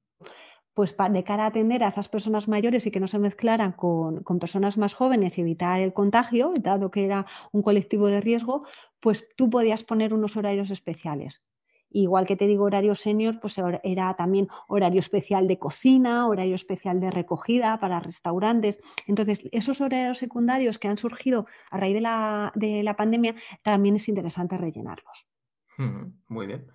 pues 0.79 0.95
de 0.97 1.25
cara 1.25 1.43
a 1.43 1.47
atender 1.49 1.83
a 1.83 1.89
esas 1.89 2.09
personas 2.09 2.47
mayores 2.47 2.87
y 2.87 2.93
que 2.93 3.01
no 3.01 3.09
se 3.09 3.19
mezclaran 3.19 3.73
con, 3.73 4.23
personas 4.39 4.79
más 4.79 4.95
jóvenes 4.95 5.37
y 5.37 5.41
evitar 5.41 5.81
el 5.81 5.93
contagio, 5.93 6.53
dado 6.57 6.93
que 6.93 7.05
era 7.05 7.27
un 7.51 7.63
colectivo 7.63 8.07
de 8.07 8.21
riesgo, 8.21 8.65
pues 9.01 9.27
tú 9.37 9.51
podías 9.51 9.83
poner 9.83 10.15
unos 10.15 10.37
horarios 10.37 10.71
especiales. 10.71 11.43
Igual 11.91 12.29
que 12.29 12.37
te 12.37 12.47
digo 12.47 12.63
horario 12.63 12.95
senior, 12.95 13.41
pues 13.41 13.57
era 13.83 14.15
también 14.15 14.47
horario 14.69 15.01
especial 15.01 15.49
de 15.49 15.59
cocina, 15.59 16.29
horario 16.29 16.55
especial 16.55 17.01
de 17.01 17.11
recogida 17.11 17.81
para 17.81 17.99
restaurantes. 17.99 18.79
Entonces, 19.09 19.49
esos 19.51 19.81
horarios 19.81 20.19
secundarios 20.19 20.79
que 20.79 20.87
han 20.87 20.97
surgido 20.97 21.47
a 21.73 21.79
raíz 21.79 21.95
de 21.95 22.03
la, 22.03 22.53
de 22.55 22.85
la 22.85 22.95
pandemia, 22.95 23.35
también 23.65 23.97
es 23.97 24.09
interesante 24.09 24.57
rellenarlos. 24.57 25.27
Muy 26.29 26.47
bien. 26.47 26.71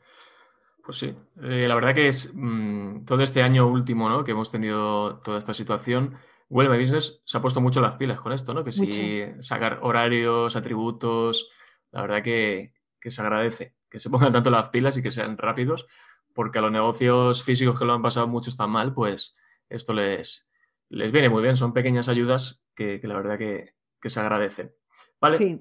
Pues 0.84 0.98
sí, 0.98 1.15
eh, 1.41 1.65
la 1.67 1.76
verdad 1.76 1.96
que 1.96 2.10
es 2.10 2.32
mm, 2.34 3.06
todo 3.06 3.22
este 3.24 3.41
año 3.41 3.67
último, 3.67 4.10
¿no? 4.10 4.24
Que 4.26 4.32
hemos 4.32 4.52
tenido 4.52 5.19
toda 5.19 5.38
esta 5.38 5.54
situación. 5.54 6.15
Google 6.50 6.69
My 6.69 6.80
Business 6.80 7.22
se 7.24 7.38
ha 7.38 7.41
puesto 7.41 7.62
mucho 7.62 7.80
las 7.80 7.96
pilas 7.96 8.19
con 8.19 8.34
esto, 8.34 8.54
¿no? 8.54 8.65
Que 8.65 8.74
si 8.74 9.24
sacar 9.39 9.80
horarios, 9.82 10.58
atributos, 10.58 11.50
la 11.91 12.02
verdad 12.02 12.22
que, 12.22 12.74
se 13.00 13.22
agradece 13.22 13.76
que 13.89 14.00
se 14.00 14.10
pongan 14.10 14.34
tanto 14.34 14.50
las 14.50 14.69
pilas 14.69 14.98
y 14.98 15.02
que 15.02 15.12
sean 15.12 15.38
rápidos, 15.38 15.86
porque 16.34 16.60
a 16.60 16.62
los 16.62 16.72
negocios 16.72 17.43
físicos 17.43 17.80
que 17.80 17.86
lo 17.86 17.93
han 17.93 18.02
pasado 18.02 18.28
mucho 18.28 18.52
tan 18.52 18.69
mal, 18.69 18.93
pues 18.93 19.36
esto 19.69 19.93
les, 19.93 20.50
les 20.90 21.12
viene 21.12 21.29
muy 21.29 21.42
bien. 21.42 21.56
Son 21.56 21.73
pequeñas 21.73 22.10
ayudas 22.10 22.62
que, 22.75 23.00
la 23.04 23.15
verdad 23.15 23.38
que, 23.38 23.75
se 24.10 24.19
agradecen. 24.19 24.73
Vale. 25.21 25.60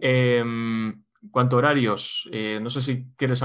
Cuanto 1.30 1.56
a 1.56 1.58
horarios, 1.60 2.28
eh, 2.32 2.58
no 2.60 2.68
sé 2.70 2.80
si 2.80 3.12
quieres 3.16 3.42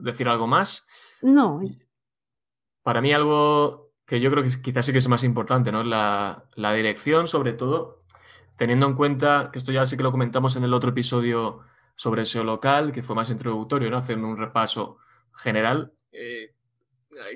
decir 0.00 0.28
algo 0.28 0.46
más. 0.46 0.86
No. 1.22 1.60
Para 2.82 3.00
mí 3.00 3.12
algo 3.12 3.92
que 4.04 4.20
yo 4.20 4.30
creo 4.30 4.42
que 4.42 4.50
quizás 4.62 4.86
sí 4.86 4.92
que 4.92 4.98
es 4.98 5.08
más 5.08 5.24
importante, 5.24 5.72
¿no? 5.72 5.82
La, 5.82 6.44
la 6.54 6.72
dirección, 6.72 7.28
sobre 7.28 7.52
todo, 7.52 8.04
teniendo 8.56 8.86
en 8.86 8.94
cuenta 8.94 9.50
que 9.52 9.58
esto 9.58 9.72
ya 9.72 9.86
sí 9.86 9.96
que 9.96 10.02
lo 10.02 10.12
comentamos 10.12 10.56
en 10.56 10.64
el 10.64 10.72
otro 10.72 10.90
episodio 10.90 11.60
sobre 11.94 12.24
SEO 12.24 12.44
local, 12.44 12.92
que 12.92 13.02
fue 13.02 13.16
más 13.16 13.30
introductorio, 13.30 13.90
¿no? 13.90 13.98
Haciendo 13.98 14.28
un 14.28 14.36
repaso 14.36 14.98
general. 15.32 15.92
Eh, 16.12 16.54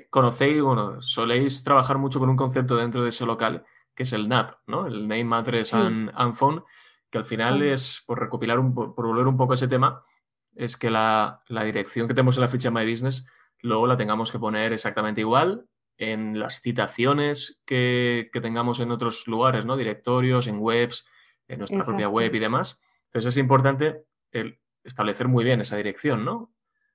conocéis, 0.09 0.61
bueno, 0.61 1.01
soléis 1.01 1.63
trabajar 1.63 1.97
mucho 1.97 2.19
con 2.19 2.29
un 2.29 2.37
concepto 2.37 2.75
dentro 2.75 3.03
de 3.03 3.11
SEO 3.11 3.27
local, 3.27 3.65
que 3.93 4.03
es 4.03 4.13
el 4.13 4.29
NAP, 4.29 4.51
¿no? 4.67 4.87
El 4.87 5.07
Name, 5.07 5.35
Address 5.35 5.73
and 5.73 6.33
Phone, 6.33 6.63
que 7.11 7.17
al 7.17 7.25
final 7.25 7.61
es, 7.61 8.03
por 8.07 8.19
recopilar, 8.19 8.57
un, 8.57 8.73
por 8.73 9.05
volver 9.05 9.27
un 9.27 9.37
poco 9.37 9.53
a 9.53 9.55
ese 9.55 9.67
tema, 9.67 10.03
es 10.55 10.77
que 10.77 10.89
la, 10.89 11.43
dirección 11.47 12.07
que 12.07 12.13
tenemos 12.13 12.37
en 12.37 12.41
la 12.41 12.47
ficha 12.47 12.71
My 12.71 12.89
Business 12.89 13.27
luego 13.59 13.85
la 13.85 13.97
tengamos 13.97 14.31
que 14.31 14.39
poner 14.39 14.73
exactamente 14.73 15.21
igual 15.21 15.65
en 15.97 16.39
las 16.39 16.61
citaciones 16.61 17.61
que, 17.65 18.29
tengamos 18.41 18.79
en 18.79 18.91
otros 18.91 19.27
lugares, 19.27 19.65
¿no? 19.65 19.77
Directorios, 19.77 20.47
en 20.47 20.57
webs, 20.57 21.05
en 21.47 21.59
nuestra 21.59 21.83
propia 21.83 22.09
web 22.09 22.33
y 22.33 22.39
demás. 22.39 22.81
Entonces 23.05 23.33
es 23.33 23.37
importante 23.37 24.05
el 24.31 24.59
establecer 24.83 25.27
muy 25.27 25.43
bien 25.43 25.61
esa 25.61 25.77
dirección, 25.77 26.25
¿no? 26.25 26.53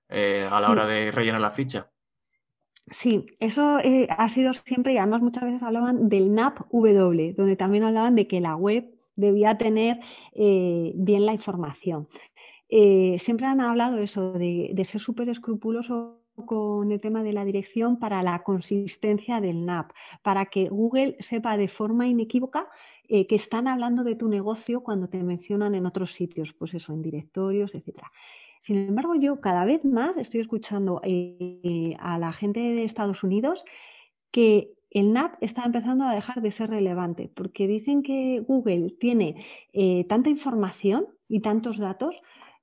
Eh, 0.08 0.48
a 0.50 0.60
la 0.60 0.70
hora 0.70 0.86
de 0.86 1.12
rellenar 1.12 1.40
la 1.40 1.50
ficha. 1.50 1.90
Sí, 2.90 3.26
eso 3.40 3.78
eh, 3.80 4.08
ha 4.10 4.28
sido 4.28 4.52
siempre, 4.54 4.94
y 4.94 4.98
además 4.98 5.20
muchas 5.20 5.44
veces 5.44 5.62
hablaban 5.62 6.08
del 6.08 6.34
NAP 6.34 6.68
W, 6.70 7.34
donde 7.36 7.56
también 7.56 7.84
hablaban 7.84 8.14
de 8.14 8.26
que 8.26 8.40
la 8.40 8.56
web 8.56 8.95
debía 9.16 9.58
tener 9.58 9.98
eh, 10.32 10.92
bien 10.94 11.26
la 11.26 11.32
información. 11.32 12.08
siempre 12.68 13.46
han 13.46 13.60
hablado 13.60 13.98
eso, 13.98 14.32
de, 14.32 14.74
ser 14.84 15.00
súper 15.00 15.28
escrupuloso 15.28 16.22
con 16.44 16.92
el 16.92 17.00
tema 17.00 17.22
de 17.22 17.32
la 17.32 17.44
dirección 17.44 17.98
para 17.98 18.22
la 18.22 18.42
consistencia 18.42 19.40
del 19.40 19.64
NAP, 19.64 19.92
para 20.22 20.46
que 20.46 20.68
Google 20.68 21.16
sepa 21.20 21.56
de 21.56 21.68
forma 21.68 22.06
inequívoca 22.06 22.68
que 23.08 23.36
están 23.36 23.68
hablando 23.68 24.02
de 24.02 24.16
tu 24.16 24.28
negocio 24.28 24.82
cuando 24.82 25.08
te 25.08 25.22
mencionan 25.22 25.74
en 25.74 25.86
otros 25.86 26.12
sitios, 26.12 26.52
pues 26.52 26.74
eso, 26.74 26.92
en 26.92 27.02
directorios, 27.02 27.74
etcétera. 27.74 28.10
Sin 28.60 28.78
embargo, 28.78 29.14
yo 29.14 29.40
cada 29.40 29.64
vez 29.64 29.84
más 29.84 30.16
estoy 30.16 30.40
escuchando 30.40 31.00
eh, 31.04 31.94
a 31.98 32.18
la 32.18 32.32
gente 32.32 32.58
de 32.58 32.84
Estados 32.84 33.22
Unidos 33.22 33.64
que 34.30 34.75
el 34.90 35.12
NAP 35.12 35.42
está 35.42 35.64
empezando 35.64 36.04
a 36.04 36.14
dejar 36.14 36.42
de 36.42 36.52
ser 36.52 36.70
relevante, 36.70 37.30
porque 37.34 37.66
dicen 37.66 38.02
que 38.02 38.40
Google 38.40 38.90
tiene 38.98 39.44
eh, 39.72 40.04
tanta 40.08 40.30
información 40.30 41.06
y 41.28 41.40
tantos 41.40 41.78
datos 41.78 42.16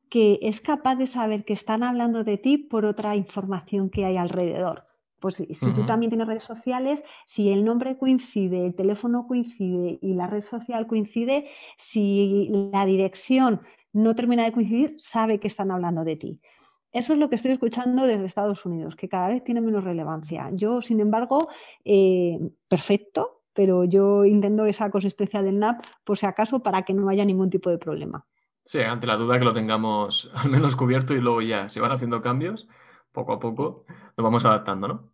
que 0.09 0.39
es 0.43 0.61
capaz 0.61 0.95
de 0.95 1.07
saber 1.07 1.43
que 1.43 1.53
están 1.53 1.81
hablando 1.83 2.23
de 2.23 2.37
ti 2.37 2.57
por 2.57 2.85
otra 2.85 3.15
información 3.15 3.89
que 3.89 4.05
hay 4.05 4.17
alrededor. 4.17 4.85
Pues 5.19 5.35
si 5.35 5.73
tú 5.73 5.85
también 5.85 6.09
tienes 6.09 6.27
redes 6.27 6.43
sociales, 6.43 7.01
si 7.25 7.49
el 7.49 7.63
nombre 7.63 7.97
coincide, 7.97 8.65
el 8.65 8.75
teléfono 8.75 9.25
coincide 9.25 9.97
y 10.01 10.13
la 10.15 10.27
red 10.27 10.41
social 10.41 10.85
coincide, 10.85 11.47
si 11.77 12.49
la 12.73 12.85
dirección 12.85 13.61
no 13.93 14.15
termina 14.15 14.43
de 14.43 14.51
coincidir, 14.51 14.95
sabe 14.97 15.39
que 15.39 15.47
están 15.47 15.71
hablando 15.71 16.03
de 16.03 16.17
ti. 16.17 16.41
Eso 16.93 17.13
es 17.13 17.19
lo 17.19 17.27
que 17.27 17.35
estoy 17.35 17.51
escuchando 17.51 18.05
desde 18.05 18.25
Estados 18.25 18.65
Unidos, 18.65 18.95
que 18.95 19.09
cada 19.09 19.27
vez 19.29 19.43
tiene 19.43 19.61
menos 19.61 19.83
relevancia. 19.83 20.49
Yo, 20.53 20.79
sin 20.81 20.99
embargo, 20.99 21.49
eh, 21.83 22.39
perfecto, 22.67 23.41
pero 23.51 23.83
yo 23.83 24.25
intento 24.25 24.65
esa 24.65 24.91
consistencia 24.91 25.41
del 25.41 25.57
NAP 25.57 25.83
por 26.03 26.19
si 26.19 26.27
acaso 26.27 26.61
para 26.61 26.83
que 26.83 26.93
no 26.93 27.09
haya 27.09 27.25
ningún 27.25 27.49
tipo 27.49 27.71
de 27.71 27.79
problema. 27.79 28.25
Sí, 28.63 28.79
ante 28.81 29.07
la 29.07 29.17
duda 29.17 29.39
que 29.39 29.45
lo 29.45 29.53
tengamos 29.53 30.31
al 30.35 30.51
menos 30.51 30.75
cubierto 30.75 31.15
y 31.15 31.19
luego 31.19 31.41
ya 31.41 31.67
se 31.67 31.81
van 31.81 31.91
haciendo 31.91 32.21
cambios, 32.21 32.67
poco 33.11 33.33
a 33.33 33.39
poco 33.39 33.85
nos 34.15 34.23
vamos 34.23 34.45
adaptando, 34.45 34.87
¿no? 34.87 35.11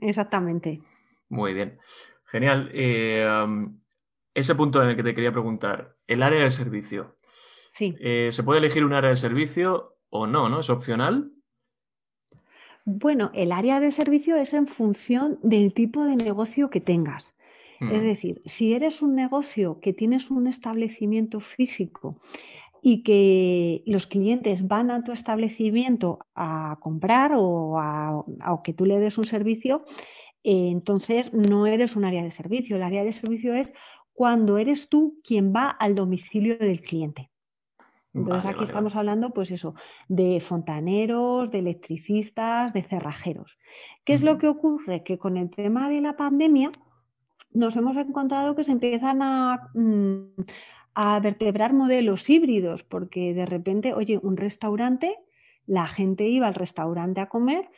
Exactamente. 0.00 0.80
Muy 1.28 1.52
bien. 1.52 1.78
Genial. 2.24 2.70
Eh, 2.72 3.26
ese 4.32 4.54
punto 4.54 4.82
en 4.82 4.90
el 4.90 4.96
que 4.96 5.02
te 5.02 5.14
quería 5.14 5.32
preguntar, 5.32 5.96
el 6.06 6.22
área 6.22 6.42
de 6.42 6.50
servicio. 6.50 7.16
Eh, 7.80 8.30
¿Se 8.32 8.42
puede 8.42 8.58
elegir 8.58 8.84
un 8.84 8.92
área 8.92 9.10
de 9.10 9.16
servicio 9.16 9.97
o 10.10 10.26
no, 10.26 10.48
no? 10.48 10.60
¿Es 10.60 10.70
opcional? 10.70 11.32
Bueno, 12.84 13.30
el 13.34 13.52
área 13.52 13.80
de 13.80 13.92
servicio 13.92 14.36
es 14.36 14.54
en 14.54 14.66
función 14.66 15.38
del 15.42 15.74
tipo 15.74 16.04
de 16.04 16.16
negocio 16.16 16.70
que 16.70 16.80
tengas. 16.80 17.34
Es 17.80 18.02
mm. 18.02 18.06
decir, 18.06 18.42
si 18.44 18.72
eres 18.72 19.02
un 19.02 19.14
negocio 19.14 19.78
que 19.80 19.92
tienes 19.92 20.30
un 20.30 20.46
establecimiento 20.46 21.40
físico 21.40 22.20
y 22.82 23.02
que 23.02 23.82
los 23.86 24.06
clientes 24.06 24.66
van 24.66 24.90
a 24.90 25.04
tu 25.04 25.12
establecimiento 25.12 26.20
a 26.34 26.78
comprar 26.80 27.32
o 27.36 27.78
a, 27.78 28.24
que 28.64 28.72
tú 28.72 28.86
le 28.86 28.98
des 28.98 29.18
un 29.18 29.26
servicio, 29.26 29.84
eh, 30.42 30.70
entonces 30.70 31.32
no 31.34 31.66
eres 31.66 31.94
un 31.94 32.04
área 32.04 32.22
de 32.22 32.30
servicio. 32.30 32.76
El 32.76 32.82
área 32.82 33.04
de 33.04 33.12
servicio 33.12 33.54
es 33.54 33.72
cuando 34.12 34.58
eres 34.58 34.88
tú 34.88 35.20
quien 35.22 35.52
va 35.54 35.68
al 35.68 35.94
domicilio 35.94 36.56
del 36.58 36.80
cliente. 36.80 37.30
Entonces 38.18 38.50
aquí 38.50 38.64
estamos 38.64 38.96
hablando, 38.96 39.30
pues 39.30 39.50
eso, 39.50 39.74
de 40.08 40.40
fontaneros, 40.40 41.50
de 41.50 41.58
electricistas, 41.60 42.72
de 42.72 42.82
cerrajeros. 42.82 43.58
¿Qué 44.04 44.14
es 44.14 44.22
lo 44.22 44.38
que 44.38 44.48
ocurre? 44.48 45.02
Que 45.02 45.18
con 45.18 45.36
el 45.36 45.50
tema 45.50 45.88
de 45.88 46.00
la 46.00 46.16
pandemia 46.16 46.70
nos 47.52 47.76
hemos 47.76 47.96
encontrado 47.96 48.54
que 48.54 48.64
se 48.64 48.72
empiezan 48.72 49.22
a, 49.22 49.70
mm, 49.74 50.42
a 50.94 51.20
vertebrar 51.20 51.72
modelos 51.72 52.28
híbridos, 52.28 52.82
porque 52.82 53.34
de 53.34 53.46
repente, 53.46 53.94
oye, 53.94 54.18
un 54.22 54.36
restaurante, 54.36 55.16
la 55.66 55.86
gente 55.86 56.26
iba 56.26 56.48
al 56.48 56.54
restaurante 56.54 57.20
a 57.20 57.28
comer, 57.28 57.70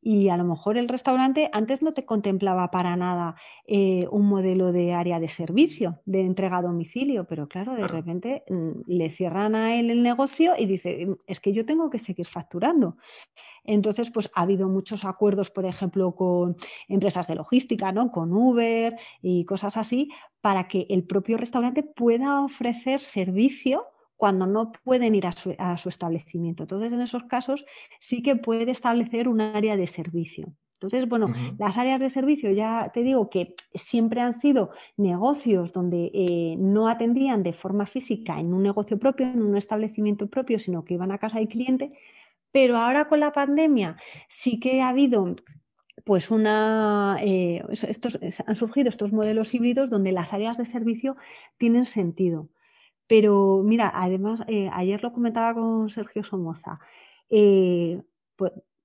y 0.00 0.28
a 0.28 0.36
lo 0.36 0.44
mejor 0.44 0.78
el 0.78 0.88
restaurante 0.88 1.50
antes 1.52 1.82
no 1.82 1.92
te 1.92 2.04
contemplaba 2.04 2.70
para 2.70 2.96
nada 2.96 3.34
eh, 3.66 4.06
un 4.10 4.26
modelo 4.26 4.72
de 4.72 4.92
área 4.92 5.18
de 5.18 5.28
servicio, 5.28 6.00
de 6.06 6.20
entrega 6.20 6.58
a 6.58 6.62
domicilio, 6.62 7.26
pero 7.26 7.48
claro, 7.48 7.74
de 7.74 7.88
repente 7.88 8.44
mm, 8.48 8.82
le 8.86 9.10
cierran 9.10 9.54
a 9.54 9.76
él 9.76 9.90
el 9.90 10.02
negocio 10.02 10.52
y 10.56 10.66
dice, 10.66 11.06
mm, 11.06 11.14
es 11.26 11.40
que 11.40 11.52
yo 11.52 11.66
tengo 11.66 11.90
que 11.90 11.98
seguir 11.98 12.26
facturando. 12.26 12.96
Entonces, 13.64 14.10
pues 14.10 14.30
ha 14.34 14.42
habido 14.42 14.68
muchos 14.68 15.04
acuerdos, 15.04 15.50
por 15.50 15.66
ejemplo, 15.66 16.14
con 16.14 16.56
empresas 16.88 17.26
de 17.26 17.34
logística, 17.34 17.92
¿no? 17.92 18.10
Con 18.10 18.32
Uber 18.32 18.96
y 19.20 19.44
cosas 19.44 19.76
así, 19.76 20.10
para 20.40 20.68
que 20.68 20.86
el 20.88 21.04
propio 21.04 21.36
restaurante 21.36 21.82
pueda 21.82 22.40
ofrecer 22.42 23.00
servicio 23.00 23.84
cuando 24.18 24.46
no 24.46 24.72
pueden 24.84 25.14
ir 25.14 25.26
a 25.26 25.76
su, 25.78 25.88
establecimiento. 25.88 26.64
Entonces, 26.64 26.92
en 26.92 27.00
esos 27.00 27.22
casos 27.24 27.64
sí 28.00 28.20
que 28.20 28.34
puede 28.34 28.72
establecer 28.72 29.28
un 29.28 29.40
área 29.40 29.76
de 29.76 29.86
servicio. 29.86 30.52
Entonces, 30.74 31.08
bueno, 31.08 31.28
las 31.56 31.78
áreas 31.78 32.00
de 32.00 32.10
servicio 32.10 32.50
ya 32.50 32.90
te 32.92 33.02
digo 33.02 33.30
que 33.30 33.54
siempre 33.74 34.20
han 34.20 34.38
sido 34.38 34.70
negocios 34.96 35.72
donde 35.72 36.10
eh, 36.12 36.56
no 36.58 36.88
atendían 36.88 37.44
de 37.44 37.52
forma 37.52 37.86
física 37.86 38.38
en 38.38 38.52
un 38.52 38.64
negocio 38.64 38.98
propio, 38.98 39.26
en 39.26 39.40
un 39.40 39.56
establecimiento 39.56 40.26
propio, 40.28 40.58
sino 40.58 40.84
que 40.84 40.94
iban 40.94 41.12
a 41.12 41.18
casa 41.18 41.38
del 41.38 41.48
cliente. 41.48 41.92
Pero 42.50 42.76
ahora 42.76 43.08
con 43.08 43.20
la 43.20 43.32
pandemia 43.32 43.96
sí 44.28 44.58
que 44.58 44.82
ha 44.82 44.88
habido 44.88 45.36
pues 46.04 46.30
una, 46.30 47.18
eh, 47.22 47.62
estos, 47.70 48.18
han 48.46 48.56
surgido 48.56 48.88
estos 48.88 49.12
modelos 49.12 49.54
híbridos 49.54 49.90
donde 49.90 50.10
las 50.10 50.32
áreas 50.32 50.58
de 50.58 50.66
servicio 50.66 51.16
tienen 51.56 51.84
sentido. 51.84 52.48
Pero 53.08 53.62
mira, 53.64 53.90
además, 53.94 54.44
eh, 54.46 54.70
ayer 54.72 55.02
lo 55.02 55.12
comentaba 55.12 55.54
con 55.54 55.90
Sergio 55.90 56.22
Somoza. 56.24 56.78
Eh, 57.30 58.02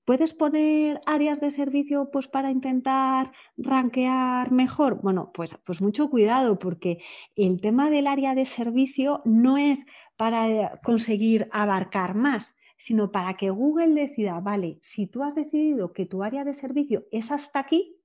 ¿Puedes 0.05 0.33
poner 0.33 0.99
áreas 1.05 1.39
de 1.39 1.49
servicio 1.49 2.09
pues, 2.11 2.27
para 2.27 2.51
intentar 2.51 3.31
rankear 3.55 4.51
mejor? 4.51 5.01
Bueno, 5.01 5.31
pues, 5.33 5.57
pues 5.65 5.81
mucho 5.81 6.09
cuidado, 6.09 6.59
porque 6.59 6.97
el 7.37 7.61
tema 7.61 7.89
del 7.89 8.07
área 8.07 8.35
de 8.35 8.45
servicio 8.45 9.21
no 9.23 9.57
es 9.57 9.79
para 10.17 10.81
conseguir 10.83 11.47
abarcar 11.51 12.15
más, 12.15 12.57
sino 12.75 13.13
para 13.13 13.35
que 13.35 13.49
Google 13.49 13.93
decida, 13.93 14.41
vale, 14.41 14.77
si 14.81 15.07
tú 15.07 15.23
has 15.23 15.35
decidido 15.35 15.93
que 15.93 16.05
tu 16.05 16.21
área 16.21 16.43
de 16.43 16.53
servicio 16.53 17.05
es 17.11 17.31
hasta 17.31 17.59
aquí, 17.59 17.95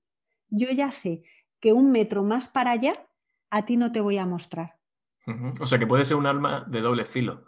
yo 0.49 0.71
ya 0.71 0.91
sé 0.91 1.23
que 1.59 1.73
un 1.73 1.91
metro 1.91 2.23
más 2.23 2.47
para 2.47 2.71
allá 2.71 2.93
a 3.49 3.65
ti 3.65 3.75
no 3.75 3.91
te 3.91 3.99
voy 3.99 4.17
a 4.17 4.25
mostrar. 4.25 4.78
O 5.59 5.67
sea 5.67 5.79
que 5.79 5.87
puede 5.87 6.05
ser 6.05 6.17
un 6.17 6.25
arma 6.25 6.65
de 6.67 6.81
doble 6.81 7.05
filo. 7.05 7.45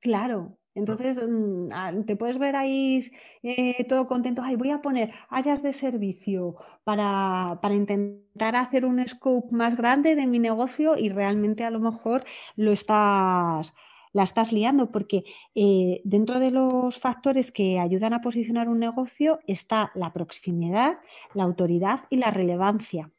Claro. 0.00 0.60
Entonces 0.74 1.18
mm, 1.18 1.68
ah, 1.72 1.92
te 2.06 2.16
puedes 2.16 2.38
ver 2.38 2.56
ahí 2.56 3.10
eh, 3.42 3.84
todo 3.88 4.06
contento. 4.06 4.42
Ay, 4.42 4.56
voy 4.56 4.70
a 4.70 4.82
poner 4.82 5.12
áreas 5.28 5.62
de 5.62 5.72
servicio 5.72 6.56
para, 6.84 7.58
intentar 7.72 8.56
hacer 8.56 8.84
un 8.84 9.06
scope 9.06 9.54
más 9.54 9.76
grande 9.76 10.14
de 10.14 10.26
mi 10.26 10.38
negocio 10.38 10.96
y 10.96 11.08
realmente 11.08 11.64
a 11.64 11.70
lo 11.70 11.80
mejor 11.80 12.24
lo 12.56 12.72
estás, 12.72 13.74
la 14.12 14.22
estás 14.22 14.52
liando 14.52 14.90
porque 14.92 15.24
eh, 15.54 16.00
dentro 16.04 16.38
de 16.38 16.50
los 16.52 16.98
factores 16.98 17.50
que 17.52 17.78
ayudan 17.80 18.14
a 18.14 18.20
posicionar 18.20 18.68
un 18.68 18.78
negocio 18.78 19.40
está 19.46 19.90
la 19.94 20.12
proximidad, 20.12 20.98
la 21.34 21.44
autoridad 21.44 22.04
y 22.10 22.18
la 22.18 22.30
relevancia. 22.30 23.10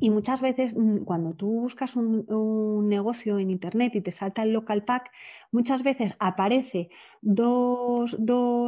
Y 0.00 0.10
muchas 0.10 0.40
veces 0.40 0.76
mm, 0.76 1.04
cuando 1.04 1.34
tú 1.34 1.46
buscas 1.46 1.96
un, 1.96 2.88
negocio 2.88 3.38
en 3.38 3.50
Internet 3.50 3.94
y 3.94 4.00
te 4.00 4.12
salta 4.12 4.42
el 4.42 4.52
local 4.52 4.84
pack, 4.84 5.10
muchas 5.50 5.82
veces 5.82 6.14
aparece 6.18 6.90
dos, 7.22 8.18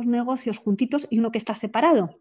negocios 0.07 0.59
juntitos 0.59 1.07
y 1.11 1.19
uno 1.19 1.31
que 1.31 1.39
está 1.39 1.55
separado. 1.55 2.21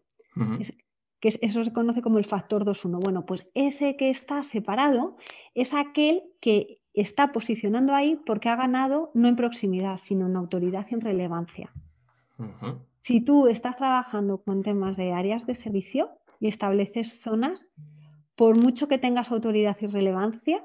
que 1.20 1.28
eso 1.40 1.64
se 1.64 1.72
conoce 1.72 2.02
como 2.02 2.18
el 2.18 2.24
factor 2.24 2.64
2-1. 2.64 3.00
Bueno, 3.00 3.24
pues 3.24 3.46
ese 3.54 3.96
que 3.96 4.10
está 4.10 4.42
separado 4.42 5.16
es 5.54 5.72
aquel 5.72 6.22
que 6.40 6.82
está 6.92 7.32
posicionando 7.32 7.94
ahí 7.94 8.20
porque 8.26 8.48
ha 8.48 8.56
ganado 8.56 9.10
no 9.14 9.28
en 9.28 9.36
proximidad, 9.36 9.98
sino 9.98 10.26
en 10.26 10.36
autoridad 10.36 10.86
y 10.90 10.94
en 10.94 11.00
relevancia. 11.00 11.72
Si 13.00 13.20
tú 13.20 13.46
estás 13.46 13.76
trabajando 13.76 14.42
con 14.42 14.62
temas 14.62 14.96
de 14.96 15.12
áreas 15.12 15.46
de 15.46 15.54
servicio 15.54 16.10
y 16.40 16.48
estableces 16.48 17.20
zonas, 17.20 17.70
por 18.36 18.56
mucho 18.56 18.86
que 18.86 18.98
tengas 18.98 19.32
autoridad 19.32 19.76
y 19.80 19.86
relevancia, 19.86 20.64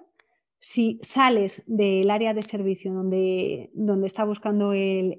si 0.59 0.99
sales 1.01 1.63
del 1.65 2.11
área 2.11 2.35
de 2.35 2.43
servicio 2.43 2.93
donde, 2.93 3.71
donde 3.73 4.05
está 4.05 4.23
buscando 4.25 4.73
el, 4.73 5.17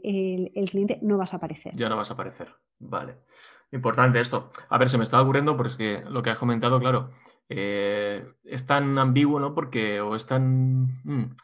cliente, 0.71 1.01
no 1.03 1.19
vas 1.19 1.33
a 1.33 1.39
aparecer. 1.39 1.75
Ya 1.75 1.89
no 1.89 1.97
vas 1.97 2.11
a 2.11 2.15
aparecer. 2.15 2.55
Vale. 2.79 3.17
Importante 3.73 4.21
esto. 4.21 4.51
A 4.69 4.79
ver, 4.79 4.89
se 4.89 4.99
me 4.99 5.05
estaba 5.05 5.23
ocurriendo 5.23 5.57
porque 5.57 6.03
lo 6.09 6.23
que 6.23 6.31
has 6.31 6.39
comentado, 6.39 6.79
claro, 6.79 7.11
eh, 7.49 8.25
es 8.45 8.67
tan 8.67 8.99
ambiguo, 8.99 9.41
¿no? 9.41 9.55
Porque 9.55 10.01
o 10.01 10.15
es 10.15 10.27
tan... 10.27 10.85
Mm, 11.03 11.35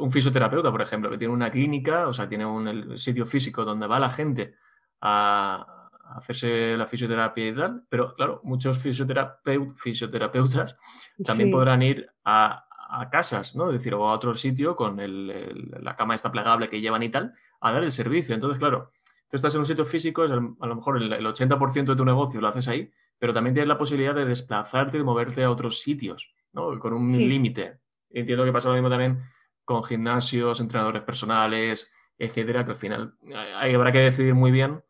un 0.00 0.10
fisioterapeuta, 0.10 0.72
por 0.72 0.80
ejemplo, 0.80 1.10
que 1.10 1.18
tiene 1.18 1.34
una 1.34 1.50
clínica, 1.50 2.08
o 2.08 2.12
sea, 2.12 2.28
tiene 2.28 2.46
un 2.46 2.98
sitio 2.98 3.26
físico 3.26 3.64
donde 3.64 3.86
va 3.86 4.00
la 4.00 4.08
gente 4.08 4.54
a, 5.02 5.81
hacerse 6.16 6.76
la 6.76 6.86
fisioterapia 6.86 7.48
y 7.48 7.54
tal, 7.54 7.84
pero 7.88 8.14
claro, 8.14 8.40
muchos 8.44 8.78
fisioterapeutas 8.78 10.76
también 11.24 11.50
podrán 11.50 11.82
ir 11.82 12.10
a, 12.24 12.66
a 12.92 13.08
casas, 13.08 13.56
¿no? 13.56 13.66
Es 13.68 13.72
decir, 13.72 13.94
o 13.94 14.08
a 14.08 14.12
otro 14.12 14.34
sitio 14.34 14.76
con 14.76 14.98
la 14.98 15.96
cama 15.96 16.14
esta 16.14 16.30
plegable 16.30 16.68
que 16.68 16.80
llevan 16.80 17.02
y 17.02 17.08
tal, 17.08 17.32
a 17.60 17.72
dar 17.72 17.82
el 17.82 17.90
servicio. 17.90 18.34
Entonces, 18.34 18.58
claro, 18.58 18.92
tú 19.28 19.36
estás 19.36 19.54
en 19.54 19.60
un 19.60 19.66
sitio 19.66 19.86
físico, 19.86 20.22
a 20.22 20.66
lo 20.66 20.74
mejor 20.74 21.02
el, 21.02 21.26
80% 21.26 21.84
de 21.84 21.96
tu 21.96 22.04
negocio 22.04 22.40
lo 22.40 22.48
haces 22.48 22.68
ahí, 22.68 22.90
pero 23.18 23.32
también 23.32 23.54
tienes 23.54 23.68
la 23.68 23.78
posibilidad 23.78 24.14
de 24.14 24.26
desplazarte 24.26 24.98
y 24.98 25.02
moverte 25.02 25.42
a 25.42 25.50
otros 25.50 25.80
sitios, 25.80 26.34
¿no? 26.52 26.78
Con 26.78 26.92
un 26.92 27.10
límite. 27.16 27.78
Entiendo 28.10 28.44
que 28.44 28.52
pasa 28.52 28.68
lo 28.68 28.74
mismo 28.74 28.90
también 28.90 29.18
con 29.64 29.82
gimnasios, 29.82 30.60
entrenadores 30.60 31.02
personales, 31.02 31.90
etcétera, 32.18 32.64
que 32.64 32.72
al 32.72 32.76
final 32.76 33.14
habrá 33.54 33.90
que 33.90 34.00
decidir 34.00 34.34
muy 34.34 34.50
bien 34.50 34.82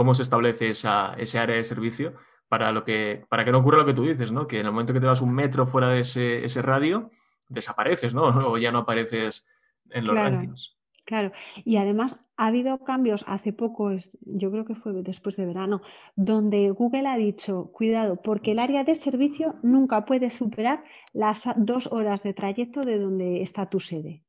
cómo 0.00 0.14
se 0.14 0.22
establece 0.22 0.70
esa, 0.70 1.12
ese 1.18 1.38
área 1.38 1.56
de 1.56 1.62
servicio 1.62 2.14
para, 2.48 2.72
lo 2.72 2.84
que, 2.84 3.26
para 3.28 3.44
que 3.44 3.52
no 3.52 3.58
ocurra 3.58 3.76
lo 3.76 3.84
que 3.84 3.92
tú 3.92 4.04
dices, 4.04 4.32
¿no? 4.32 4.46
Que 4.46 4.60
en 4.60 4.64
el 4.64 4.72
momento 4.72 4.94
que 4.94 5.00
te 5.00 5.04
vas 5.04 5.20
un 5.20 5.34
metro 5.34 5.66
fuera 5.66 5.90
de 5.90 6.00
ese, 6.00 6.42
ese 6.42 6.62
radio, 6.62 7.10
desapareces, 7.50 8.14
¿no? 8.14 8.22
O 8.48 8.56
ya 8.56 8.72
no 8.72 8.78
apareces 8.78 9.46
en 9.90 10.06
los 10.06 10.16
rankings. 10.16 10.78
Claro, 11.04 11.32
y 11.66 11.76
además 11.76 12.18
ha 12.38 12.46
habido 12.46 12.78
cambios 12.78 13.26
hace 13.28 13.52
poco, 13.52 13.90
yo 14.22 14.50
creo 14.50 14.64
que 14.64 14.74
fue 14.74 14.94
después 15.02 15.36
de 15.36 15.44
verano, 15.44 15.82
donde 16.16 16.70
Google 16.70 17.06
ha 17.06 17.18
dicho, 17.18 17.70
cuidado, 17.72 18.22
porque 18.22 18.52
el 18.52 18.58
área 18.58 18.84
de 18.84 18.94
servicio 18.94 19.56
nunca 19.62 20.06
puede 20.06 20.30
superar 20.30 20.82
las 21.12 21.42
dos 21.56 21.88
horas 21.92 22.22
de 22.22 22.32
trayecto 22.32 22.84
de 22.84 22.98
donde 22.98 23.42
está 23.42 23.68
tu 23.68 23.80
sede. 23.80 24.24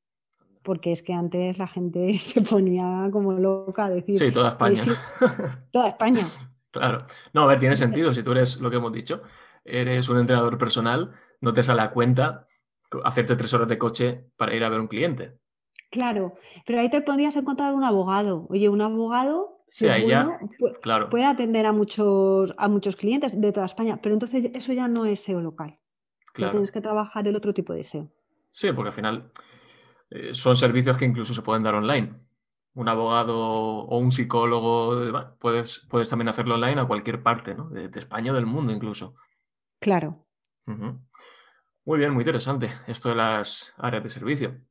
Porque 0.64 0.92
es 0.92 1.02
que 1.02 1.14
antes 1.14 1.58
la 1.58 1.68
gente 1.68 2.18
se 2.20 2.42
ponía 2.42 3.10
como 3.12 3.34
loca 3.34 3.86
a 3.86 3.90
decir... 3.90 4.18
Sí, 4.18 4.32
toda 4.32 4.50
España. 4.50 4.84
toda 5.72 5.90
España. 5.90 6.26
claro. 6.72 7.06
No, 7.34 7.42
a 7.42 7.48
ver, 7.48 7.60
tiene 7.60 7.76
sentido. 7.76 8.14
Si 8.14 8.24
tú 8.24 8.32
eres 8.32 8.62
lo 8.62 8.70
que 8.70 8.78
hemos 8.78 8.94
dicho, 8.94 9.22
eres 9.66 10.10
un 10.10 10.18
entrenador 10.18 10.58
personal, 10.58 11.12
no 11.40 11.54
te 11.54 11.64
sale 11.64 11.82
a 11.82 11.92
cuenta 11.92 12.48
hacerte 13.04 13.36
tres 13.36 13.54
horas 13.54 13.68
de 13.68 13.78
coche 13.78 14.26
para 14.36 14.54
ir 14.54 14.64
a 14.64 14.70
ver 14.70 14.80
un 14.80 14.88
cliente. 14.88 15.40
Claro, 15.90 16.36
pero 16.66 16.80
ahí 16.80 16.90
te 16.90 17.02
podrías 17.02 17.36
encontrar 17.36 17.74
un 17.74 17.84
abogado. 17.84 18.48
Oye, 18.50 18.70
un 18.70 18.82
abogado 18.82 19.66
sí, 19.70 19.88
claro. 20.82 21.10
puede 21.10 21.26
atender 21.26 21.66
a 21.66 21.74
muchos, 21.74 22.54
a 22.58 22.68
muchos 22.68 22.96
clientes 22.96 23.40
de 23.40 23.52
toda 23.52 23.66
España, 23.66 24.00
pero 24.02 24.14
entonces 24.14 24.52
eso 24.54 24.74
ya 24.74 24.88
no 24.88 25.06
es 25.06 25.22
SEO 25.22 25.42
local. 25.42 25.78
Claro. 26.34 26.52
tienes 26.52 26.72
que 26.72 26.80
trabajar 26.80 27.28
el 27.28 27.36
otro 27.36 27.54
tipo 27.54 27.74
de 27.74 27.84
SEO. 27.84 28.10
Sí, 28.52 28.72
porque 28.72 28.90
al 28.90 28.94
final 28.94 29.32
eh, 30.12 30.36
son 30.36 30.58
servicios 30.58 30.98
que 30.98 31.06
incluso 31.06 31.34
se 31.34 31.42
pueden 31.42 31.64
dar 31.64 31.76
online. 31.76 32.14
Un 32.74 32.88
abogado 32.88 33.38
o 33.38 33.98
un 33.98 34.12
psicólogo, 34.12 35.36
puedes, 35.40 35.80
puedes 35.90 36.10
también 36.10 36.30
hacerlo 36.30 36.56
online 36.56 36.80
a 36.80 36.86
cualquier 36.86 37.24
parte, 37.24 37.56
¿no? 37.56 37.70
De, 37.70 37.90
España 38.00 38.32
o 38.32 38.36
del 38.36 38.46
mundo 38.46 38.72
incluso. 38.72 39.16
Claro. 39.80 40.26
Muy 40.66 41.98
bien, 41.98 42.14
muy 42.14 42.22
interesante 42.22 42.70
esto 42.88 43.10
de 43.10 43.16
las 43.16 43.74
áreas 43.78 44.04
de 44.04 44.10
servicio. 44.10 44.62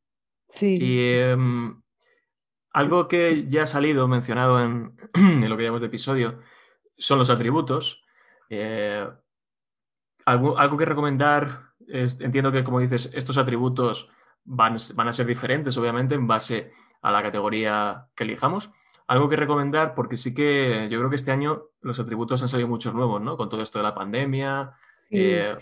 Sí. 0.48 0.78
Y 0.80 1.12
em, 1.18 1.82
algo 2.72 3.08
que 3.08 3.48
ya 3.48 3.64
ha 3.64 3.66
salido 3.66 4.08
mencionado 4.08 4.60
en, 4.62 4.96
lo 5.48 5.56
que 5.56 5.64
llamamos 5.64 5.80
de 5.80 5.88
episodio 5.88 6.38
son 6.96 7.18
los 7.18 7.30
atributos. 7.30 8.04
Eh, 8.48 9.06
algo, 10.26 10.76
que 10.76 10.84
recomendar, 10.84 11.72
entiendo 11.88 12.52
que 12.52 12.62
como 12.62 12.80
dices, 12.80 13.10
estos 13.14 13.36
atributos 13.38 14.10
van, 14.44 14.76
van, 14.94 15.08
a 15.08 15.12
ser 15.12 15.26
diferentes, 15.26 15.76
obviamente, 15.76 16.14
en 16.14 16.26
base 16.26 16.72
a 17.02 17.10
la 17.10 17.22
categoría 17.22 18.06
que 18.14 18.24
elijamos. 18.24 18.70
Algo 19.06 19.28
que 19.28 19.36
recomendar, 19.36 19.94
porque 19.94 20.16
sí 20.16 20.34
que 20.34 20.88
yo 20.90 20.98
creo 20.98 21.10
que 21.10 21.16
este 21.16 21.32
año 21.32 21.64
los 21.80 21.98
atributos 21.98 22.42
han 22.42 22.48
salido 22.48 22.68
muchos 22.68 22.94
nuevos, 22.94 23.20
¿no? 23.20 23.36
Con 23.36 23.48
todo 23.48 23.62
esto 23.62 23.78
de 23.78 23.84
la 23.84 23.94
pandemia, 23.94 24.72
eh, 25.10 25.54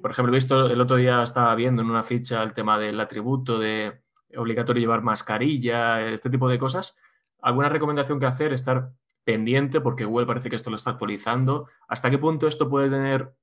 por 0.00 0.10
ejemplo, 0.10 0.32
he 0.32 0.36
visto 0.36 0.66
el 0.66 0.80
otro 0.80 0.96
día 0.96 1.22
estaba 1.22 1.54
viendo 1.54 1.82
en 1.82 1.90
una 1.90 2.02
ficha 2.02 2.42
el 2.42 2.54
tema 2.54 2.78
del 2.78 2.98
atributo 2.98 3.58
de 3.58 4.00
obligatorio 4.34 4.80
llevar 4.80 5.02
mascarilla, 5.02 6.00
este 6.08 6.30
tipo 6.30 6.48
de 6.48 6.58
cosas. 6.58 6.96
¿Alguna 7.42 7.68
recomendación 7.68 8.18
que 8.18 8.26
hacer? 8.26 8.52
Estar 8.52 8.92
pendiente 9.22 9.80
porque 9.80 10.06
Google 10.06 10.26
parece 10.26 10.48
que 10.48 10.56
esto 10.56 10.70
lo 10.70 10.76
está 10.76 10.90
actualizando. 10.90 11.68
¿Hasta 11.86 12.10
qué 12.10 12.18
punto 12.18 12.48
esto 12.48 12.70
puede 12.70 12.88
tener 12.88 13.34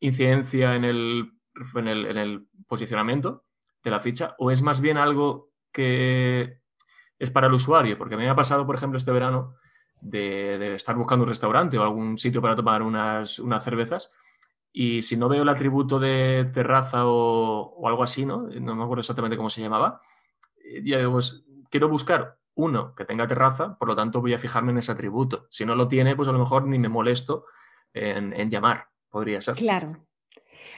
incidencia 0.00 0.74
en 0.74 0.84
el, 0.84 1.32
en 1.74 1.88
el, 1.88 2.46
posicionamiento 2.66 3.44
de 3.82 3.90
la 3.90 4.00
ficha? 4.00 4.34
¿O 4.38 4.50
es 4.50 4.62
más 4.62 4.80
bien 4.80 4.96
algo 4.96 5.50
que 5.72 6.60
es 7.18 7.30
para 7.30 7.46
el 7.46 7.52
usuario? 7.52 7.98
Porque 7.98 8.14
a 8.14 8.18
mí 8.18 8.24
me 8.24 8.30
ha 8.30 8.36
pasado, 8.36 8.66
por 8.66 8.74
ejemplo, 8.74 8.98
este 8.98 9.12
verano 9.12 9.54
de, 10.00 10.74
estar 10.74 10.96
buscando 10.96 11.24
un 11.24 11.28
restaurante 11.28 11.78
o 11.78 11.82
algún 11.82 12.18
sitio 12.18 12.42
para 12.42 12.56
tomar 12.56 12.82
unas, 12.82 13.38
unas 13.38 13.62
cervezas 13.64 14.10
y 14.72 15.02
si 15.02 15.16
no 15.16 15.28
veo 15.28 15.42
el 15.42 15.48
atributo 15.48 15.98
de 15.98 16.50
terraza 16.52 17.02
o, 17.04 17.86
algo 17.86 18.02
así, 18.02 18.24
¿no? 18.24 18.48
No 18.60 18.74
me 18.74 18.82
acuerdo 18.82 19.00
exactamente 19.00 19.36
cómo 19.36 19.50
se 19.50 19.60
llamaba. 19.60 20.00
Eh, 20.64 20.82
ya 20.84 20.98
digo, 20.98 21.12
pues 21.12 21.44
quiero 21.70 21.88
buscar 21.88 22.38
uno 22.54 22.94
que 22.94 23.04
tenga 23.04 23.26
terraza, 23.26 23.76
por 23.78 23.88
lo 23.88 23.94
tanto 23.94 24.20
voy 24.20 24.32
a 24.32 24.38
fijarme 24.38 24.72
en 24.72 24.78
ese 24.78 24.92
atributo. 24.92 25.46
Si 25.50 25.66
no 25.66 25.74
lo 25.74 25.88
tiene, 25.88 26.16
pues 26.16 26.28
a 26.28 26.32
lo 26.32 26.38
mejor 26.38 26.66
ni 26.66 26.78
me 26.78 26.88
molesto 26.88 27.44
en, 27.92 28.48
llamar, 28.48 28.88
podría 29.10 29.42
ser. 29.42 29.56
Claro. 29.56 30.06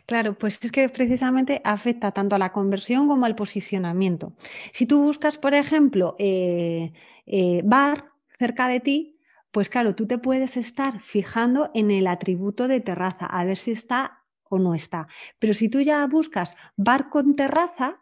Claro, 0.07 0.35
pues 0.39 0.59
es 0.63 0.71
que 0.71 0.89
precisamente 0.91 1.63
afecta 1.65 2.13
tanto 2.13 2.37
a 2.37 2.39
la 2.39 2.53
conversión 2.53 3.09
como 3.09 3.25
al 3.25 3.35
posicionamiento. 3.35 4.35
Si 4.73 4.85
tú 4.87 5.03
buscas, 5.03 5.39
por 5.39 5.55
ejemplo, 5.55 6.15
eh, 6.19 6.93
eh, 7.27 7.63
bar 7.65 8.11
cerca 8.39 8.69
de 8.69 8.81
ti, 8.81 9.19
pues 9.51 9.71
claro, 9.71 9.95
tú 9.95 10.07
te 10.07 10.19
puedes 10.19 10.57
estar 10.59 11.01
fijando 11.01 11.71
en 11.75 11.91
el 11.91 12.07
atributo 12.07 12.69
de 12.69 12.81
terraza, 12.81 13.25
a 13.27 13.45
ver 13.45 13.57
si 13.57 13.71
está 13.73 14.25
o 14.43 14.59
no 14.59 14.75
está. 14.75 15.09
Pero 15.39 15.55
si 15.55 15.71
tú 15.71 15.81
ya 15.81 16.07
buscas 16.07 16.55
bar 16.77 17.09
con 17.09 17.35
terraza, 17.35 18.01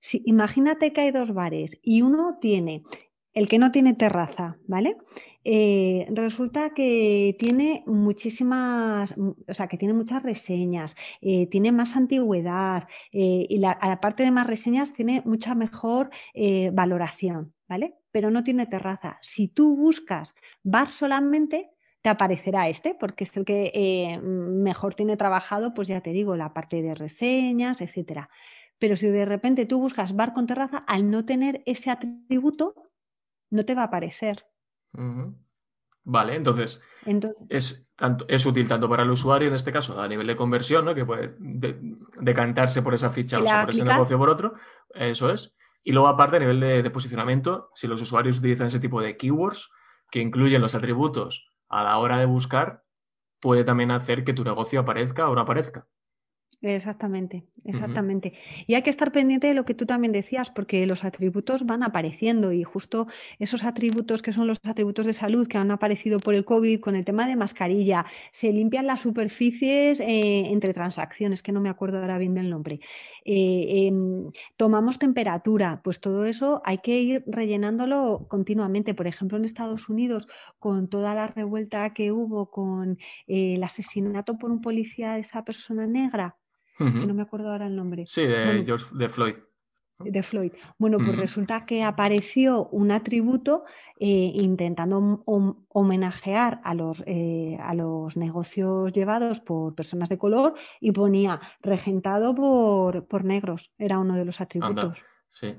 si, 0.00 0.22
imagínate 0.26 0.92
que 0.92 1.00
hay 1.02 1.10
dos 1.10 1.34
bares 1.34 1.78
y 1.82 2.02
uno 2.02 2.38
tiene 2.40 2.82
el 3.34 3.48
que 3.48 3.58
no 3.58 3.72
tiene 3.72 3.94
terraza, 3.94 4.58
¿vale? 4.68 4.96
Eh, 5.44 6.06
resulta 6.10 6.70
que 6.70 7.36
tiene 7.38 7.82
muchísimas, 7.86 9.14
o 9.18 9.54
sea, 9.54 9.66
que 9.66 9.76
tiene 9.76 9.94
muchas 9.94 10.22
reseñas, 10.22 10.94
eh, 11.20 11.46
tiene 11.48 11.72
más 11.72 11.96
antigüedad 11.96 12.88
eh, 13.12 13.46
y 13.48 13.58
la, 13.58 13.72
aparte 13.72 14.22
de 14.22 14.30
más 14.30 14.46
reseñas 14.46 14.92
tiene 14.92 15.22
mucha 15.24 15.54
mejor 15.54 16.10
valoración, 16.72 17.54
¿vale? 17.68 17.96
pero 18.10 18.30
no 18.30 18.44
tiene 18.44 18.66
terraza. 18.66 19.18
Si 19.22 19.48
tú 19.48 19.76
buscas 19.76 20.34
bar 20.62 20.90
solamente, 20.90 21.70
te 22.02 22.10
aparecerá 22.10 22.68
este, 22.68 22.94
porque 22.94 23.24
es 23.24 23.36
el 23.36 23.44
que 23.44 24.20
mejor 24.22 24.94
tiene 24.94 25.16
trabajado, 25.16 25.72
pues 25.72 25.88
ya 25.88 26.00
te 26.02 26.10
digo, 26.10 26.36
la 26.36 26.52
parte 26.52 26.82
de 26.82 26.94
reseñas, 26.94 27.80
etcétera. 27.80 28.28
Pero 28.78 28.96
si 28.96 29.06
de 29.06 29.24
repente 29.24 29.64
tú 29.66 29.80
buscas 29.80 30.14
bar 30.14 30.34
con 30.34 30.46
terraza, 30.46 30.78
al 30.78 31.10
no 31.10 31.24
tener 31.24 31.62
ese 31.66 31.90
atributo, 31.90 32.90
no 33.50 33.64
te 33.64 33.74
va 33.74 33.82
a 33.82 33.86
aparecer. 33.86 34.51
Vale, 36.04 36.34
entonces, 36.34 36.80
es, 37.48 37.88
tanto, 37.94 38.24
es 38.26 38.44
útil 38.44 38.66
tanto 38.66 38.88
para 38.88 39.04
el 39.04 39.10
usuario, 39.10 39.46
en 39.46 39.54
este 39.54 39.70
caso, 39.70 40.00
a 40.00 40.08
nivel 40.08 40.26
de 40.26 40.34
conversión, 40.34 40.84
¿no? 40.84 40.94
que 40.94 41.06
puede 41.06 41.36
decantarse 42.20 42.82
por 42.82 42.94
esa 42.94 43.10
ficha 43.10 43.38
o 43.38 43.44
por 43.44 43.70
ese 43.70 43.84
negocio 43.84 44.18
por 44.18 44.28
otro, 44.28 44.52
eso 44.94 45.30
es. 45.30 45.56
Y 45.84 45.92
luego, 45.92 46.08
aparte, 46.08 46.36
a 46.36 46.40
nivel 46.40 46.58
de, 46.58 46.90
posicionamiento, 46.90 47.70
si 47.74 47.86
los 47.86 48.00
usuarios 48.02 48.38
utilizan 48.38 48.66
ese 48.66 48.80
tipo 48.80 49.00
de 49.00 49.16
keywords 49.16 49.70
que 50.10 50.20
incluyen 50.20 50.60
los 50.60 50.74
atributos 50.74 51.48
a 51.68 51.84
la 51.84 51.98
hora 51.98 52.18
de 52.18 52.26
buscar, 52.26 52.84
puede 53.40 53.64
también 53.64 53.90
hacer 53.92 54.24
que 54.24 54.34
tu 54.34 54.44
negocio 54.44 54.80
aparezca 54.80 55.28
o 55.28 55.34
no 55.34 55.40
aparezca. 55.40 55.86
Exactamente, 56.64 57.44
exactamente. 57.64 58.34
Y 58.68 58.74
hay 58.74 58.82
que 58.82 58.90
estar 58.90 59.10
pendiente 59.10 59.48
de 59.48 59.54
lo 59.54 59.64
que 59.64 59.74
tú 59.74 59.84
también 59.84 60.12
decías, 60.12 60.48
porque 60.48 60.86
los 60.86 61.02
atributos 61.02 61.66
van 61.66 61.82
apareciendo 61.82 62.52
y 62.52 62.62
justo 62.62 63.08
esos 63.40 63.64
atributos 63.64 64.22
que 64.22 64.32
son 64.32 64.46
los 64.46 64.60
atributos 64.62 65.04
de 65.06 65.12
salud 65.12 65.48
que 65.48 65.58
han 65.58 65.72
aparecido 65.72 66.20
por 66.20 66.36
el 66.36 66.44
COVID 66.44 66.78
con 66.78 66.94
el 66.94 67.04
tema 67.04 67.26
de 67.26 67.34
mascarilla, 67.34 68.06
se 68.30 68.52
limpian 68.52 68.86
las 68.86 69.00
superficies 69.00 69.98
eh, 69.98 70.52
entre 70.52 70.72
transacciones, 70.72 71.42
que 71.42 71.50
no 71.50 71.60
me 71.60 71.68
acuerdo 71.68 71.98
ahora 71.98 72.16
bien 72.16 72.34
del 72.34 72.48
nombre. 72.48 72.78
Eh, 73.24 73.88
em, 73.88 74.30
tomamos 74.56 75.00
temperatura, 75.00 75.80
pues 75.82 75.98
todo 76.00 76.26
eso 76.26 76.62
hay 76.64 76.78
que 76.78 77.00
ir 77.00 77.24
rellenándolo 77.26 78.26
continuamente. 78.28 78.94
Por 78.94 79.08
ejemplo, 79.08 79.36
en 79.36 79.44
Estados 79.44 79.88
Unidos, 79.88 80.28
con 80.60 80.88
toda 80.88 81.12
la 81.14 81.26
revuelta 81.26 81.92
que 81.92 82.12
hubo 82.12 82.50
con 82.52 82.98
eh, 83.26 83.54
el 83.56 83.64
asesinato 83.64 84.38
por 84.38 84.52
un 84.52 84.60
policía 84.60 85.14
de 85.14 85.20
esa 85.20 85.44
persona 85.44 85.88
negra, 85.88 86.36
que 86.78 87.06
no 87.06 87.14
me 87.14 87.22
acuerdo 87.22 87.50
ahora 87.50 87.66
el 87.66 87.76
nombre. 87.76 88.04
Sí, 88.06 88.22
de, 88.22 88.62
George, 88.64 88.86
de 88.92 89.08
Floyd 89.08 89.34
de 90.04 90.22
Floyd. 90.22 90.52
Bueno, 90.78 90.98
pues 90.98 91.16
resulta 91.16 91.66
que 91.66 91.82
apareció 91.82 92.66
un 92.68 92.92
atributo 92.92 93.64
eh, 93.98 94.32
intentando 94.34 95.22
homenajear 95.68 96.60
a 96.64 96.74
los, 96.74 97.02
eh, 97.06 97.56
a 97.60 97.74
los 97.74 98.16
negocios 98.16 98.92
llevados 98.92 99.40
por 99.40 99.74
personas 99.74 100.08
de 100.08 100.18
color 100.18 100.54
y 100.80 100.92
ponía 100.92 101.40
regentado 101.60 102.34
por, 102.34 103.06
por 103.06 103.24
negros. 103.24 103.72
Era 103.78 103.98
uno 103.98 104.14
de 104.14 104.24
los 104.24 104.40
atributos. 104.40 105.04
sí. 105.28 105.56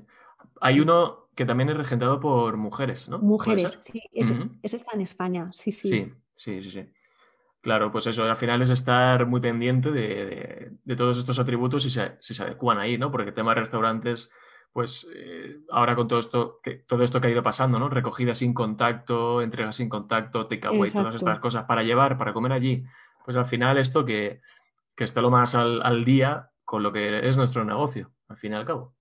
Hay 0.60 0.78
uno 0.78 1.30
que 1.34 1.44
también 1.44 1.70
es 1.70 1.76
regentado 1.76 2.20
por 2.20 2.56
mujeres, 2.56 3.08
¿no? 3.08 3.18
Mujeres, 3.18 3.78
sí. 3.80 4.02
Ese, 4.12 4.76
está 4.76 4.92
en 4.94 5.00
España, 5.00 5.50
sí, 5.52 5.72
sí. 5.72 5.88
Sí, 5.88 6.14
sí, 6.34 6.62
sí, 6.62 6.70
sí. 6.70 6.92
Claro, 7.64 7.90
pues 7.90 8.06
eso, 8.06 8.24
al 8.24 8.36
final 8.36 8.60
es 8.60 8.68
estar 8.68 9.24
muy 9.26 9.40
pendiente 9.40 9.90
de, 9.90 10.76
todos 10.98 11.16
estos 11.16 11.38
atributos 11.38 11.86
y 11.86 11.90
si 11.90 12.34
se, 12.34 12.42
adecuan 12.42 12.78
ahí, 12.78 12.98
¿no? 12.98 13.10
Porque 13.10 13.30
el 13.30 13.34
tema 13.34 13.54
de 13.54 13.60
restaurantes, 13.60 14.30
pues 14.70 15.10
eh, 15.16 15.60
ahora 15.70 15.96
con 15.96 16.06
todo 16.06 16.18
esto, 16.18 16.60
que, 16.62 16.74
todo 16.74 17.02
esto 17.04 17.22
que 17.22 17.28
ha 17.28 17.30
ido 17.30 17.42
pasando, 17.42 17.78
¿no? 17.78 17.88
Recogida 17.88 18.34
sin 18.34 18.52
contacto, 18.52 19.40
entrega 19.40 19.72
sin 19.72 19.88
contacto, 19.88 20.46
takeaway, 20.46 20.90
todas 20.90 21.14
estas 21.14 21.38
cosas 21.38 21.64
para 21.64 21.82
llevar, 21.82 22.18
para 22.18 22.34
comer 22.34 22.52
allí. 22.52 22.84
Pues 23.24 23.34
al 23.34 23.46
final 23.46 23.78
esto 23.78 24.04
que, 24.04 24.42
que 24.94 25.04
esté 25.04 25.22
lo 25.22 25.30
más 25.30 25.54
al, 25.54 25.80
al 25.84 26.04
día 26.04 26.50
con 26.66 26.82
lo 26.82 26.92
que 26.92 27.26
es 27.26 27.38
nuestro 27.38 27.64
negocio, 27.64 28.12
al 28.28 28.36
fin 28.36 28.52
y 28.52 28.56
al 28.56 28.66
cabo. 28.66 28.94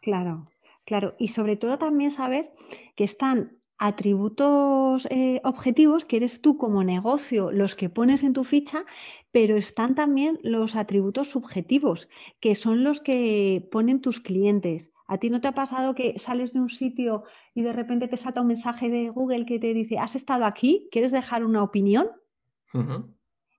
Claro, 0.00 0.48
claro. 0.84 1.16
Y 1.18 1.26
sobre 1.26 1.56
todo 1.56 1.76
también 1.76 2.12
saber 2.12 2.52
que 2.94 3.02
están 3.02 3.58
atributos 3.78 5.06
eh, 5.10 5.40
objetivos 5.44 6.04
que 6.04 6.16
eres 6.16 6.40
tú 6.40 6.56
como 6.56 6.82
negocio 6.82 7.50
los 7.52 7.74
que 7.74 7.90
pones 7.90 8.22
en 8.22 8.32
tu 8.32 8.44
ficha, 8.44 8.84
pero 9.32 9.56
están 9.56 9.94
también 9.94 10.38
los 10.42 10.76
atributos 10.76 11.28
subjetivos, 11.30 12.08
que 12.40 12.54
son 12.54 12.84
los 12.84 13.00
que 13.00 13.68
ponen 13.70 14.00
tus 14.00 14.20
clientes. 14.20 14.92
¿A 15.08 15.18
ti 15.18 15.30
no 15.30 15.40
te 15.40 15.48
ha 15.48 15.52
pasado 15.52 15.94
que 15.94 16.18
sales 16.18 16.52
de 16.52 16.60
un 16.60 16.70
sitio 16.70 17.24
y 17.54 17.62
de 17.62 17.72
repente 17.72 18.08
te 18.08 18.16
salta 18.16 18.40
un 18.40 18.48
mensaje 18.48 18.88
de 18.88 19.10
Google 19.10 19.46
que 19.46 19.58
te 19.58 19.72
dice, 19.74 19.98
has 19.98 20.16
estado 20.16 20.46
aquí, 20.46 20.88
¿quieres 20.90 21.12
dejar 21.12 21.44
una 21.44 21.62
opinión? 21.62 22.10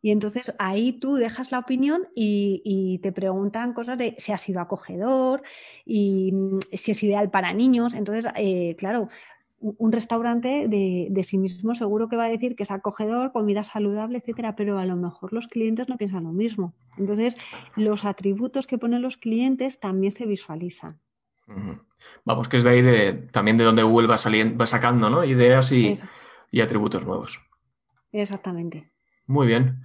Y 0.02 0.12
entonces 0.12 0.54
ahí 0.60 0.94
tú 0.94 1.16
dejas 1.16 1.52
la 1.52 1.60
opinión 1.60 2.08
y, 2.16 3.00
te 3.02 3.12
preguntan 3.12 3.74
cosas 3.74 3.98
de 3.98 4.16
si 4.18 4.32
ha 4.32 4.38
sido 4.38 4.62
acogedor 4.62 5.42
y 5.86 6.32
mm, 6.32 6.60
si 6.72 6.92
es 6.92 7.04
ideal 7.04 7.30
para 7.30 7.54
niños. 7.54 7.94
Entonces, 7.94 8.32
eh, 8.36 8.76
claro, 8.78 9.10
un 9.60 9.92
restaurante 9.92 10.68
de, 10.68 11.24
sí 11.24 11.38
mismo 11.38 11.74
seguro 11.74 12.10
que 12.10 12.16
va 12.16 12.26
a 12.26 12.30
decir 12.30 12.56
que 12.56 12.64
es 12.64 12.72
acogedor, 12.72 13.32
comida 13.32 13.64
saludable, 13.64 14.20
etcétera, 14.20 14.56
pero 14.56 14.78
a 14.78 14.86
lo 14.86 14.96
mejor 14.96 15.34
los 15.34 15.48
clientes 15.48 15.90
no 15.90 15.98
piensan 15.98 16.26
lo 16.26 16.32
mismo. 16.32 16.74
Entonces, 16.98 17.38
los 17.76 18.06
atributos 18.06 18.68
que 18.68 18.78
ponen 18.78 19.02
los 19.02 19.18
clientes 19.18 19.80
también 19.80 20.12
se 20.12 20.26
visualizan. 20.26 21.00
Vamos, 22.24 22.48
que 22.50 22.58
es 22.58 22.64
de 22.64 22.70
ahí 22.70 22.82
de, 22.82 23.14
también 23.14 23.58
de 23.58 23.64
donde 23.64 23.82
Google 23.82 24.08
va, 24.08 24.18
saliendo, 24.18 24.58
va 24.58 24.66
sacando 24.66 25.10
¿no? 25.10 25.24
ideas 25.24 25.72
y, 25.72 25.98
y, 26.52 26.62
atributos 26.62 27.06
nuevos. 27.06 27.42
Exactamente. 28.12 28.92
Muy 29.26 29.48
bien. 29.48 29.82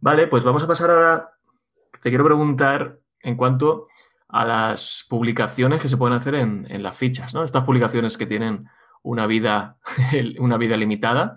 Vale, 0.00 0.26
pues 0.26 0.44
vamos 0.44 0.64
a 0.64 0.66
pasar 0.66 0.90
ahora. 0.90 1.30
Te 2.02 2.10
quiero 2.10 2.24
preguntar 2.24 2.98
en 3.20 3.36
cuanto 3.36 3.86
a 4.28 4.44
las 4.44 5.06
publicaciones 5.08 5.80
que 5.80 5.88
se 5.88 5.96
pueden 5.96 6.16
hacer 6.16 6.34
en, 6.34 6.66
en 6.68 6.82
las 6.82 6.96
fichas, 6.96 7.32
¿no? 7.32 7.44
Estas 7.44 7.64
publicaciones 7.64 8.18
que 8.18 8.26
tienen 8.26 8.68
una 9.04 9.28
vida, 9.28 9.78
una 10.40 10.56
vida 10.56 10.76
limitada. 10.76 11.36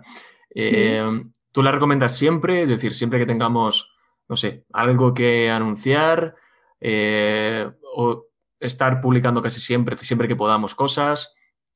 Eh, 0.52 1.04
¿Tú 1.52 1.62
la 1.62 1.70
recomiendas 1.70 2.16
siempre? 2.16 2.62
Es 2.62 2.68
decir, 2.68 2.94
siempre 2.94 3.20
que 3.20 3.26
tengamos, 3.26 3.94
no 4.28 4.36
sé, 4.36 4.64
algo 4.72 5.14
que 5.14 5.50
anunciar 5.50 6.34
eh, 6.80 7.70
o 7.94 8.26
estar 8.58 9.00
publicando 9.00 9.40
casi 9.40 9.60
siempre, 9.60 9.96
siempre 9.96 10.28
que 10.28 10.36
podamos 10.36 10.74
cosas. 10.74 11.34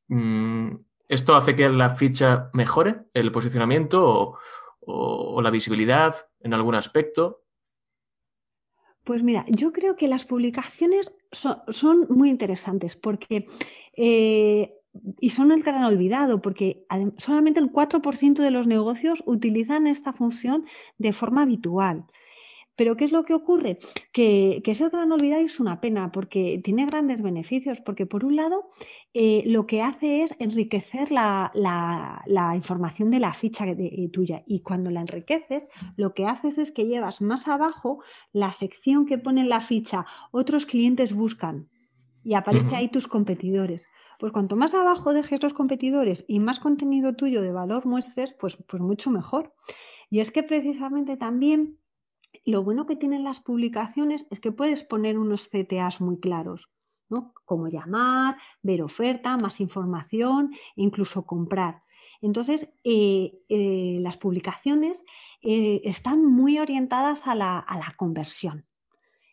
Mm, 0.08 0.76
¿Esto 1.08 1.36
hace 1.36 1.54
que 1.54 1.68
la 1.68 1.90
ficha 1.90 2.50
mejore 2.54 3.04
el 3.12 3.30
posicionamiento 3.30 4.38
o, 4.80 5.40
la 5.42 5.50
visibilidad 5.50 6.14
en 6.40 6.54
algún 6.54 6.74
aspecto? 6.74 7.44
Pues 9.04 9.22
mira, 9.22 9.44
yo 9.48 9.72
creo 9.72 9.94
que 9.94 10.08
las 10.08 10.24
publicaciones 10.24 11.12
son, 11.32 12.06
muy 12.08 12.30
interesantes 12.30 12.96
porque 12.96 13.46
eh, 13.96 14.81
y 15.20 15.30
son 15.30 15.52
el 15.52 15.62
gran 15.62 15.84
olvidado, 15.84 16.42
porque 16.42 16.86
solamente 17.16 17.60
el 17.60 17.72
4% 17.72 18.34
de 18.34 18.50
los 18.50 18.66
negocios 18.66 19.22
utilizan 19.26 19.86
esta 19.86 20.12
función 20.12 20.66
de 20.98 21.12
forma 21.12 21.42
habitual. 21.42 22.06
Pero 22.74 22.96
¿qué 22.96 23.04
es 23.04 23.12
lo 23.12 23.24
que 23.24 23.34
ocurre? 23.34 23.78
Que, 24.12 24.62
es 24.64 24.80
el 24.80 24.90
gran 24.90 25.12
olvidado 25.12 25.42
y 25.42 25.46
es 25.46 25.60
una 25.60 25.80
pena 25.80 26.10
porque 26.10 26.60
tiene 26.64 26.86
grandes 26.86 27.22
beneficios, 27.22 27.80
porque 27.80 28.06
por 28.06 28.24
un 28.24 28.36
lado 28.36 28.70
eh, 29.12 29.42
lo 29.46 29.66
que 29.66 29.82
hace 29.82 30.22
es 30.22 30.34
enriquecer 30.38 31.10
la, 31.10 31.52
información 32.54 33.10
de 33.10 33.20
la 33.20 33.34
ficha 33.34 33.66
eh, 33.68 34.08
tuya 34.10 34.42
y 34.46 34.60
cuando 34.60 34.90
la 34.90 35.02
enriqueces 35.02 35.66
lo 35.96 36.14
que 36.14 36.26
haces 36.26 36.56
es 36.56 36.72
que 36.72 36.86
llevas 36.86 37.20
más 37.20 37.46
abajo 37.46 38.02
la 38.32 38.52
sección 38.52 39.04
que 39.04 39.18
pone 39.18 39.42
en 39.42 39.48
la 39.48 39.60
ficha 39.60 40.06
otros 40.30 40.64
clientes 40.64 41.12
buscan 41.12 41.68
y 42.24 42.34
aparece 42.34 42.74
ahí 42.74 42.88
tus 42.88 43.06
competidores. 43.06 43.88
Pues 44.22 44.32
cuanto 44.32 44.54
más 44.54 44.72
abajo 44.72 45.12
dejes 45.12 45.42
los 45.42 45.52
competidores 45.52 46.24
y 46.28 46.38
más 46.38 46.60
contenido 46.60 47.16
tuyo 47.16 47.42
de 47.42 47.50
valor 47.50 47.86
muestres, 47.86 48.32
pues, 48.32 48.56
pues 48.68 48.80
mucho 48.80 49.10
mejor. 49.10 49.52
Y 50.10 50.20
es 50.20 50.30
que 50.30 50.44
precisamente 50.44 51.16
también 51.16 51.80
lo 52.44 52.62
bueno 52.62 52.86
que 52.86 52.94
tienen 52.94 53.24
las 53.24 53.40
publicaciones 53.40 54.28
es 54.30 54.38
que 54.38 54.52
puedes 54.52 54.84
poner 54.84 55.18
unos 55.18 55.48
CTAs 55.48 56.00
muy 56.00 56.20
claros, 56.20 56.70
¿no? 57.08 57.34
Como 57.44 57.66
llamar, 57.66 58.36
ver 58.62 58.82
oferta, 58.82 59.36
más 59.38 59.58
información, 59.58 60.52
incluso 60.76 61.26
comprar. 61.26 61.82
Entonces, 62.20 62.72
eh, 62.84 63.40
eh, 63.48 63.98
las 64.02 64.18
publicaciones 64.18 65.04
eh, 65.42 65.80
están 65.82 66.24
muy 66.24 66.60
orientadas 66.60 67.26
a 67.26 67.34
la 67.34 67.92
conversión. 67.96 68.68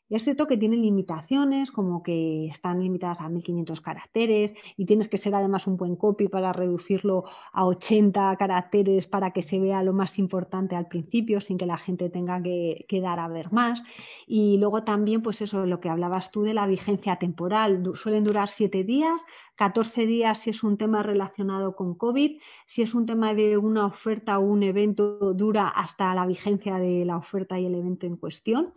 Y 0.09 0.15
es 0.15 0.23
cierto 0.23 0.47
que 0.47 0.57
tienen 0.57 0.81
limitaciones, 0.81 1.71
como 1.71 2.01
que 2.01 2.47
están 2.47 2.81
limitadas 2.81 3.21
a 3.21 3.29
1500 3.29 3.79
caracteres 3.79 4.55
y 4.75 4.85
tienes 4.85 5.07
que 5.07 5.19
ser 5.19 5.35
además 5.35 5.67
un 5.67 5.77
buen 5.77 5.95
copy 5.95 6.27
para 6.27 6.51
reducirlo 6.51 7.25
a 7.53 7.65
80 7.65 8.35
caracteres 8.37 9.07
para 9.07 9.31
que 9.31 9.43
se 9.43 9.59
vea 9.59 9.83
lo 9.83 9.93
más 9.93 10.17
importante 10.17 10.75
al 10.75 10.87
principio 10.87 11.39
sin 11.41 11.59
que 11.59 11.67
la 11.67 11.77
gente 11.77 12.09
tenga 12.09 12.41
que, 12.41 12.85
dar 13.01 13.19
a 13.19 13.27
ver 13.27 13.51
más. 13.51 13.83
Y 14.27 14.57
luego 14.57 14.83
también, 14.83 15.21
pues 15.21 15.41
eso, 15.41 15.65
lo 15.65 15.79
que 15.79 15.89
hablabas 15.89 16.31
tú 16.31 16.41
de 16.41 16.53
la 16.53 16.65
vigencia 16.65 17.17
temporal. 17.17 17.83
Suelen 17.93 18.23
durar 18.23 18.49
7 18.49 18.83
días, 18.83 19.23
14 19.55 20.05
días 20.05 20.39
si 20.39 20.49
es 20.49 20.63
un 20.63 20.77
tema 20.77 21.03
relacionado 21.03 21.75
con 21.75 21.93
COVID, 21.93 22.39
si 22.65 22.81
es 22.81 22.95
un 22.95 23.05
tema 23.05 23.33
de 23.35 23.57
una 23.57 23.85
oferta 23.85 24.39
o 24.39 24.41
un 24.41 24.63
evento, 24.63 25.33
dura 25.33 25.67
hasta 25.67 26.13
la 26.15 26.25
vigencia 26.25 26.79
de 26.79 27.05
la 27.05 27.17
oferta 27.17 27.59
y 27.59 27.67
el 27.67 27.75
evento 27.75 28.07
en 28.07 28.17
cuestión. 28.17 28.73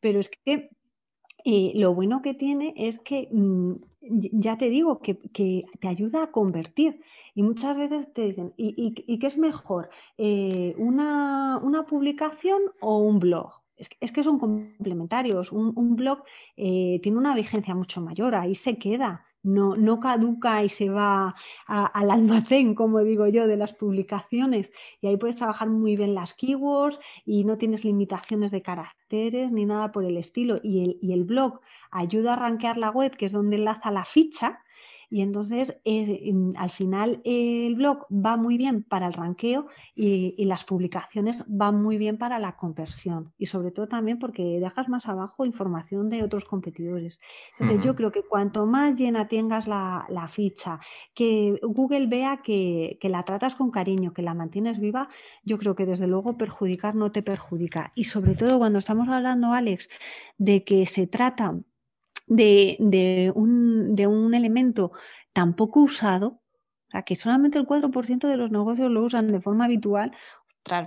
Pero 0.00 0.20
es 0.20 0.30
que 0.30 0.70
eh, 1.44 1.72
lo 1.76 1.94
bueno 1.94 2.20
que 2.22 2.34
tiene 2.34 2.74
es 2.76 2.98
que, 2.98 3.28
mm, 3.32 3.74
ya 4.32 4.56
te 4.58 4.70
digo, 4.70 5.00
que, 5.00 5.14
te 5.14 5.88
ayuda 5.88 6.24
a 6.24 6.30
convertir. 6.30 7.00
Y 7.34 7.42
muchas 7.42 7.76
veces 7.76 8.12
te 8.12 8.22
dicen, 8.22 8.52
¿y, 8.56 9.18
qué 9.18 9.26
es 9.26 9.38
mejor? 9.38 9.90
Eh, 10.18 10.74
una, 10.78 11.60
publicación 11.88 12.60
o 12.80 12.98
un 12.98 13.18
blog? 13.18 13.62
Es 13.76 14.12
que, 14.12 14.24
son 14.24 14.38
complementarios. 14.38 15.52
Un, 15.52 15.96
blog 15.96 16.24
eh, 16.56 16.98
tiene 17.02 17.18
una 17.18 17.34
vigencia 17.34 17.74
mucho 17.74 18.00
mayor, 18.00 18.34
ahí 18.34 18.54
se 18.54 18.76
queda 18.78 19.27
no, 19.42 20.00
caduca 20.00 20.62
y 20.64 20.68
se 20.68 20.90
va 20.90 21.34
al 21.66 22.10
almacén, 22.10 22.74
como 22.74 23.00
digo 23.00 23.26
yo, 23.28 23.46
de 23.46 23.56
las 23.56 23.74
publicaciones. 23.74 24.72
Y 25.00 25.06
ahí 25.06 25.16
puedes 25.16 25.36
trabajar 25.36 25.68
muy 25.68 25.96
bien 25.96 26.14
las 26.14 26.34
keywords 26.34 26.98
y 27.24 27.44
no 27.44 27.58
tienes 27.58 27.84
limitaciones 27.84 28.50
de 28.50 28.62
caracteres 28.62 29.52
ni 29.52 29.64
nada 29.64 29.92
por 29.92 30.04
el 30.04 30.16
estilo. 30.16 30.60
Y 30.62 30.84
el, 30.84 30.98
y 31.00 31.12
el 31.12 31.24
blog 31.24 31.60
ayuda 31.90 32.34
a 32.34 32.36
rankear 32.36 32.76
la 32.76 32.90
web, 32.90 33.16
que 33.16 33.26
es 33.26 33.32
donde 33.32 33.56
enlaza 33.56 33.90
la 33.90 34.04
ficha, 34.04 34.60
y 35.10 35.22
entonces, 35.22 35.78
eh, 35.84 36.32
al 36.56 36.70
final, 36.70 37.22
el 37.24 37.74
blog 37.76 38.06
va 38.12 38.36
muy 38.36 38.58
bien 38.58 38.82
para 38.82 39.06
el 39.06 39.14
ranqueo 39.14 39.66
y, 39.94 40.44
las 40.48 40.64
publicaciones 40.64 41.44
van 41.46 41.82
muy 41.82 41.98
bien 41.98 42.16
para 42.16 42.38
la 42.38 42.56
conversión. 42.56 43.32
Y 43.38 43.46
sobre 43.46 43.70
todo 43.70 43.86
también 43.86 44.18
porque 44.18 44.60
dejas 44.60 44.88
más 44.88 45.06
abajo 45.06 45.44
información 45.44 46.08
de 46.08 46.22
otros 46.22 46.44
competidores. 46.46 47.20
Entonces, 47.58 47.84
yo 47.84 47.94
creo 47.94 48.12
que 48.12 48.22
cuanto 48.22 48.66
más 48.66 48.98
llena 48.98 49.28
tengas 49.28 49.66
la, 49.66 50.06
ficha, 50.28 50.80
que 51.14 51.58
Google 51.62 52.06
vea 52.06 52.40
que, 52.42 52.98
que 53.00 53.08
la 53.08 53.22
tratas 53.24 53.54
con 53.54 53.70
cariño, 53.70 54.12
que 54.12 54.22
la 54.22 54.34
mantienes 54.34 54.78
viva, 54.78 55.08
yo 55.42 55.58
creo 55.58 55.74
que 55.74 55.86
desde 55.86 56.06
luego 56.06 56.36
perjudicar 56.36 56.94
no 56.94 57.12
te 57.12 57.22
perjudica. 57.22 57.92
Y 57.94 58.04
sobre 58.04 58.34
todo 58.34 58.58
cuando 58.58 58.78
estamos 58.78 59.08
hablando, 59.08 59.52
Alex, 59.52 59.88
de 60.36 60.64
que 60.64 60.86
se 60.86 61.06
trata 61.06 61.58
de, 62.28 63.32
un, 63.34 64.34
elemento 64.34 64.92
tan 65.32 65.54
poco 65.54 65.80
usado, 65.80 66.40
o 66.88 66.90
sea, 66.90 67.02
que 67.02 67.16
solamente 67.16 67.58
el 67.58 67.66
4% 67.66 68.28
de 68.28 68.36
los 68.36 68.50
negocios 68.50 68.90
lo 68.90 69.02
usan 69.02 69.28
de 69.28 69.40
forma 69.40 69.66
habitual, 69.66 70.12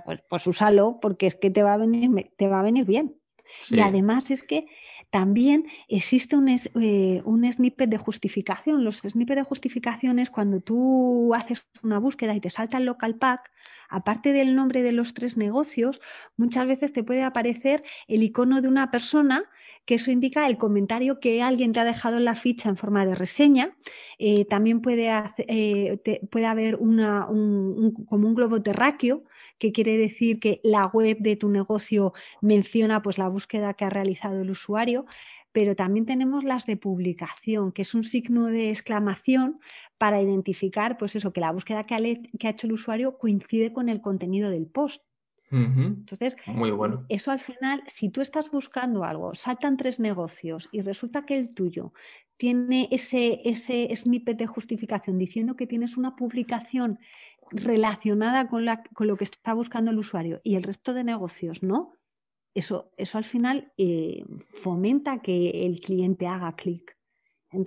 pues, 0.04 0.22
pues 0.28 0.46
úsalo 0.46 0.98
porque 1.00 1.26
es 1.26 1.34
que 1.34 1.50
te 1.50 1.62
va 1.62 1.74
a 1.74 1.78
venir, 1.78 2.32
te 2.36 2.48
va 2.48 2.60
a 2.60 2.64
venir 2.64 2.84
bien. 2.84 3.16
Y 3.70 3.80
además 3.80 4.30
es 4.30 4.42
que 4.42 4.66
también 5.10 5.66
existe 5.88 6.36
un, 6.36 6.48
eh, 6.48 7.22
un, 7.26 7.52
snippet 7.52 7.90
de 7.90 7.98
justificación. 7.98 8.82
Los 8.82 9.00
snippets 9.00 9.40
de 9.40 9.42
justificación 9.42 10.18
es 10.18 10.30
cuando 10.30 10.60
tú 10.60 11.34
haces 11.34 11.66
una 11.82 11.98
búsqueda 11.98 12.34
y 12.34 12.40
te 12.40 12.48
salta 12.48 12.78
el 12.78 12.86
local 12.86 13.16
pack, 13.16 13.50
aparte 13.90 14.32
del 14.32 14.54
nombre 14.54 14.82
de 14.82 14.92
los 14.92 15.12
tres 15.12 15.36
negocios, 15.36 16.00
muchas 16.38 16.66
veces 16.66 16.94
te 16.94 17.04
puede 17.04 17.22
aparecer 17.22 17.84
el 18.08 18.22
icono 18.22 18.62
de 18.62 18.68
una 18.68 18.90
persona 18.90 19.44
que 19.84 19.96
eso 19.96 20.10
indica 20.10 20.46
el 20.46 20.58
comentario 20.58 21.20
que 21.20 21.42
alguien 21.42 21.72
te 21.72 21.80
ha 21.80 21.84
dejado 21.84 22.18
en 22.18 22.24
la 22.24 22.34
ficha 22.34 22.68
en 22.68 22.76
forma 22.76 23.04
de 23.06 23.14
reseña. 23.14 23.76
Eh, 24.18 24.44
también 24.44 24.80
puede, 24.80 25.10
eh, 25.38 26.00
puede 26.30 26.46
haber 26.46 26.76
una, 26.76 27.26
como 27.26 28.28
un 28.28 28.34
globo 28.34 28.62
terráqueo, 28.62 29.24
que 29.58 29.72
quiere 29.72 29.96
decir 29.96 30.40
que 30.40 30.60
la 30.64 30.86
web 30.86 31.18
de 31.20 31.36
tu 31.36 31.48
negocio 31.48 32.12
menciona 32.40 33.02
pues, 33.02 33.18
la 33.18 33.28
búsqueda 33.28 33.74
que 33.74 33.84
ha 33.84 33.90
realizado 33.90 34.40
el 34.40 34.50
usuario 34.50 35.06
pero 35.52 35.76
también 35.76 36.06
tenemos 36.06 36.44
las 36.44 36.66
de 36.66 36.76
publicación, 36.76 37.72
que 37.72 37.82
es 37.82 37.94
un 37.94 38.04
signo 38.04 38.46
de 38.46 38.70
exclamación 38.70 39.60
para 39.98 40.20
identificar, 40.20 40.96
pues 40.96 41.14
eso, 41.14 41.32
que 41.32 41.40
la 41.40 41.52
búsqueda 41.52 41.84
que 41.84 41.94
ha, 41.94 42.50
hecho 42.50 42.66
el 42.66 42.72
usuario 42.72 43.18
coincide 43.18 43.72
con 43.72 43.88
el 43.88 44.00
contenido 44.00 44.50
del 44.50 44.66
post. 44.66 45.04
Entonces, 45.52 46.36
Muy 46.46 46.70
bueno. 46.70 47.04
eso 47.08 47.30
al 47.30 47.40
final, 47.40 47.82
si 47.86 48.08
tú 48.08 48.22
estás 48.22 48.50
buscando 48.50 49.04
algo, 49.04 49.34
saltan 49.34 49.76
tres 49.76 50.00
negocios 50.00 50.68
y 50.72 50.80
resulta 50.80 51.26
que 51.26 51.38
el 51.38 51.52
tuyo 51.52 51.92
tiene 52.38 52.88
ese, 52.90 53.42
ese 53.44 53.94
snippet 53.94 54.38
de 54.38 54.46
justificación 54.46 55.18
diciendo 55.18 55.54
que 55.54 55.66
tienes 55.66 55.96
una 55.96 56.16
publicación 56.16 56.98
relacionada 57.50 58.48
con, 58.48 58.64
la, 58.64 58.82
con 58.94 59.06
lo 59.06 59.16
que 59.16 59.24
está 59.24 59.52
buscando 59.52 59.90
el 59.90 59.98
usuario 59.98 60.40
y 60.42 60.54
el 60.54 60.62
resto 60.62 60.94
de 60.94 61.04
negocios 61.04 61.62
no, 61.62 61.92
eso, 62.54 62.90
eso 62.96 63.18
al 63.18 63.24
final 63.24 63.72
eh, 63.76 64.24
fomenta 64.54 65.20
que 65.20 65.66
el 65.66 65.80
cliente 65.80 66.26
haga 66.26 66.54
clic. 66.56 66.96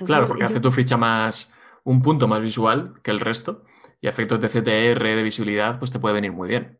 Claro, 0.05 0.27
porque 0.27 0.43
hace 0.43 0.59
tu 0.59 0.71
ficha 0.71 0.97
más, 0.97 1.53
un 1.83 2.01
punto 2.01 2.27
más 2.27 2.41
visual 2.41 2.99
que 3.03 3.11
el 3.11 3.19
resto 3.19 3.63
y 4.01 4.07
efectos 4.07 4.41
de 4.41 4.49
CTR, 4.49 5.03
de 5.03 5.23
visibilidad, 5.23 5.77
pues 5.77 5.91
te 5.91 5.99
puede 5.99 6.15
venir 6.15 6.31
muy 6.31 6.49
bien. 6.49 6.79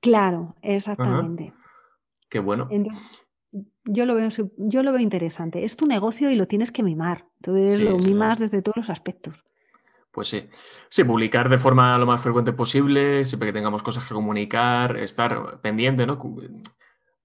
Claro, 0.00 0.54
exactamente. 0.62 1.52
Qué 2.28 2.38
bueno. 2.38 2.68
yo 3.84 4.06
lo, 4.06 4.14
veo, 4.14 4.28
yo 4.56 4.82
lo 4.82 4.92
veo 4.92 5.00
interesante. 5.00 5.64
Es 5.64 5.76
tu 5.76 5.86
negocio 5.86 6.30
y 6.30 6.34
lo 6.36 6.46
tienes 6.46 6.72
que 6.72 6.82
mimar. 6.82 7.26
Entonces 7.36 7.80
lo 7.80 7.96
mimas 7.98 8.38
desde 8.38 8.62
todos 8.62 8.76
los 8.76 8.90
aspectos. 8.90 9.44
Pues 10.10 10.28
sí. 10.28 10.48
Sí, 10.88 11.04
publicar 11.04 11.48
de 11.48 11.58
forma 11.58 11.98
lo 11.98 12.06
más 12.06 12.22
frecuente 12.22 12.52
posible, 12.52 13.26
siempre 13.26 13.48
que 13.48 13.52
tengamos 13.52 13.82
cosas 13.82 14.06
que 14.06 14.14
comunicar, 14.14 14.96
estar 14.96 15.60
pendiente, 15.60 16.06
¿no? 16.06 16.18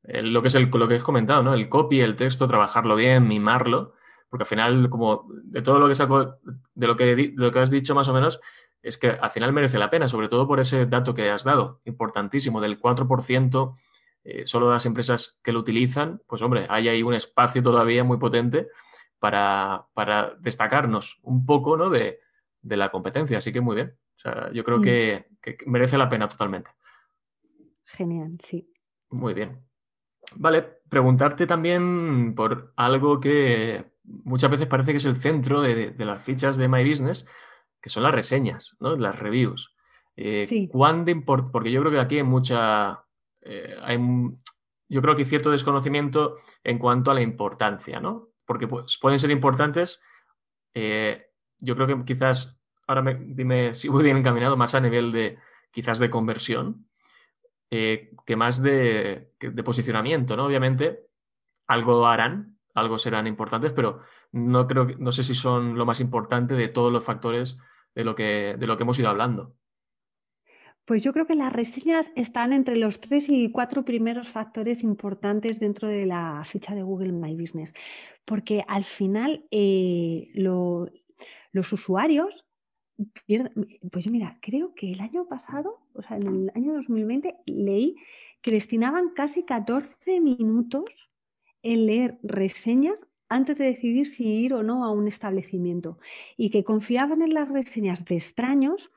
Lo 0.04 0.42
que 0.42 0.48
es 0.48 0.56
el, 0.56 0.70
lo 0.70 0.88
que 0.88 0.96
has 0.96 1.04
comentado, 1.04 1.42
¿no? 1.42 1.54
El 1.54 1.70
copy, 1.70 2.02
el 2.02 2.16
texto, 2.16 2.48
trabajarlo 2.48 2.96
bien, 2.96 3.28
mimarlo. 3.28 3.94
Porque 4.32 4.44
al 4.44 4.48
final, 4.48 4.90
como 4.90 5.28
de 5.44 5.62
todo 5.62 5.78
lo 5.78 5.90
que 5.90 5.94
saco, 5.94 6.38
de 6.74 6.88
lo 6.88 6.96
que, 6.96 7.16
de 7.16 7.34
lo 7.36 7.52
que 7.52 7.60
has 7.60 7.70
dicho 7.70 7.94
más 7.94 8.08
o 8.08 8.14
menos, 8.14 8.40
es 8.82 8.98
que 8.98 9.10
al 9.10 9.30
final 9.30 9.52
merece 9.52 9.78
la 9.78 9.90
pena, 9.90 10.08
sobre 10.08 10.30
todo 10.30 10.48
por 10.48 10.62
ese 10.62 10.86
dato 10.86 11.14
que 11.14 11.30
has 11.30 11.44
dado, 11.44 11.82
importantísimo, 11.84 12.62
del 12.62 12.80
4% 12.80 13.76
eh, 14.24 14.46
solo 14.46 14.68
de 14.68 14.74
las 14.74 14.86
empresas 14.86 15.40
que 15.44 15.52
lo 15.52 15.60
utilizan, 15.60 16.22
pues 16.28 16.42
hombre, 16.44 16.66
hay 16.70 16.88
ahí 16.88 17.02
un 17.02 17.16
espacio 17.16 17.64
todavía 17.64 18.04
muy 18.04 18.18
potente 18.18 18.68
para, 19.20 19.88
destacarnos 20.40 21.20
un 21.24 21.46
poco 21.46 21.76
¿no? 21.76 21.90
de, 21.90 22.20
la 22.62 22.90
competencia, 22.90 23.40
así 23.40 23.52
que 23.52 23.62
muy 23.62 23.76
bien. 23.76 23.98
O 24.16 24.20
sea, 24.20 24.52
yo 24.54 24.64
creo 24.64 24.78
mm. 24.78 24.82
que, 24.82 25.28
merece 25.66 25.98
la 25.98 26.08
pena 26.08 26.30
totalmente. 26.30 26.72
Genial, 27.84 28.38
sí. 28.40 28.72
Muy 29.10 29.34
bien. 29.34 29.68
Vale, 30.36 30.62
preguntarte 30.88 31.48
también 31.48 32.36
por 32.36 32.74
algo 32.78 33.20
que 33.20 33.91
muchas 34.04 34.52
veces 34.52 34.68
parece 34.68 34.92
que 34.92 34.98
es 34.98 35.06
el 35.06 35.16
centro 35.16 35.62
de, 35.62 35.92
de 35.92 36.06
las 36.06 36.22
fichas 36.22 36.58
de 36.58 36.68
My 36.68 36.88
Business, 36.88 37.28
que 37.82 37.90
son 37.90 38.04
las 38.04 38.14
reseñas, 38.14 38.76
¿no? 38.80 38.96
Las 38.96 39.20
reviews. 39.20 39.76
Eh, 40.16 40.70
porque 41.52 41.72
yo 41.72 41.82
creo 41.82 41.92
que 41.92 42.00
aquí 42.00 42.18
hay 42.18 42.24
mucha. 42.24 43.06
Eh, 43.42 43.76
hay, 43.82 43.98
yo 44.88 45.02
creo 45.02 45.16
que 45.16 45.24
hay 45.24 45.28
cierto 45.28 45.52
desconocimiento 45.52 46.38
en 46.64 46.78
cuanto 46.78 47.12
a 47.12 47.14
la 47.14 47.22
importancia, 47.22 48.00
¿no? 48.00 48.30
Porque 48.46 48.68
pues, 48.68 48.98
pueden 49.00 49.20
ser 49.20 49.32
importantes. 49.32 50.02
Eh, 50.74 51.26
yo 51.60 51.76
creo 51.76 51.88
que 51.88 52.04
quizás, 52.06 52.60
ahora 52.88 53.02
me, 53.02 53.16
dime 53.16 53.74
si 53.74 53.88
voy 53.88 54.04
bien 54.04 54.18
encaminado, 54.18 54.58
más 54.58 54.76
a 54.76 54.80
nivel 54.80 55.12
de 55.12 55.38
quizás 55.72 56.00
de 56.00 56.10
conversión, 56.10 56.88
que 57.70 58.36
más 58.36 58.62
de, 58.62 59.32
de 59.40 59.64
posicionamiento, 59.64 60.36
¿no? 60.36 60.46
Obviamente, 60.46 61.08
algo 61.68 62.06
harán, 62.06 62.51
algo 62.74 62.98
serán 62.98 63.28
importantes, 63.28 63.74
pero 63.74 64.00
no 64.32 64.68
creo 64.68 64.88
no 65.00 65.12
sé 65.12 65.24
si 65.24 65.36
son 65.36 65.78
lo 65.78 65.86
más 65.86 66.00
importante 66.00 66.56
de 66.56 66.68
todos 66.68 66.92
los 66.92 67.04
factores 67.04 67.58
de 67.96 68.04
lo 68.04 68.16
que, 68.16 68.56
de 68.58 68.68
lo 68.68 68.78
que 68.78 68.84
hemos 68.84 69.00
ido 69.00 69.10
hablando. 69.10 69.56
Pues 70.86 71.04
yo 71.04 71.14
creo 71.14 71.28
que 71.28 71.36
las 71.36 71.54
reseñas 71.54 72.12
están 72.16 72.54
entre 72.54 72.76
los 72.76 73.00
tres 73.00 73.30
y 73.30 73.52
cuatro 73.52 73.86
primeros 73.86 74.28
factores 74.28 74.84
importantes 74.84 75.60
dentro 75.60 75.88
de 75.88 76.06
la 76.06 76.44
ficha 76.44 76.74
de 76.74 76.84
Google 76.84 77.14
My 77.14 77.36
Business, 77.36 77.74
porque 78.26 78.66
al 78.68 78.84
final 78.84 79.46
eh, 79.52 80.30
los 80.34 81.74
usuarios 81.74 82.46
pues 83.92 84.10
mira, 84.10 84.38
creo 84.42 84.74
que 84.76 84.92
el 84.92 85.02
año 85.02 85.28
pasado, 85.28 85.80
o 85.94 86.02
sea, 86.02 86.18
en 86.18 86.28
el 86.28 86.52
año 86.56 86.74
2020, 86.74 87.36
leí 87.46 87.96
que 88.42 88.52
destinaban 88.52 89.10
casi 89.10 89.44
14 89.44 90.20
minutos 90.20 91.10
en 91.64 91.86
leer 91.86 92.20
reseñas 92.24 93.08
antes 93.30 93.58
de 93.58 93.66
decidir 93.66 94.08
si 94.08 94.26
ir 94.26 94.54
o 94.54 94.62
no 94.62 94.84
a 94.84 94.92
un 94.92 95.08
establecimiento 95.08 95.98
y 96.36 96.50
que 96.50 96.64
confiaban 96.64 97.22
en 97.22 97.34
las 97.34 97.48
reseñas 97.48 98.04
de 98.06 98.18
extraños 98.18 98.92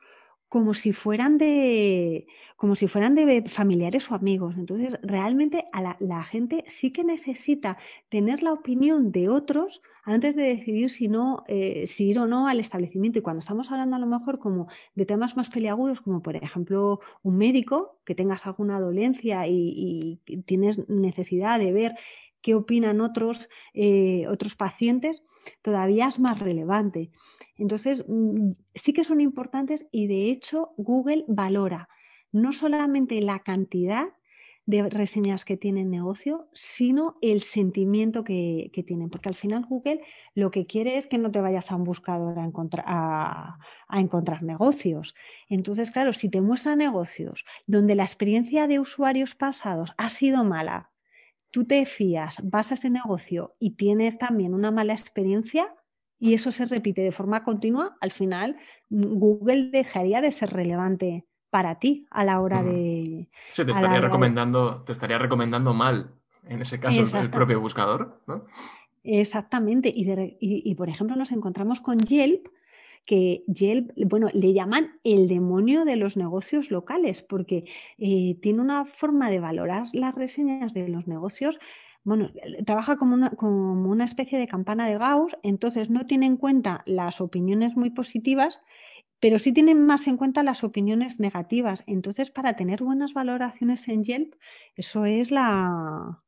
como 0.49 0.73
si 0.73 0.93
fueran 0.93 1.37
de 1.37 2.27
como 2.55 2.75
si 2.75 2.87
fueran 2.87 3.15
de 3.15 3.43
familiares 3.47 4.09
o 4.09 4.15
amigos. 4.15 4.55
Entonces, 4.57 4.97
realmente 5.01 5.65
la, 5.99 6.23
gente 6.23 6.63
sí 6.67 6.91
que 6.91 7.03
necesita 7.03 7.77
tener 8.07 8.41
la 8.41 8.53
opinión 8.53 9.11
de 9.11 9.27
otros 9.27 9.81
antes 10.03 10.35
de 10.35 10.43
decidir 10.43 10.89
si 10.89 11.09
no, 11.09 11.43
eh, 11.47 11.85
si 11.87 12.07
ir 12.07 12.19
o 12.19 12.27
no 12.27 12.47
al 12.47 12.61
establecimiento. 12.61 13.19
Y 13.19 13.21
cuando 13.21 13.39
estamos 13.39 13.71
hablando 13.71 13.97
a 13.97 13.99
lo 13.99 14.07
mejor 14.07 14.39
como 14.39 14.67
de 14.93 15.05
temas 15.05 15.35
más 15.35 15.49
peliagudos, 15.49 15.99
como 15.99 16.21
por 16.21 16.37
ejemplo 16.37 17.01
un 17.23 17.37
médico, 17.37 17.99
que 18.05 18.15
tengas 18.15 18.45
alguna 18.45 18.79
dolencia 18.79 19.47
y 19.47 20.21
tienes 20.45 20.87
necesidad 20.87 21.59
de 21.59 21.73
ver 21.73 21.95
qué 22.45 22.53
opinan 22.53 23.01
otros, 23.01 23.49
eh, 23.73 24.27
otros 24.27 24.55
pacientes, 24.55 25.23
todavía 25.63 26.07
es 26.07 26.19
más 26.19 26.37
relevante. 26.37 27.09
Entonces, 27.57 28.05
mm, 28.07 28.51
sí 28.75 28.93
que 28.93 29.03
son 29.03 29.19
importantes 29.19 29.87
y 29.91 30.05
de 30.05 30.29
hecho 30.29 30.75
Google 30.77 31.25
valora 31.27 31.89
no 32.31 32.53
solamente 32.53 33.19
la 33.21 33.39
cantidad 33.39 34.09
de 34.67 34.87
reseñas 34.89 35.43
que 35.43 35.57
tienen 35.57 35.89
negocio, 35.89 36.49
sino 36.53 37.17
el 37.23 37.41
sentimiento 37.41 38.23
que, 38.23 38.69
tienen. 38.85 39.09
Porque 39.09 39.29
al 39.29 39.35
final 39.35 39.65
Google 39.67 40.01
lo 40.35 40.51
que 40.51 40.67
quiere 40.67 40.97
es 40.97 41.07
que 41.07 41.17
no 41.17 41.31
te 41.31 41.41
vayas 41.41 41.71
a 41.71 41.75
un 41.75 41.83
buscador 41.83 42.37
a 42.37 42.45
encontrar, 42.45 42.85
a, 42.87 43.57
encontrar 43.91 44.43
negocios. 44.43 45.15
Entonces, 45.49 45.89
claro, 45.89 46.13
si 46.13 46.29
te 46.29 46.41
muestra 46.41 46.75
negocios 46.75 47.43
donde 47.65 47.95
la 47.95 48.03
experiencia 48.03 48.67
de 48.67 48.79
usuarios 48.79 49.33
pasados 49.33 49.95
ha 49.97 50.11
sido 50.11 50.43
mala, 50.43 50.91
tú 51.55 51.63
te 51.63 51.85
fías, 51.85 52.41
vas 52.43 52.71
a 52.71 52.73
ese 52.73 52.89
negocio 52.89 53.55
y 53.59 53.77
tienes 53.77 54.17
también 54.17 54.53
una 54.53 54.71
mala 54.71 54.91
experiencia 54.91 55.73
y 56.19 56.33
eso 56.33 56.51
se 56.51 56.65
repite 56.65 56.99
de 56.99 57.13
forma 57.13 57.45
continua, 57.45 57.95
al 58.01 58.11
final 58.11 58.57
mm, 58.89 59.13
Google 59.13 59.69
dejaría 59.71 60.19
de 60.19 60.33
ser 60.33 60.49
relevante 60.51 61.25
para 61.49 61.79
ti 61.79 62.07
a 62.11 62.25
la 62.25 62.41
hora 62.41 62.61
de... 62.61 63.29
Sí, 63.47 63.63
te 63.63 63.71
estaría, 63.71 64.01
recomendando, 64.01 64.83
te 64.83 64.91
estaría 64.91 65.17
recomendando 65.17 65.73
mal, 65.73 66.11
en 66.43 66.59
ese 66.59 66.77
caso, 66.77 67.21
el 67.21 67.29
propio 67.29 67.61
buscador, 67.61 68.21
¿no? 68.27 68.43
Exactamente. 69.05 69.93
Y, 69.95 70.05
y, 70.41 70.75
por 70.75 70.89
ejemplo, 70.89 71.15
nos 71.15 71.31
encontramos 71.31 71.79
con 71.79 71.99
Yelp, 71.99 72.47
que 73.05 73.43
Yelp, 73.47 73.91
bueno, 74.07 74.29
le 74.33 74.53
llaman 74.53 74.99
el 75.03 75.27
demonio 75.27 75.85
de 75.85 75.95
los 75.95 76.17
negocios 76.17 76.71
locales, 76.71 77.21
porque 77.21 77.65
eh, 77.97 78.37
tiene 78.41 78.61
una 78.61 78.85
forma 78.85 79.29
de 79.29 79.39
valorar 79.39 79.87
las 79.93 80.15
reseñas 80.15 80.73
de 80.73 80.87
los 80.89 81.07
negocios 81.07 81.59
bueno, 82.03 82.29
trabaja 82.67 82.97
como 82.97 83.15
una, 83.15 83.31
como 83.31 83.89
una, 83.89 84.05
especie 84.05 84.37
de 84.37 84.47
campana 84.47 84.87
de 84.87 84.99
Gauss, 84.99 85.35
entonces 85.41 85.89
no 85.89 86.05
tiene 86.05 86.27
en 86.27 86.37
cuenta 86.37 86.83
las 86.85 87.19
opiniones 87.19 87.75
muy 87.75 87.89
positivas, 87.89 88.59
pero 89.19 89.39
sí 89.39 89.51
tiene 89.51 89.73
más 89.73 90.07
en 90.07 90.17
cuenta 90.17 90.43
las 90.43 90.63
opiniones 90.63 91.19
negativas. 91.19 91.83
Entonces, 91.87 92.29
para 92.29 92.55
tener 92.55 92.83
buenas 92.83 93.13
valoraciones 93.13 93.87
en 93.87 94.03
Yelp, 94.03 94.35
eso 94.75 95.05
es 95.05 95.31
la, 95.31 96.21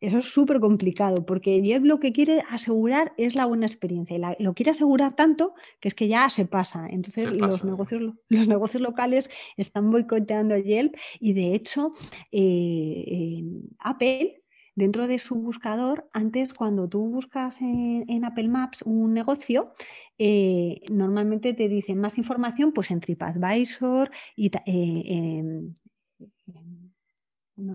eso 0.00 0.18
es 0.18 0.26
súper 0.26 0.60
complicado 0.60 1.26
porque 1.26 1.60
Jeff 1.62 1.82
lo 1.82 2.00
que 2.00 2.12
quiere 2.12 2.42
asegurar 2.48 3.12
es 3.16 3.34
la 3.34 3.44
buena 3.44 3.66
experiencia 3.66 4.16
y 4.38 4.42
lo 4.42 4.54
quiere 4.54 4.70
asegurar 4.70 5.14
tanto 5.14 5.54
que 5.78 5.88
es 5.88 5.94
que 5.94 6.08
ya 6.08 6.28
se 6.30 6.46
pasa. 6.46 6.86
Entonces 6.88 7.32
los, 7.32 7.64
negocios, 7.64 8.14
los 8.28 8.48
negocios 8.48 8.82
locales 8.82 9.30
están 9.56 9.90
boicoteando 9.90 10.54
a 10.54 10.58
Yelp 10.58 10.96
y 11.18 11.34
de 11.34 11.54
hecho 11.54 11.92
eh, 12.32 13.44
Apple 13.78 14.42
dentro 14.74 15.06
de 15.06 15.18
su 15.18 15.34
buscador, 15.34 16.08
antes 16.12 16.54
cuando 16.54 16.88
tú 16.88 17.10
buscas 17.10 17.60
en, 17.60 18.24
Apple 18.24 18.48
Maps 18.48 18.82
un 18.82 19.12
negocio, 19.12 19.72
eh, 20.18 20.80
normalmente 20.90 21.52
te 21.52 21.68
dicen 21.68 21.98
más 21.98 22.16
información 22.16 22.72
pues 22.72 22.90
en 22.90 23.00
TripAdvisor 23.00 24.10
y 24.36 24.50
eh, 24.66 25.62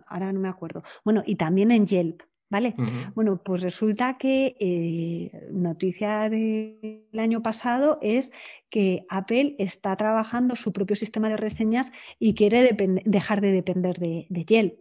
ahora 0.08 0.32
no 0.32 0.40
me 0.40 0.50
acuerdo. 0.50 0.84
Bueno, 1.04 1.24
y 1.26 1.36
también 1.36 1.72
en 1.72 1.88
Yelp. 1.88 2.22
¿Vale? 2.48 2.76
Bueno, 3.16 3.42
pues 3.44 3.62
resulta 3.64 4.20
que 4.20 4.56
eh, 4.60 5.50
noticia 5.52 6.30
del 6.30 7.04
año 7.18 7.42
pasado 7.42 7.98
es 8.04 8.32
que 8.70 9.04
Apple 9.10 9.56
está 9.58 9.96
trabajando 9.96 10.56
su 10.56 10.72
propio 10.72 10.96
sistema 10.96 11.28
de 11.28 11.38
reseñas 11.38 11.92
y 12.20 12.36
quiere 12.36 12.78
dejar 13.04 13.42
de 13.42 13.52
depender 13.52 13.98
de, 13.98 14.46
Yelp. 14.48 14.80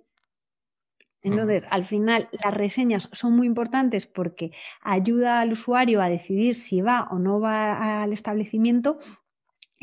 Entonces, 1.23 1.67
al 1.71 1.87
final, 1.87 2.29
las 2.45 2.53
reseñas 2.53 3.09
son 3.13 3.35
muy 3.35 3.47
importantes 3.47 4.07
porque 4.07 4.53
ayuda 4.83 5.41
al 5.41 5.53
usuario 5.53 6.03
a 6.03 6.11
decidir 6.11 6.57
si 6.57 6.83
va 6.83 7.09
o 7.11 7.19
no 7.19 7.41
va 7.41 8.03
al 8.03 8.13
establecimiento 8.13 8.99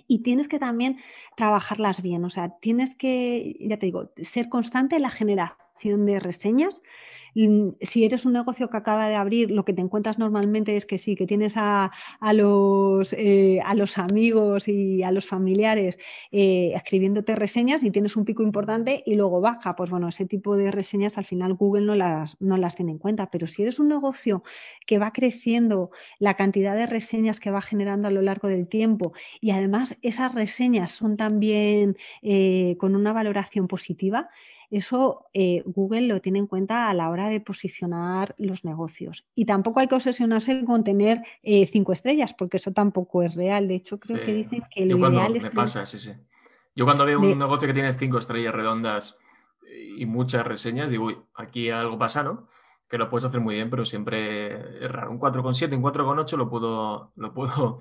y 0.07 0.19
tienes 0.19 0.47
que 0.47 0.59
también 0.59 0.99
trabajarlas 1.35 2.01
bien. 2.01 2.25
O 2.25 2.29
sea, 2.29 2.57
tienes 2.59 2.95
que, 2.95 3.55
ya 3.59 3.77
te 3.77 3.87
digo, 3.87 4.11
ser 4.17 4.49
constante 4.49 4.95
en 4.97 5.03
la 5.03 5.11
generación 5.11 6.05
de 6.05 6.19
reseñas 6.19 6.81
si 7.33 8.03
eres 8.03 8.25
un 8.25 8.33
negocio 8.33 8.69
que 8.69 8.77
acaba 8.77 9.07
de 9.07 9.15
abrir, 9.15 9.51
lo 9.51 9.65
que 9.65 9.73
te 9.73 9.81
encuentras 9.81 10.19
normalmente 10.19 10.75
es 10.75 10.85
que 10.85 10.97
sí, 10.97 11.15
que 11.15 11.25
tienes 11.25 11.53
a, 11.57 11.91
los, 12.33 13.13
eh, 13.13 13.61
los 13.75 13.97
amigos 13.97 14.67
y 14.67 15.03
a 15.03 15.11
los 15.11 15.25
familiares 15.25 15.97
eh, 16.31 16.73
escribiéndote 16.75 17.35
reseñas 17.35 17.83
y 17.83 17.91
tienes 17.91 18.15
un 18.15 18.25
pico 18.25 18.43
importante 18.43 19.03
y 19.05 19.15
luego 19.15 19.41
baja. 19.41 19.75
Pues 19.75 19.89
bueno, 19.89 20.07
ese 20.07 20.25
tipo 20.25 20.55
de 20.57 20.71
reseñas 20.71 21.17
al 21.17 21.25
final 21.25 21.53
Google 21.53 21.85
no 21.85 21.95
las, 21.95 22.37
no 22.39 22.57
las 22.57 22.75
tiene 22.75 22.91
en 22.91 22.97
cuenta. 22.97 23.29
Pero 23.31 23.47
si 23.47 23.61
eres 23.63 23.79
un 23.79 23.87
negocio 23.87 24.43
que 24.85 24.99
va 24.99 25.11
creciendo 25.11 25.91
la 26.19 26.35
cantidad 26.35 26.75
de 26.75 26.87
reseñas 26.87 27.39
que 27.39 27.51
va 27.51 27.61
generando 27.61 28.07
a 28.07 28.11
lo 28.11 28.21
largo 28.21 28.47
del 28.47 28.67
tiempo 28.67 29.13
y 29.39 29.51
además 29.51 29.97
esas 30.01 30.33
reseñas 30.33 30.91
son 30.91 31.17
también 31.17 31.97
eh, 32.21 32.75
con 32.79 32.95
una 32.95 33.13
valoración 33.13 33.67
positiva, 33.67 34.29
eso 34.71 35.27
eh, 35.33 35.63
Google 35.65 36.07
lo 36.07 36.21
tiene 36.21 36.39
en 36.39 36.47
cuenta 36.47 36.89
a 36.89 36.93
la 36.93 37.09
hora 37.09 37.27
de 37.27 37.41
posicionar 37.41 38.33
los 38.37 38.63
negocios. 38.63 39.25
Y 39.35 39.45
tampoco 39.45 39.81
hay 39.81 39.87
que 39.87 39.95
obsesionarse 39.95 40.63
con 40.65 40.83
tener 40.83 41.21
eh, 41.43 41.67
cinco 41.67 41.91
estrellas, 41.91 42.33
porque 42.33 42.57
eso 42.57 42.71
tampoco 42.71 43.21
es 43.21 43.35
real. 43.35 43.67
De 43.67 43.75
hecho, 43.75 43.99
creo 43.99 44.23
que 44.23 44.33
dicen 44.33 44.63
que 44.73 44.85
lo 44.85 44.97
ideal 44.97 45.35
es. 45.35 45.43
Me 45.43 45.51
pasa, 45.51 45.85
sí, 45.85 45.99
sí. 45.99 46.11
Yo 46.73 46.85
cuando 46.85 47.05
veo 47.05 47.19
un 47.19 47.37
negocio 47.37 47.67
que 47.67 47.73
tiene 47.73 47.91
cinco 47.91 48.17
estrellas 48.17 48.53
redondas 48.53 49.17
y 49.97 50.05
muchas 50.05 50.47
reseñas, 50.47 50.89
digo, 50.89 51.05
uy, 51.05 51.17
aquí 51.35 51.69
algo 51.69 51.97
pasa, 51.99 52.23
¿no? 52.23 52.47
Que 52.87 52.97
lo 52.97 53.09
puedes 53.09 53.25
hacer 53.25 53.41
muy 53.41 53.55
bien, 53.55 53.69
pero 53.69 53.83
siempre 53.83 54.83
es 54.83 54.91
raro. 54.91 55.11
Un 55.11 55.19
4,7, 55.19 55.75
un 55.75 55.83
4,8 55.83 56.37
lo 56.37 56.49
puedo, 56.49 57.11
lo 57.15 57.33
puedo, 57.33 57.79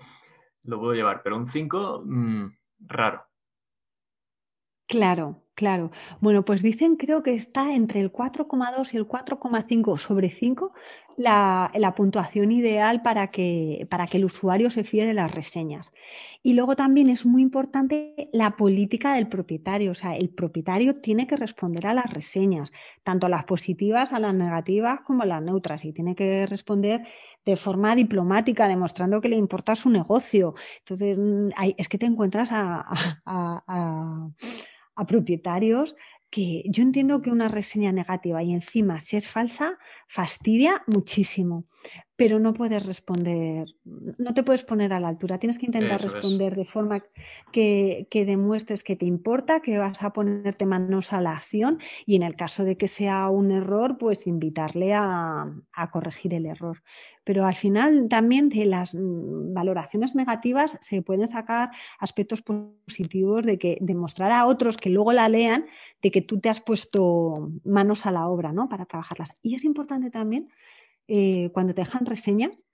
lo 0.65 0.79
puedo 0.79 0.95
llevar, 0.95 1.23
pero 1.23 1.37
un 1.37 1.47
5, 1.47 2.03
mm, 2.05 2.47
raro. 2.81 3.27
Claro, 4.87 5.45
Claro. 5.55 5.91
Bueno, 6.21 6.45
pues 6.45 6.63
dicen, 6.63 6.97
creo 6.97 7.23
que 7.23 7.35
está 7.35 7.75
entre 7.75 8.01
el 8.01 8.11
4,2 8.11 8.95
y 8.95 8.97
el 8.97 9.07
4,5 9.07 9.99
sobre 9.99 10.31
5 10.31 10.73
la, 11.21 11.95
puntuación 11.97 12.51
ideal 12.53 13.03
para 13.03 13.31
que, 13.31 13.87
para 13.91 14.07
que 14.07 14.17
el 14.17 14.25
usuario 14.25 14.71
se 14.71 14.85
fíe 14.85 15.07
de 15.07 15.15
las 15.15 15.31
reseñas. 15.31 15.93
Y 16.43 16.55
luego 16.55 16.77
también 16.77 17.09
es 17.11 17.27
muy 17.27 17.43
importante 17.43 18.31
la 18.33 18.53
política 18.57 19.15
del 19.15 19.29
propietario. 19.29 19.91
O 19.91 19.95
sea, 19.95 20.17
el 20.17 20.31
propietario 20.31 20.97
tiene 21.01 21.27
que 21.27 21.37
responder 21.37 21.87
a 21.87 21.95
las 21.95 22.11
reseñas, 22.11 22.73
tanto 23.03 23.27
a 23.27 23.31
las 23.31 23.45
positivas, 23.45 24.13
a 24.13 24.19
las 24.19 24.35
negativas, 24.35 25.01
como 25.05 25.23
a 25.25 25.27
las 25.27 25.43
neutras. 25.43 25.85
Y 25.85 25.93
tiene 25.93 26.15
que 26.15 26.47
responder 26.47 27.03
de 27.45 27.57
forma 27.57 27.95
diplomática, 27.95 28.69
demostrando 28.69 29.21
que 29.21 29.29
le 29.29 29.37
importa 29.37 29.77
su 29.77 29.91
negocio. 29.91 30.55
Entonces, 30.79 31.19
mm, 31.19 31.49
es 31.77 31.89
que 31.89 31.99
te 31.99 32.07
encuentras 32.07 32.51
a 32.53 32.87
propietarios 35.07 35.97
que 36.31 36.63
yo 36.67 36.83
entiendo 36.83 37.23
que 37.23 37.31
una 37.31 37.49
reseña 37.49 37.93
negativa 37.93 38.43
y 38.43 38.53
encima 38.53 39.01
si 39.01 39.17
es 39.17 39.29
falsa, 39.29 39.79
fastidia 40.07 40.83
muchísimo, 40.87 41.67
pero 42.21 42.39
no 42.39 42.53
puedes 42.53 42.85
responder, 42.85 43.67
no 43.83 44.35
te 44.35 44.43
puedes 44.43 44.63
poner 44.63 44.93
a 44.93 45.01
la 45.01 45.09
altura, 45.09 45.39
tienes 45.39 45.57
que 45.57 45.65
intentar 45.65 46.03
responder 46.03 46.55
de 46.55 46.67
forma 46.67 47.03
que, 47.51 48.07
demuestres 48.13 48.85
que 48.85 48.95
te 48.95 49.07
importa, 49.07 49.61
que 49.61 49.79
vas 49.79 50.03
a 50.03 50.13
ponerte 50.13 50.67
manos 50.67 51.15
a 51.15 51.23
la 51.23 51.33
acción 51.33 51.79
y 52.05 52.17
en 52.17 52.23
el 52.23 52.37
caso 52.37 52.63
de 52.65 52.77
que 52.77 52.89
sea 52.89 53.31
un 53.31 53.53
error, 53.53 53.97
pues 53.97 54.27
invitarle 54.27 54.93
a, 54.93 55.51
a 55.73 55.91
corregir 55.91 56.35
el 56.35 56.45
error. 56.45 56.83
Pero 57.25 57.47
al 57.47 57.55
final 57.55 58.07
también 58.11 58.51
de 58.51 58.67
las 58.67 58.95
valoraciones 58.95 60.15
negativas 60.15 60.77
se 60.83 61.01
pueden 61.01 61.27
sacar 61.27 61.71
aspectos 62.01 62.43
positivos 62.43 63.47
de 63.47 63.59
que 63.59 63.79
demostrar 63.81 64.31
a 64.33 64.45
otros 64.45 64.77
que 64.77 64.91
luego 64.91 65.15
la 65.15 65.31
lean 65.31 65.65
de 66.03 66.11
que 66.11 66.21
tú 66.21 66.39
te 66.39 66.51
has 66.51 66.61
puesto 66.61 67.51
manos 67.65 68.05
a 68.05 68.11
la 68.11 68.29
obra 68.29 68.53
¿no? 68.53 68.69
para 68.69 68.85
trabajarlas. 68.85 69.35
Y 69.41 69.55
es 69.55 69.65
importante 69.65 70.11
también 70.11 70.51
eh, 71.11 71.51
cuando 71.53 71.75
te 71.75 71.83
dejan 71.83 72.07
reseñas 72.07 72.65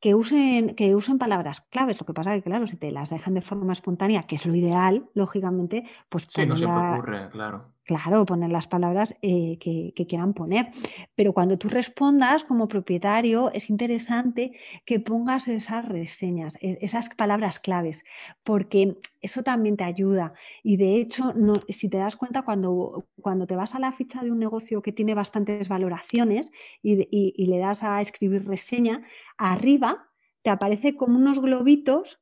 que 0.00 0.14
usen, 0.14 0.74
que 0.74 0.94
usen 0.94 1.18
palabras 1.18 1.62
claves. 1.62 1.98
Lo 1.98 2.06
que 2.06 2.14
pasa 2.14 2.34
es 2.34 2.42
que, 2.42 2.50
claro, 2.50 2.66
si 2.66 2.76
te 2.76 2.92
las 2.92 3.10
dejan 3.10 3.34
de 3.34 3.40
forma 3.40 3.72
espontánea, 3.72 4.26
que 4.26 4.36
es 4.36 4.46
lo 4.46 4.54
ideal, 4.54 5.08
lógicamente, 5.14 5.84
pues... 6.08 6.26
Sí, 6.28 6.46
no 6.46 6.56
se 6.56 6.66
te 6.66 6.72
ocurre, 6.72 7.28
claro. 7.30 7.72
Claro, 7.84 8.24
poner 8.24 8.50
las 8.50 8.66
palabras 8.66 9.14
eh, 9.20 9.58
que, 9.60 10.06
quieran 10.08 10.32
poner. 10.32 10.70
Pero 11.14 11.34
cuando 11.34 11.58
tú 11.58 11.68
respondas 11.68 12.42
como 12.42 12.66
propietario, 12.66 13.52
es 13.52 13.68
interesante 13.68 14.52
que 14.86 15.00
pongas 15.00 15.48
esas 15.48 15.86
reseñas, 15.86 16.56
e, 16.62 16.78
esas 16.80 17.10
palabras 17.10 17.60
claves, 17.60 18.04
porque 18.42 18.96
eso 19.20 19.42
también 19.42 19.76
te 19.76 19.84
ayuda. 19.84 20.32
Y 20.62 20.78
de 20.78 20.96
hecho, 20.96 21.34
si 21.68 21.90
te 21.90 21.98
das 21.98 22.16
cuenta, 22.16 22.42
cuando, 22.42 23.06
cuando 23.20 23.46
te 23.46 23.54
vas 23.54 23.74
a 23.74 23.78
la 23.78 23.92
ficha 23.92 24.22
de 24.22 24.32
un 24.32 24.38
negocio 24.38 24.80
que 24.80 24.92
tiene 24.92 25.14
bastantes 25.14 25.68
valoraciones 25.68 26.50
y 26.82 27.46
le 27.46 27.58
das 27.58 27.82
a 27.82 28.00
escribir 28.00 28.46
reseña, 28.46 29.02
arriba 29.36 30.08
te 30.42 30.50
aparece 30.50 30.96
como 30.96 31.18
unos 31.18 31.40
globitos 31.40 32.20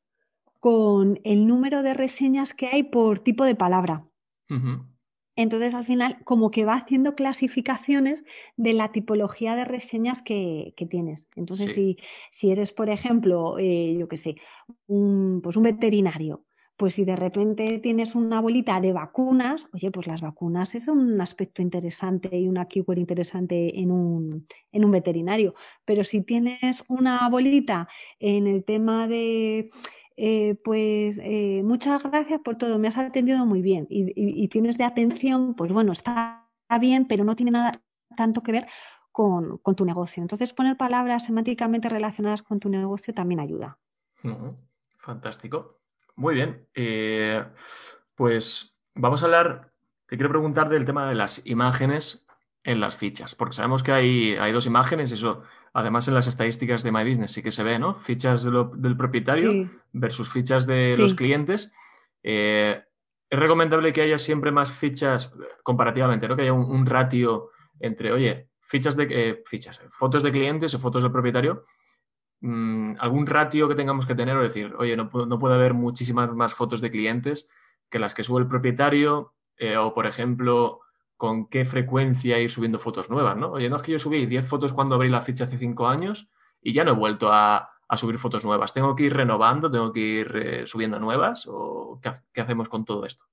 con 0.58 1.20
el 1.24 1.46
número 1.46 1.82
de 1.82 1.94
reseñas 1.94 2.54
que 2.54 2.68
hay 2.68 2.84
por 2.84 3.18
tipo 3.18 3.44
de 3.44 3.56
palabra. 3.56 4.06
Entonces, 5.42 5.74
al 5.74 5.84
final, 5.84 6.18
como 6.24 6.50
que 6.50 6.64
va 6.64 6.74
haciendo 6.74 7.14
clasificaciones 7.14 8.24
de 8.56 8.72
la 8.72 8.92
tipología 8.92 9.56
de 9.56 9.64
reseñas 9.64 10.22
que, 10.22 10.74
tienes. 10.88 11.28
Entonces, 11.36 11.72
si, 11.72 11.98
si, 12.30 12.50
eres, 12.50 12.72
por 12.72 12.90
ejemplo, 12.90 13.58
eh, 13.58 13.96
yo 13.98 14.08
qué 14.08 14.16
sé, 14.16 14.36
un, 14.86 15.40
pues 15.42 15.56
un 15.56 15.64
veterinario, 15.64 16.44
pues 16.76 16.94
si 16.94 17.04
de 17.04 17.16
repente 17.16 17.78
tienes 17.78 18.14
una 18.14 18.40
bolita 18.40 18.80
de 18.80 18.92
vacunas, 18.92 19.68
oye, 19.72 19.90
pues 19.90 20.06
las 20.06 20.20
vacunas 20.20 20.74
es 20.74 20.88
un 20.88 21.20
aspecto 21.20 21.62
interesante 21.62 22.36
y 22.36 22.48
una 22.48 22.66
keyword 22.66 22.98
interesante 22.98 23.78
en 23.78 23.90
un, 23.90 24.46
en 24.72 24.84
un 24.84 24.90
veterinario. 24.90 25.54
Pero 25.84 26.02
si 26.02 26.22
tienes 26.22 26.82
una 26.88 27.28
bolita 27.28 27.88
en 28.18 28.46
el 28.46 28.64
tema 28.64 29.06
de 29.06 29.70
eh, 30.16 30.56
pues 30.64 31.18
eh, 31.22 31.62
muchas 31.64 32.02
gracias 32.02 32.40
por 32.40 32.56
todo, 32.56 32.78
me 32.78 32.88
has 32.88 32.98
atendido 32.98 33.46
muy 33.46 33.62
bien 33.62 33.86
y, 33.88 34.48
tienes 34.48 34.78
de 34.78 34.84
atención, 34.84 35.54
pues 35.54 35.72
bueno, 35.72 35.92
está 35.92 36.48
bien, 36.80 37.06
pero 37.06 37.24
no 37.24 37.36
tiene 37.36 37.52
nada 37.52 37.72
tanto 38.16 38.42
que 38.42 38.52
ver 38.52 38.66
con, 39.10 39.60
tu 39.76 39.84
negocio. 39.84 40.22
Entonces, 40.22 40.52
poner 40.52 40.76
palabras 40.76 41.24
semánticamente 41.24 41.88
relacionadas 41.88 42.42
con 42.42 42.58
tu 42.58 42.68
negocio 42.68 43.14
también 43.14 43.40
ayuda. 43.40 43.78
Fantástico. 44.96 45.80
Muy 46.16 46.34
bien. 46.34 46.66
Eh, 46.74 47.44
pues 48.14 48.82
vamos 48.94 49.22
a 49.22 49.26
hablar, 49.26 49.68
te 50.06 50.16
quiero 50.16 50.30
preguntar 50.30 50.68
del 50.68 50.84
tema 50.84 51.08
de 51.08 51.14
las 51.14 51.44
imágenes 51.46 52.26
en 52.64 52.80
las 52.80 52.94
fichas, 52.94 53.34
porque 53.34 53.54
sabemos 53.54 53.82
que 53.82 53.92
hay, 53.92 54.34
hay 54.36 54.52
dos 54.52 54.66
imágenes, 54.66 55.10
eso 55.10 55.42
además 55.72 56.06
en 56.06 56.14
las 56.14 56.28
estadísticas 56.28 56.82
de 56.82 56.92
My 56.92 57.02
Business 57.02 57.32
sí 57.32 57.42
que 57.42 57.50
se 57.50 57.64
ve, 57.64 57.78
¿no? 57.78 57.94
Fichas 57.94 58.44
del 58.44 58.96
propietario 58.96 59.68
versus 59.92 60.30
fichas 60.30 60.66
de 60.66 60.96
los 60.96 61.14
clientes. 61.14 61.72
Eh, 62.22 62.80
es 63.28 63.38
recomendable 63.38 63.92
que 63.92 64.02
haya 64.02 64.18
siempre 64.18 64.52
más 64.52 64.70
fichas 64.70 65.34
comparativamente, 65.62 66.28
¿no? 66.28 66.36
Que 66.36 66.42
haya 66.42 66.52
un, 66.52 66.86
ratio 66.86 67.50
entre, 67.80 68.12
oye, 68.12 68.50
fichas 68.60 68.94
de 68.94 69.08
eh, 69.10 69.42
fichas, 69.44 69.80
fotos 69.90 70.22
de 70.22 70.30
clientes 70.30 70.72
o 70.74 70.78
fotos 70.78 71.02
del 71.02 71.10
propietario. 71.10 71.64
Mm, 72.42 72.94
algún 73.00 73.26
ratio 73.26 73.68
que 73.68 73.74
tengamos 73.74 74.06
que 74.06 74.14
tener 74.14 74.36
o 74.36 74.42
decir, 74.42 74.72
oye, 74.78 74.96
no, 74.96 75.10
no 75.12 75.38
puede 75.38 75.54
haber 75.54 75.74
muchísimas 75.74 76.32
más 76.34 76.54
fotos 76.54 76.80
de 76.80 76.90
clientes 76.90 77.48
que 77.90 77.98
las 77.98 78.14
que 78.14 78.22
sube 78.22 78.40
el 78.40 78.46
propietario, 78.46 79.34
eh, 79.56 79.76
o 79.76 79.94
por 79.94 80.06
ejemplo, 80.06 80.81
con 81.22 81.46
qué 81.46 81.64
frecuencia 81.64 82.40
ir 82.40 82.50
subiendo 82.50 82.80
fotos 82.80 83.08
nuevas, 83.08 83.36
¿no? 83.36 83.52
Oye, 83.52 83.70
no 83.70 83.76
es 83.76 83.82
que 83.82 83.92
yo 83.92 83.98
subí 84.00 84.26
10 84.26 84.44
fotos 84.44 84.72
cuando 84.72 84.96
abrí 84.96 85.08
la 85.08 85.20
ficha 85.20 85.44
hace 85.44 85.56
5 85.56 85.86
años 85.86 86.28
y 86.60 86.72
ya 86.72 86.82
no 86.82 86.90
he 86.90 86.94
vuelto 86.96 87.28
a, 87.30 87.70
subir 87.94 88.18
fotos 88.18 88.44
nuevas. 88.44 88.72
¿Tengo 88.72 88.96
que 88.96 89.04
ir 89.04 89.14
renovando? 89.14 89.70
¿Tengo 89.70 89.92
que 89.92 90.00
ir 90.00 90.32
eh, 90.34 90.66
subiendo 90.66 90.98
nuevas? 90.98 91.46
¿O 91.46 92.00
qué, 92.02 92.40
hacemos 92.40 92.68
con 92.68 92.84
todo 92.84 93.06
esto? 93.06 93.24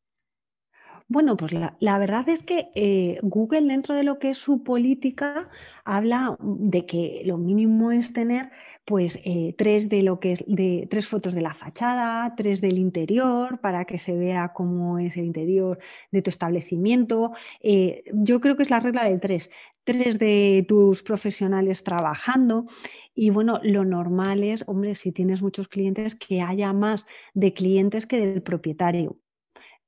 Bueno, 1.12 1.38
pues 1.38 1.54
la, 1.54 1.98
verdad 1.98 2.30
es 2.30 2.44
que 2.44 2.70
eh, 2.76 3.18
Google 3.24 3.64
dentro 3.64 3.96
de 3.96 4.04
lo 4.04 4.20
que 4.20 4.30
es 4.30 4.38
su 4.38 4.62
política 4.64 5.50
habla 5.84 6.38
de 6.40 6.86
que 6.86 7.24
lo 7.26 7.40
mínimo 7.40 7.92
es 7.92 8.14
tener 8.14 8.52
pues 8.86 9.20
eh, 9.26 9.56
tres 9.58 9.90
de 9.90 10.04
lo 10.04 10.20
que 10.20 10.34
es 10.34 10.44
de 10.46 10.88
tres 10.88 11.08
fotos 11.08 11.34
de 11.34 11.42
la 11.42 11.56
fachada, 11.56 12.36
tres 12.38 12.62
del 12.62 12.78
interior 12.78 13.60
para 13.60 13.86
que 13.86 13.98
se 13.98 14.16
vea 14.16 14.54
cómo 14.54 15.00
es 15.00 15.18
el 15.18 15.26
interior 15.26 15.80
de 16.12 16.22
tu 16.22 16.30
establecimiento. 16.30 17.32
Eh, 17.60 18.04
yo 18.14 18.40
creo 18.40 18.56
que 18.56 18.62
es 18.64 18.70
la 18.70 18.80
regla 18.80 19.04
del 19.06 19.20
tres. 19.20 19.50
Tres 19.84 20.20
de 20.20 20.64
tus 20.68 21.02
profesionales 21.02 21.84
trabajando 21.84 22.66
y 23.16 23.32
bueno, 23.32 23.60
lo 23.64 23.84
normal 23.84 24.44
es, 24.44 24.64
hombre, 24.68 24.94
si 24.94 25.12
tienes 25.12 25.42
muchos 25.42 25.68
clientes, 25.70 26.14
que 26.14 26.42
haya 26.42 26.72
más 26.72 27.08
de 27.34 27.54
clientes 27.54 28.06
que 28.06 28.20
del 28.20 28.44
propietario. 28.44 29.18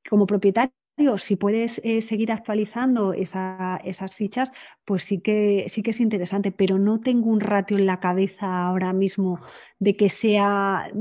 Como 0.10 0.26
propietario 0.28 0.81
si 1.18 1.36
puedes 1.36 1.82
eh, 1.84 2.02
seguir 2.02 2.32
actualizando 2.32 3.14
esas 3.14 4.16
fichas, 4.16 4.52
pues 4.86 5.04
sí 5.04 5.20
que, 5.20 5.66
sí 5.70 5.84
que 5.84 5.92
es 5.92 6.00
interesante, 6.00 6.52
pero 6.52 6.78
no 6.78 7.00
tengo 7.00 7.30
un 7.30 7.40
ratio 7.40 7.78
en 7.78 7.86
la 7.86 8.00
cabeza 8.00 8.66
ahora 8.66 8.94
mismo 8.94 9.40
de 9.80 9.96
que 9.96 10.10
sea 10.10 10.92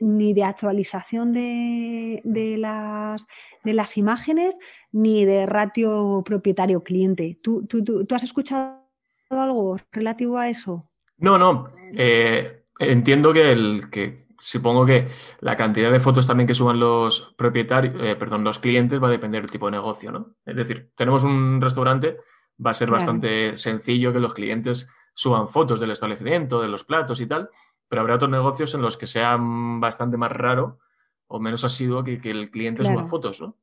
ni 0.00 0.32
de 0.32 0.44
actualización 0.44 1.32
de, 1.32 2.56
las, 2.58 3.96
imágenes 3.96 4.58
ni 4.92 5.24
de 5.24 5.46
ratio 5.46 6.22
propietario-cliente. 6.24 7.38
¿Tú, 7.42 7.66
tú, 7.66 8.06
has 8.14 8.22
escuchado 8.22 8.82
algo 9.30 9.78
relativo 9.92 10.38
a 10.38 10.48
eso? 10.48 10.90
No, 11.18 11.38
no. 11.38 11.70
Eh, 11.94 12.62
entiendo 12.78 13.32
que, 13.32 13.52
el, 13.52 13.90
que 13.90 14.27
supongo 14.38 14.86
que 14.86 15.08
la 15.40 15.56
cantidad 15.56 15.90
de 15.90 16.00
fotos 16.00 16.26
también 16.26 16.46
que 16.46 16.54
suban 16.54 16.78
los 16.78 17.34
propietarios, 17.36 17.94
eh, 18.00 18.16
perdón, 18.16 18.44
los 18.44 18.58
clientes 18.58 19.02
va 19.02 19.08
a 19.08 19.10
depender 19.10 19.42
del 19.42 19.50
tipo 19.50 19.66
de 19.66 19.72
negocio, 19.72 20.12
¿no? 20.12 20.34
Es 20.46 20.56
decir, 20.56 20.92
tenemos 20.94 21.24
un 21.24 21.60
restaurante, 21.60 22.18
va 22.64 22.70
a 22.70 22.74
ser 22.74 22.90
bastante 22.90 23.56
sencillo 23.56 24.12
que 24.12 24.20
los 24.20 24.34
clientes 24.34 24.88
suban 25.12 25.48
fotos 25.48 25.80
del 25.80 25.90
establecimiento, 25.90 26.62
de 26.62 26.68
los 26.68 26.84
platos 26.84 27.20
y 27.20 27.26
tal, 27.26 27.50
pero 27.88 28.02
habrá 28.02 28.16
otros 28.16 28.30
negocios 28.30 28.74
en 28.74 28.82
los 28.82 28.96
que 28.96 29.06
sea 29.06 29.36
bastante 29.40 30.16
más 30.16 30.32
raro 30.32 30.78
o 31.26 31.40
menos 31.40 31.64
asiduo 31.64 32.04
que, 32.04 32.18
que 32.18 32.30
el 32.30 32.50
cliente 32.50 32.84
suba 32.84 33.04
fotos, 33.04 33.40
¿no? 33.40 33.56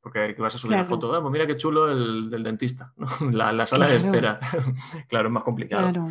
Porque 0.00 0.34
vas 0.38 0.54
a 0.54 0.58
subir 0.58 0.76
la 0.76 0.84
foto, 0.84 1.14
ah, 1.14 1.22
pues 1.22 1.32
mira 1.32 1.46
qué 1.46 1.56
chulo 1.56 1.90
el 1.90 2.28
del 2.28 2.42
dentista, 2.42 2.92
¿no? 2.96 3.06
la, 3.32 3.64
sala 3.64 3.88
de 3.88 3.96
espera. 3.96 4.38
claro, 5.08 5.28
es 5.28 5.32
más 5.32 5.44
complicado. 5.44 6.06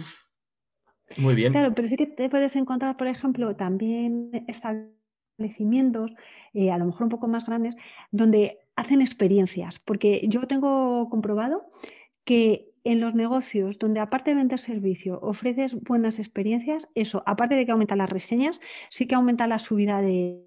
Muy 1.18 1.36
bien. 1.36 1.52
Claro, 1.52 1.74
pero 1.76 1.88
sí 1.88 1.96
que 1.96 2.08
te 2.08 2.30
puedes 2.30 2.56
encontrar, 2.56 2.98
por 2.98 3.08
ejemplo, 3.08 3.56
también 3.56 4.32
establecimientos, 4.48 6.14
eh, 6.54 6.72
a 6.72 6.78
lo 6.78 6.86
mejor 6.86 7.04
un 7.04 7.10
poco 7.10 7.28
más 7.28 7.46
grandes, 7.46 7.76
donde 8.12 8.60
hacen 8.76 9.02
experiencias, 9.02 9.80
porque 9.80 10.26
yo 10.28 10.48
tengo 10.48 11.10
comprobado 11.10 11.70
que 12.26 12.73
en 12.84 13.00
los 13.00 13.16
negocios 13.16 13.80
donde 13.80 14.00
aparte 14.00 14.32
de 14.32 14.36
vender 14.36 14.60
servicio 14.60 15.20
ofreces 15.22 15.76
buenas 15.76 16.20
experiencias, 16.20 16.88
eso, 16.96 17.24
aparte 17.26 17.56
de 17.56 17.66
que 17.66 17.72
aumenta 17.72 17.96
las 17.96 18.10
reseñas, 18.10 18.60
sí 18.90 19.08
que 19.08 19.16
aumenta 19.16 19.48
la 19.48 19.60
subida 19.60 20.02
de, 20.02 20.44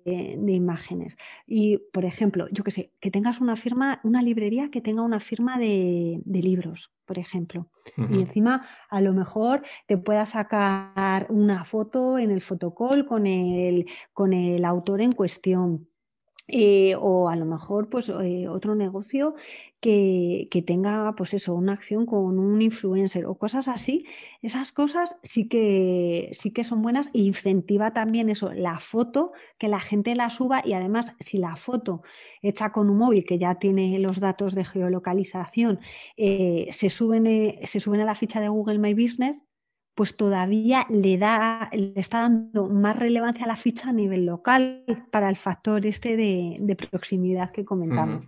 imágenes. 0.47 1.17
Y, 1.47 1.79
por 1.93 2.05
ejemplo, 2.05 2.47
yo 2.51 2.65
que 2.65 2.71
sé, 2.71 2.93
que 3.01 3.11
tengas 3.11 3.41
una 3.41 3.57
firma, 3.57 4.01
una 4.05 4.23
librería 4.23 4.71
que 4.71 4.81
tenga 4.81 5.03
una 5.03 5.21
firma 5.21 5.59
de, 5.59 6.21
libros, 6.27 6.93
por 7.05 7.19
ejemplo. 7.19 7.69
Y 7.97 8.21
encima, 8.21 8.67
a 8.91 9.01
lo 9.01 9.13
mejor 9.13 9.63
te 9.87 9.97
pueda 9.97 10.27
sacar 10.27 11.27
una 11.31 11.65
foto 11.65 12.19
en 12.19 12.31
el 12.31 12.41
fotocall 12.41 13.07
con 13.07 13.27
el, 13.27 13.87
con 14.13 14.33
el 14.33 14.65
autor 14.65 15.01
en 15.01 15.13
cuestión 15.13 15.89
eh, 16.49 16.95
o 16.99 17.29
a 17.29 17.37
lo 17.37 17.45
mejor 17.45 17.89
pues 17.89 18.09
eh, 18.09 18.49
otro 18.49 18.75
negocio 18.75 19.35
que, 19.81 20.49
tenga 20.67 21.15
pues 21.17 21.35
eso, 21.35 21.55
una 21.55 21.73
acción 21.73 22.07
con 22.07 22.39
un 22.39 22.61
influencer 22.63 23.27
o 23.27 23.37
cosas 23.37 23.69
así, 23.69 24.05
esas 24.43 24.73
cosas 24.73 25.17
sí 25.23 25.49
que, 25.49 26.31
sí 26.33 26.53
que 26.53 26.65
son 26.65 26.83
buenas 26.83 27.09
e 27.15 27.21
incentiva 27.21 27.93
también 27.93 28.29
eso, 28.29 28.53
la 28.53 28.81
foto, 28.81 29.33
que 29.59 29.69
la 29.69 29.81
gente 29.81 30.15
la 30.15 30.31
suba 30.31 30.63
y 30.65 30.73
además 30.73 31.15
si 31.21 31.39
la 31.39 31.57
foto 31.57 32.03
hecha 32.43 32.73
con 32.73 32.91
un 32.91 32.99
móvil 32.99 33.25
que 33.25 33.39
ya 33.39 33.57
tiene 33.57 33.99
los 33.99 34.21
datos 34.21 34.55
de 34.55 34.65
geolocalización 34.65 35.81
eh, 36.17 36.69
se, 36.73 36.91
suben, 36.91 37.25
se 37.65 37.81
suben 37.81 38.01
a 38.01 38.05
la 38.05 38.15
ficha 38.15 38.41
de 38.41 38.49
Google 38.49 38.79
My 38.79 38.95
Business, 38.95 39.43
pues 39.97 40.15
todavía 40.15 40.87
le, 40.91 41.17
da, 41.17 41.71
le 41.73 41.95
está 41.97 42.21
dando 42.21 42.69
más 42.69 42.97
relevancia 42.97 43.45
a 43.45 43.49
la 43.49 43.57
ficha 43.57 43.89
a 43.89 43.93
nivel 43.93 44.27
local 44.27 44.85
para 45.11 45.31
el 45.31 45.37
factor 45.37 45.87
este 45.87 46.17
de, 46.17 46.77
proximidad 46.91 47.51
que 47.51 47.65
comentamos. 47.65 48.27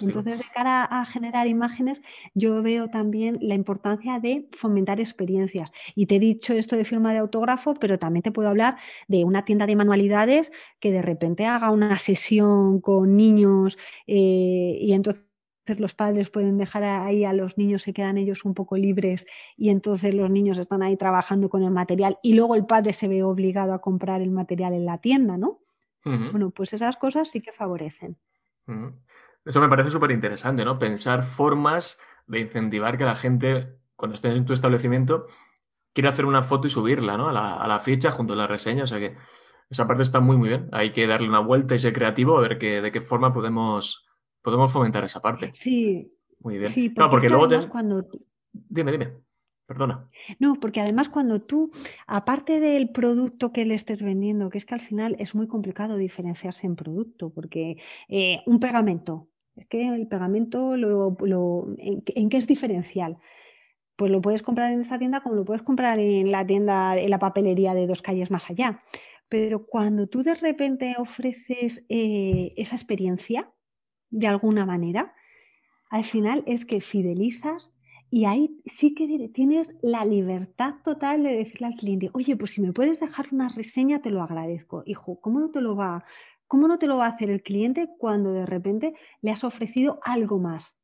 Entonces, 0.00 0.38
de 0.38 0.44
cara 0.54 0.84
a 0.84 1.04
generar 1.04 1.48
imágenes, 1.48 2.02
yo 2.34 2.62
veo 2.62 2.88
también 2.88 3.36
la 3.40 3.54
importancia 3.54 4.20
de 4.20 4.48
fomentar 4.52 5.00
experiencias. 5.00 5.70
Y 5.94 6.06
te 6.06 6.16
he 6.16 6.18
dicho 6.20 6.54
esto 6.54 6.76
de 6.76 6.84
firma 6.84 7.12
de 7.12 7.18
autógrafo, 7.18 7.74
pero 7.74 7.98
también 7.98 8.22
te 8.22 8.32
puedo 8.32 8.48
hablar 8.48 8.76
de 9.08 9.24
una 9.24 9.44
tienda 9.44 9.66
de 9.66 9.76
manualidades 9.76 10.52
que 10.80 10.92
de 10.92 11.02
repente 11.02 11.46
haga 11.46 11.72
una 11.72 11.98
sesión 11.98 12.80
con 12.80 13.16
niños 13.16 13.76
eh, 14.06 14.78
y 14.80 14.92
entonces 14.92 15.26
los 15.78 15.94
padres 15.94 16.30
pueden 16.30 16.58
dejar 16.58 16.84
ahí 16.84 17.24
a 17.24 17.32
los 17.32 17.58
niños, 17.58 17.82
se 17.82 17.92
quedan 17.92 18.18
ellos 18.18 18.44
un 18.44 18.54
poco 18.54 18.76
libres 18.76 19.26
y 19.56 19.70
entonces 19.70 20.14
los 20.14 20.30
niños 20.30 20.58
están 20.58 20.82
ahí 20.82 20.96
trabajando 20.96 21.48
con 21.48 21.62
el 21.62 21.70
material 21.70 22.18
y 22.22 22.34
luego 22.34 22.54
el 22.54 22.66
padre 22.66 22.92
se 22.92 23.08
ve 23.08 23.22
obligado 23.22 23.74
a 23.74 23.80
comprar 23.80 24.20
el 24.20 24.30
material 24.30 24.72
en 24.72 24.86
la 24.86 24.98
tienda, 24.98 25.36
¿no? 25.36 25.60
Bueno, 26.04 26.50
pues 26.50 26.72
esas 26.72 26.96
cosas 26.96 27.28
sí 27.28 27.40
que 27.40 27.50
favorecen. 27.50 28.16
Eso 29.44 29.60
me 29.60 29.68
parece 29.68 29.90
súper 29.90 30.12
interesante, 30.12 30.64
¿no? 30.64 30.78
Pensar 30.78 31.24
formas 31.24 31.98
de 32.28 32.38
incentivar 32.38 32.96
que 32.96 33.04
la 33.04 33.16
gente, 33.16 33.76
cuando 33.96 34.14
esté 34.14 34.28
en 34.28 34.44
tu 34.44 34.52
establecimiento, 34.52 35.26
quiera 35.92 36.10
hacer 36.10 36.24
una 36.24 36.42
foto 36.42 36.68
y 36.68 36.70
subirla, 36.70 37.16
¿no? 37.16 37.28
A 37.28 37.32
la, 37.32 37.56
a 37.56 37.66
la 37.66 37.80
ficha 37.80 38.12
junto 38.12 38.34
a 38.34 38.36
la 38.36 38.46
reseña. 38.46 38.84
O 38.84 38.86
sea 38.86 39.00
que 39.00 39.16
esa 39.68 39.86
parte 39.86 40.02
está 40.02 40.20
muy, 40.20 40.36
muy 40.36 40.48
bien. 40.50 40.68
Hay 40.72 40.90
que 40.90 41.06
darle 41.06 41.28
una 41.28 41.40
vuelta 41.40 41.74
y 41.74 41.78
ser 41.78 41.92
creativo 41.92 42.38
a 42.38 42.40
ver 42.40 42.58
que, 42.58 42.80
de 42.80 42.92
qué 42.92 43.00
forma 43.00 43.32
podemos 43.32 44.05
Podemos 44.46 44.72
fomentar 44.72 45.02
esa 45.02 45.20
parte. 45.20 45.50
Sí. 45.54 46.08
Muy 46.38 46.56
bien. 46.56 46.70
Sí, 46.70 46.90
porque, 46.90 47.28
luego 47.28 47.48
cuando... 47.68 48.06
Dime, 48.52 48.92
dime. 48.92 49.14
Perdona. 49.66 50.08
No, 50.38 50.54
porque 50.54 50.80
además 50.80 51.08
cuando 51.08 51.42
tú, 51.42 51.72
aparte 52.06 52.60
del 52.60 52.90
producto 52.90 53.52
que 53.52 53.64
le 53.64 53.74
estés 53.74 54.02
vendiendo, 54.02 54.48
que 54.48 54.58
es 54.58 54.64
que 54.64 54.74
al 54.74 54.80
final 54.80 55.16
es 55.18 55.34
muy 55.34 55.48
complicado 55.48 55.96
diferenciarse 55.96 56.64
en 56.64 56.76
producto, 56.76 57.30
porque 57.30 57.78
eh, 58.06 58.44
un 58.46 58.60
pegamento, 58.60 59.26
es 59.56 59.66
que 59.66 59.88
el 59.88 60.06
pegamento, 60.06 60.76
lo, 60.76 61.16
¿en, 61.78 62.28
qué 62.30 62.36
es 62.36 62.46
diferencial? 62.46 63.18
Pues 63.96 64.12
lo 64.12 64.20
puedes 64.20 64.44
comprar 64.44 64.70
en 64.70 64.78
esta 64.78 65.00
tienda 65.00 65.22
como 65.22 65.34
lo 65.34 65.44
puedes 65.44 65.64
comprar 65.64 65.98
en 65.98 66.30
la 66.30 66.46
tienda, 66.46 66.96
en 66.96 67.10
la 67.10 67.18
papelería 67.18 67.74
de 67.74 67.88
dos 67.88 68.00
calles 68.00 68.30
más 68.30 68.48
allá. 68.48 68.84
Pero 69.28 69.66
cuando 69.66 70.06
tú 70.06 70.22
de 70.22 70.36
repente 70.36 70.94
ofreces 70.98 71.84
eh, 71.88 72.54
esa 72.56 72.76
experiencia, 72.76 73.50
de 74.10 74.26
alguna 74.26 74.66
manera, 74.66 75.14
al 75.90 76.04
final 76.04 76.42
es 76.46 76.64
que 76.64 76.80
fidelizas 76.80 77.72
y 78.10 78.24
ahí 78.24 78.60
sí 78.64 78.94
que 78.94 79.28
tienes 79.28 79.74
la 79.82 80.04
libertad 80.04 80.76
total 80.84 81.24
de 81.24 81.36
decirle 81.36 81.66
al 81.66 81.74
cliente, 81.74 82.10
oye, 82.12 82.36
pues 82.36 82.52
si 82.52 82.60
me 82.60 82.72
puedes 82.72 83.00
dejar 83.00 83.26
una 83.32 83.48
reseña, 83.48 84.00
te 84.00 84.10
lo 84.10 84.22
agradezco. 84.22 84.82
Hijo, 84.86 85.20
¿cómo 85.20 85.40
no 85.40 85.50
te 85.50 85.60
lo 85.60 85.74
va, 85.74 86.04
cómo 86.46 86.68
no 86.68 86.78
te 86.78 86.86
lo 86.86 86.98
va 86.98 87.06
a 87.06 87.10
hacer 87.10 87.30
el 87.30 87.42
cliente 87.42 87.88
cuando 87.98 88.32
de 88.32 88.46
repente 88.46 88.94
le 89.22 89.32
has 89.32 89.42
ofrecido 89.44 90.00
algo 90.04 90.38
más? 90.38 90.76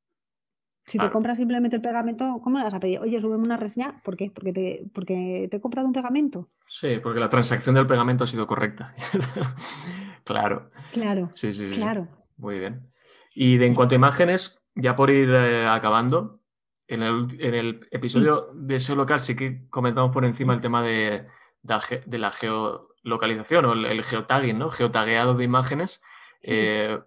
Si 0.84 0.98
te 0.98 1.10
compras 1.10 1.38
simplemente 1.38 1.76
el 1.76 1.82
pegamento, 1.82 2.40
¿cómo 2.42 2.58
le 2.58 2.64
vas 2.64 2.74
a 2.74 2.80
pedir? 2.80 2.98
Oye, 2.98 3.20
súbeme 3.20 3.44
una 3.44 3.56
reseña. 3.56 4.00
¿Por 4.02 4.16
qué? 4.16 4.32
Porque 4.34 4.52
te, 4.52 4.84
porque 4.92 5.46
te 5.48 5.58
he 5.58 5.60
comprado 5.60 5.86
un 5.86 5.92
pegamento. 5.92 6.48
Sí, 6.60 6.98
porque 7.00 7.20
la 7.20 7.28
transacción 7.28 7.76
del 7.76 7.86
pegamento 7.86 8.24
ha 8.24 8.26
sido 8.26 8.48
correcta. 8.48 8.92
claro. 10.24 10.70
Claro. 10.92 11.30
Sí, 11.34 11.52
sí, 11.52 11.68
sí. 11.68 11.76
Claro. 11.76 12.08
Muy 12.36 12.58
bien. 12.58 12.91
Y 13.34 13.56
de, 13.56 13.66
en 13.66 13.74
cuanto 13.74 13.94
a 13.94 13.96
imágenes, 13.96 14.62
ya 14.74 14.96
por 14.96 15.10
ir 15.10 15.30
eh, 15.30 15.66
acabando, 15.66 16.40
en 16.88 17.02
el, 17.02 17.88
episodio 17.90 18.50
de 18.54 18.78
SEO 18.78 18.96
local 18.96 19.20
sí 19.20 19.34
que 19.34 19.66
comentamos 19.70 20.12
por 20.12 20.24
encima 20.24 20.52
el 20.52 20.60
tema 20.60 20.82
de, 20.82 21.26
de, 21.62 22.18
la 22.18 22.30
geolocalización 22.30 23.64
o 23.64 23.72
el, 23.72 24.04
geotagging, 24.04 24.58
¿no? 24.58 24.70
Geotagueado 24.70 25.34
de 25.34 25.44
imágenes. 25.44 26.02
Eh, 26.42 26.98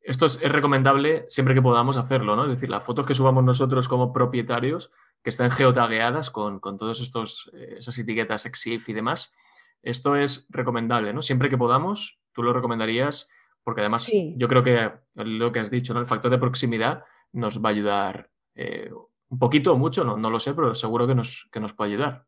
esto 0.00 0.26
es, 0.26 0.40
recomendable 0.42 1.24
siempre 1.28 1.54
que 1.54 1.62
podamos 1.62 1.96
hacerlo, 1.96 2.36
¿no? 2.36 2.44
Es 2.44 2.50
decir, 2.50 2.68
las 2.68 2.84
fotos 2.84 3.06
que 3.06 3.14
subamos 3.14 3.44
nosotros 3.44 3.88
como 3.88 4.12
propietarios, 4.12 4.90
que 5.22 5.30
estén 5.30 5.50
geotagueadas 5.50 6.30
con, 6.30 6.58
con 6.60 6.76
todas 6.76 7.00
eh, 7.00 7.76
esas 7.78 7.98
etiquetas 7.98 8.44
EXIF 8.44 8.88
y 8.88 8.92
demás, 8.92 9.32
esto 9.82 10.16
es 10.16 10.46
recomendable, 10.50 11.12
¿no? 11.14 11.22
Siempre 11.22 11.48
que 11.48 11.56
podamos, 11.56 12.20
tú 12.32 12.42
lo 12.42 12.52
recomendarías 12.52 13.28
porque 13.64 13.82
además 13.82 14.10
yo 14.36 14.48
creo 14.48 14.62
que 14.62 14.90
lo 15.16 15.52
que 15.52 15.60
has 15.60 15.70
dicho, 15.70 15.94
¿no? 15.94 16.00
el 16.00 16.06
factor 16.06 16.30
de 16.30 16.38
proximidad 16.38 17.04
nos 17.32 17.62
va 17.62 17.68
a 17.68 17.72
ayudar 17.72 18.30
eh, 18.54 18.90
un 19.28 19.38
poquito 19.38 19.72
o 19.72 19.78
mucho, 19.78 20.04
no, 20.04 20.16
no 20.16 20.30
lo 20.30 20.38
sé, 20.38 20.54
pero 20.54 20.74
seguro 20.74 21.06
que 21.06 21.14
nos, 21.14 21.48
que 21.50 21.60
nos 21.60 21.72
puede 21.72 21.92
ayudar. 21.92 22.26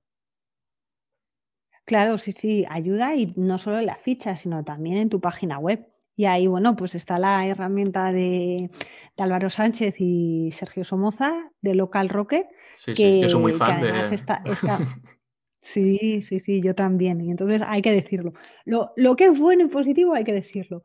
Claro, 1.85 2.17
sí, 2.17 2.33
sí, 2.33 2.65
ayuda 2.71 3.15
y 3.15 3.35
no 3.37 3.59
solo 3.59 3.79
en 3.79 3.87
la 3.87 3.97
ficha, 3.97 4.37
sino 4.37 4.65
también 4.65 4.97
en 4.97 5.11
tu 5.11 5.21
página 5.21 5.59
web. 5.59 5.87
Y 6.17 6.27
ahí, 6.27 6.47
bueno, 6.47 6.77
pues 6.77 6.95
está 6.95 7.19
la 7.19 7.47
herramienta 7.47 8.13
de, 8.13 8.71
Álvaro 9.19 9.51
Sánchez 9.51 9.97
y 9.99 10.51
Sergio 10.53 10.85
Somoza 10.85 11.51
de 11.61 11.75
Local 11.75 12.09
Rocket. 12.09 12.47
Sí, 12.73 12.95
sí, 12.97 13.21
yo 13.21 13.29
soy 13.29 13.43
muy 13.43 13.53
fan 13.53 13.83
de... 13.83 13.93
Sí, 15.65 16.21
sí, 16.21 16.41
sí, 16.41 16.61
yo 16.61 16.75
también. 16.75 17.23
Y 17.23 17.31
entonces 17.31 17.63
hay 17.67 17.81
que 17.81 17.91
decirlo. 17.91 18.35
Lo, 18.67 19.17
que 19.17 19.25
es 19.25 19.39
bueno 19.39 19.65
y 19.65 19.69
positivo 19.69 20.13
hay 20.15 20.25
que 20.25 20.35
decirlo. 20.35 20.83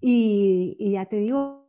Y, 0.00 0.76
y 0.78 0.92
ya 0.92 1.04
te 1.04 1.16
digo 1.16 1.64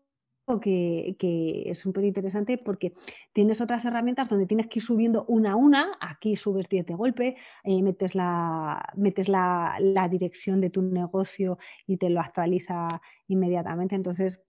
que, 0.62 1.64
es 1.66 1.80
súper 1.80 2.06
interesante 2.06 2.58
porque 2.58 2.94
tienes 3.34 3.60
otras 3.62 3.84
herramientas 3.86 4.30
donde 4.30 4.46
tienes 4.46 4.68
que 4.68 4.80
ir 4.80 4.84
subiendo 4.84 5.26
una 5.28 5.54
a 5.54 5.56
una, 5.58 5.92
aquí 6.00 6.38
subes 6.38 6.70
10 6.70 6.86
de 6.86 6.94
golpe, 6.96 7.36
eh, 7.64 7.82
metes, 7.84 8.16
la, 8.16 8.90
metes 8.96 9.28
la, 9.28 9.78
dirección 10.10 10.62
de 10.62 10.70
tu 10.70 10.82
negocio 10.82 11.58
y 11.88 11.98
te 11.98 12.10
lo 12.10 12.22
actualiza 12.22 12.88
inmediatamente. 13.28 13.96
Entonces, 13.96 14.42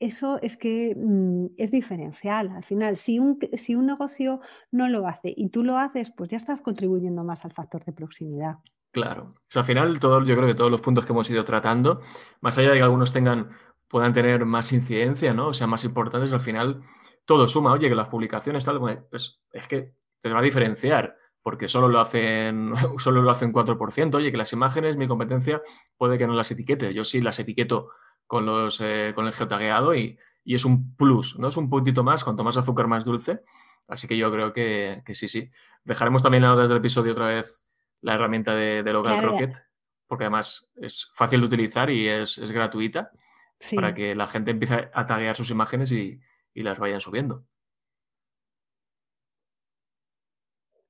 eso 0.00 0.38
es 0.42 0.56
que 0.56 0.94
mm, 0.96 1.46
es 1.56 1.70
diferencial. 1.70 2.50
Al 2.50 2.64
final, 2.64 2.96
si 2.96 3.18
un, 3.18 3.38
si 3.56 3.74
un 3.74 3.86
negocio 3.86 4.40
no 4.70 4.88
lo 4.88 5.06
hace 5.06 5.32
y 5.36 5.48
tú 5.48 5.64
lo 5.64 5.78
haces, 5.78 6.10
pues 6.10 6.30
ya 6.30 6.36
estás 6.36 6.60
contribuyendo 6.60 7.24
más 7.24 7.44
al 7.44 7.52
factor 7.52 7.84
de 7.84 7.92
proximidad. 7.92 8.58
Claro. 8.90 9.34
Al 9.54 9.64
final, 9.64 9.98
todo, 10.00 10.24
yo 10.24 10.34
creo 10.36 10.46
que 10.46 10.54
todos 10.54 10.70
los 10.70 10.80
puntos 10.80 11.04
que 11.04 11.12
hemos 11.12 11.28
ido 11.30 11.44
tratando, 11.44 12.00
más 12.40 12.56
allá 12.58 12.70
de 12.70 12.76
que 12.76 12.82
algunos 12.82 13.12
tengan 13.12 13.48
puedan 13.88 14.12
tener 14.12 14.44
más 14.44 14.72
incidencia, 14.72 15.32
¿no? 15.34 15.48
O 15.48 15.54
sea, 15.54 15.66
más 15.66 15.84
importantes, 15.84 16.32
al 16.32 16.40
final 16.40 16.82
todo 17.24 17.48
suma. 17.48 17.72
Oye, 17.72 17.88
que 17.88 17.94
las 17.94 18.08
publicaciones 18.08 18.64
tal, 18.64 18.78
pues, 18.78 18.98
pues 19.10 19.40
es 19.52 19.68
que 19.68 19.94
te 20.20 20.32
va 20.32 20.40
a 20.40 20.42
diferenciar 20.42 21.16
porque 21.42 21.68
solo 21.68 21.88
lo 21.88 22.00
hacen 22.00 22.72
solo 22.98 23.22
lo 23.22 23.30
hacen 23.30 23.52
4%. 23.52 24.14
Oye, 24.14 24.30
que 24.30 24.36
las 24.36 24.52
imágenes, 24.52 24.96
mi 24.96 25.08
competencia, 25.08 25.62
puede 25.96 26.18
que 26.18 26.26
no 26.26 26.34
las 26.34 26.50
etiquete. 26.50 26.92
Yo 26.94 27.04
sí 27.04 27.20
las 27.20 27.38
etiqueto 27.38 27.90
con, 28.28 28.46
los, 28.46 28.80
eh, 28.80 29.12
con 29.16 29.26
el 29.26 29.32
geotagueado 29.32 29.96
y, 29.96 30.16
y, 30.44 30.54
es 30.54 30.64
un 30.64 30.94
plus, 30.94 31.36
¿no? 31.40 31.48
Es 31.48 31.56
un 31.56 31.68
puntito 31.68 32.04
más, 32.04 32.22
cuanto 32.22 32.44
más 32.44 32.56
azúcar, 32.56 32.86
más 32.86 33.04
dulce. 33.04 33.42
Así 33.88 34.06
que 34.06 34.16
yo 34.16 34.30
creo 34.30 34.52
que, 34.52 35.02
sí, 35.14 35.26
sí. 35.26 35.50
Dejaremos 35.82 36.22
también 36.22 36.44
en 36.44 36.50
las 36.50 36.56
notas 36.56 36.68
del 36.68 36.78
episodio 36.78 37.12
otra 37.12 37.26
vez 37.26 37.64
la 38.02 38.14
herramienta 38.14 38.54
de, 38.54 38.84
Local 38.92 39.20
Rocket, 39.22 39.56
porque 40.06 40.24
además 40.24 40.70
es 40.76 41.10
fácil 41.14 41.40
de 41.40 41.46
utilizar 41.46 41.90
y 41.90 42.06
es, 42.06 42.38
es 42.38 42.52
gratuita 42.52 43.10
para 43.74 43.94
que 43.94 44.14
la 44.14 44.28
gente 44.28 44.50
empiece 44.50 44.90
a 44.92 45.06
taguear 45.06 45.36
sus 45.36 45.50
imágenes 45.50 45.90
y, 45.92 46.20
las 46.54 46.78
vayan 46.80 47.00
subiendo. 47.00 47.46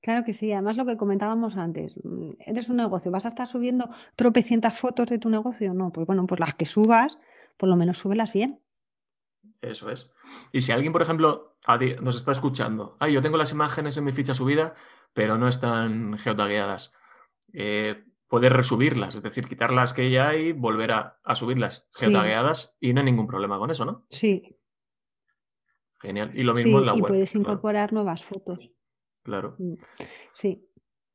Claro 0.01 0.24
que 0.24 0.32
sí, 0.32 0.51
además 0.51 0.76
lo 0.76 0.86
que 0.86 0.97
comentábamos 0.97 1.59
antes, 1.59 1.95
mm, 2.03 2.30
eres 2.39 2.70
un 2.70 2.76
negocio, 2.76 3.11
¿vas 3.11 3.26
a 3.26 3.28
estar 3.28 3.47
subiendo 3.47 3.91
tropecientas 4.16 4.78
fotos 4.78 5.11
de 5.11 5.18
tu 5.18 5.28
negocio? 5.28 5.74
No, 5.74 5.93
pues 5.93 6.07
bueno, 6.07 6.26
pues 6.26 6.41
las 6.41 6.55
que 6.55 6.64
subas, 6.64 7.18
por 7.59 7.68
lo 7.68 7.76
menos 7.76 7.98
súbelas 7.98 8.32
bien. 8.32 8.62
Eso 9.61 9.90
es. 9.90 10.12
Y 10.52 10.61
si 10.61 10.72
alguien, 10.72 10.92
por 10.92 11.02
ejemplo, 11.02 11.56
nos 12.00 12.16
está 12.16 12.32
escuchando, 12.32 12.96
ay, 13.00 13.12
yo 13.12 13.22
tengo 13.22 13.36
las 13.36 13.52
imágenes 13.52 13.96
en 13.96 14.04
mi 14.04 14.12
ficha 14.12 14.34
subida, 14.34 14.74
pero 15.12 15.36
no 15.36 15.48
están 15.48 16.16
geotagueadas. 16.16 16.94
Eh, 17.52 18.04
poder 18.28 18.52
resubirlas, 18.52 19.16
es 19.16 19.22
decir, 19.22 19.48
quitarlas 19.48 19.92
que 19.92 20.11
ya 20.11 20.28
hay, 20.28 20.52
volver 20.52 20.92
a, 20.92 21.18
subirlas 21.34 21.88
geotagueadas 21.92 22.76
y 22.78 22.92
no 22.92 23.00
hay 23.00 23.06
ningún 23.06 23.26
problema 23.26 23.59
con 23.59 23.70
eso, 23.70 23.84
¿no? 23.84 24.06
Sí. 24.11 24.56
Genial. 26.00 26.30
Y 26.34 26.42
lo 26.44 26.54
mismo 26.54 26.78
en 26.78 26.86
la 26.86 26.94
y 26.94 27.00
web. 27.00 27.09
puedes 27.09 27.34
incorporar 27.34 27.92
nuevas 27.92 28.24
fotos. 28.24 28.70
Claro. 29.22 29.56
Mm, 29.59 29.74
sí. 30.34 30.64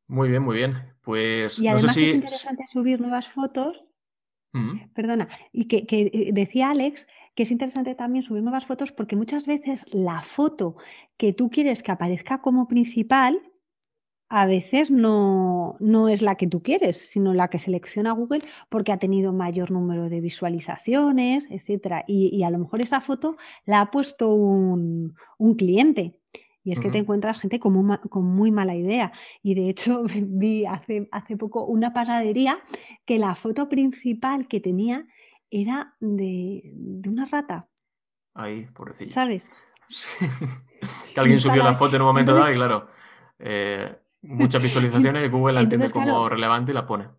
Muy 0.08 0.30
bien, 0.30 0.44
muy 0.44 0.58
bien. 0.58 0.74
Pues 1.02 1.60
y 1.60 1.68
además 1.68 1.98
es 1.98 2.14
interesante 2.14 2.66
subir 2.72 3.00
nuevas 3.00 3.30
fotos. 3.30 3.84
Perdona, 4.94 5.30
y 5.52 5.66
que, 5.66 5.86
eh, 5.90 6.30
decía 6.32 6.70
Alex 6.70 7.08
que 7.36 7.44
es 7.44 7.52
interesante 7.52 7.96
también 7.96 8.22
subir 8.22 8.44
nuevas 8.44 8.66
fotos 8.66 8.92
porque 8.92 9.16
muchas 9.16 9.48
veces 9.48 9.86
la 9.92 10.22
foto 10.22 10.76
que 11.18 11.34
tú 11.34 11.50
quieres 11.50 11.82
que 11.82 11.92
aparezca 11.92 12.42
como 12.42 12.68
principal 12.68 13.42
a 14.30 14.48
veces 14.48 14.90
no, 14.90 15.78
es 16.10 16.24
la 16.24 16.36
que 16.36 16.48
tú 16.48 16.64
quieres, 16.64 16.98
sino 16.98 17.36
la 17.36 17.50
que 17.50 17.60
selecciona 17.60 18.14
Google 18.14 18.42
porque 18.68 18.92
ha 18.92 18.98
tenido 18.98 19.32
mayor 19.32 19.70
número 19.70 20.10
de 20.10 20.22
visualizaciones, 20.22 21.48
etc. 21.52 22.04
Y, 22.08 22.42
a 22.42 22.50
lo 22.50 22.58
mejor 22.58 22.82
esa 22.82 23.00
foto 23.00 23.38
la 23.66 23.82
ha 23.82 23.92
puesto 23.92 24.34
un, 24.34 25.16
cliente. 25.56 26.20
Y 26.64 26.72
es 26.72 26.80
que 26.80 26.90
te 26.90 27.00
encuentras 27.00 27.40
gente 27.40 27.60
con 27.60 27.74
muy, 28.26 28.52
mala 28.52 28.76
idea. 28.76 29.12
Y 29.42 29.54
de 29.56 29.70
hecho 29.70 30.04
vi 30.14 30.66
hace, 30.66 31.10
hace 31.12 31.38
poco 31.38 31.66
una 31.66 31.94
panadería 31.94 32.60
que 33.06 33.20
la 33.20 33.36
foto 33.36 33.68
principal 33.68 34.48
que 34.48 34.60
tenía 34.60 35.06
era 35.50 35.96
de, 36.00 36.74
una 37.08 37.26
rata. 37.26 37.68
Ahí, 38.34 38.66
pobrecillo. 38.74 39.14
¿Sabes? 39.14 39.50
que 41.14 41.20
alguien 41.20 41.40
subió 41.40 41.64
la 41.64 41.74
foto 41.74 41.96
en 41.96 42.02
un 42.02 42.08
momento 42.10 42.34
dado 42.34 42.52
y 42.52 42.56
claro, 42.56 42.88
eh, 43.38 43.96
muchas 44.22 44.64
visualizaciones 44.64 45.28
y 45.28 45.30
Google 45.30 45.54
la 45.54 45.62
entiende 45.62 45.92
como 45.92 46.28
relevante 46.30 46.72
y 46.72 46.76
la 46.76 46.88
pone. 46.88 47.10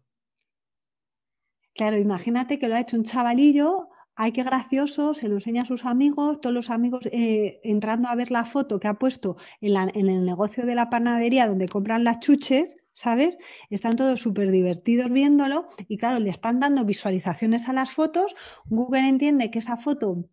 Claro, 1.75 1.99
imagínate 1.99 2.59
que 2.59 2.69
lo 2.69 2.77
ha 2.77 2.81
hecho 2.81 2.97
un 2.97 3.05
chavalillo, 3.05 3.89
ay, 4.17 4.33
qué 4.33 4.43
gracioso, 4.43 5.15
se 5.15 5.29
lo 5.29 5.35
enseña 5.35 5.63
a 5.63 5.67
sus 5.67 5.85
amigos, 5.85 6.41
todos 6.41 6.55
los 6.55 6.71
amigos 6.71 7.07
eh, 7.07 7.61
entrando 7.65 8.09
a 8.09 8.15
ver 8.15 8.31
la 8.31 8.45
foto 8.45 8.79
que 8.79 8.89
ha 8.89 8.95
puesto 8.95 9.37
en, 9.61 9.77
el 9.95 10.25
negocio 10.25 10.65
de 10.67 10.75
la 10.75 10.91
panadería 10.91 11.49
donde 11.49 11.69
compran 11.69 12.05
las 12.05 12.21
chuches, 12.21 12.77
¿sabes? 12.93 13.37
Están 13.71 13.97
todos 13.97 14.21
súper 14.21 14.51
divertidos 14.51 15.11
viéndolo 15.11 15.69
y 15.89 15.99
claro, 15.99 16.19
le 16.19 16.31
están 16.31 16.61
dando 16.61 16.85
visualizaciones 16.85 17.69
a 17.69 17.73
las 17.73 17.91
fotos, 17.91 18.35
Google 18.67 19.09
entiende 19.09 19.51
que 19.51 19.59
esa 19.59 19.77
foto 19.77 20.29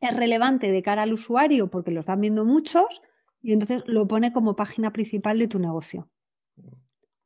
es 0.00 0.14
relevante 0.14 0.70
de 0.70 0.82
cara 0.82 1.02
al 1.02 1.14
usuario 1.14 1.70
porque 1.70 1.90
lo 1.90 2.00
están 2.00 2.20
viendo 2.20 2.44
muchos 2.44 3.02
y 3.40 3.52
entonces 3.52 3.82
lo 3.86 4.06
pone 4.06 4.32
como 4.32 4.56
página 4.56 4.92
principal 4.92 5.38
de 5.38 5.48
tu 5.48 5.58
negocio. 5.58 6.10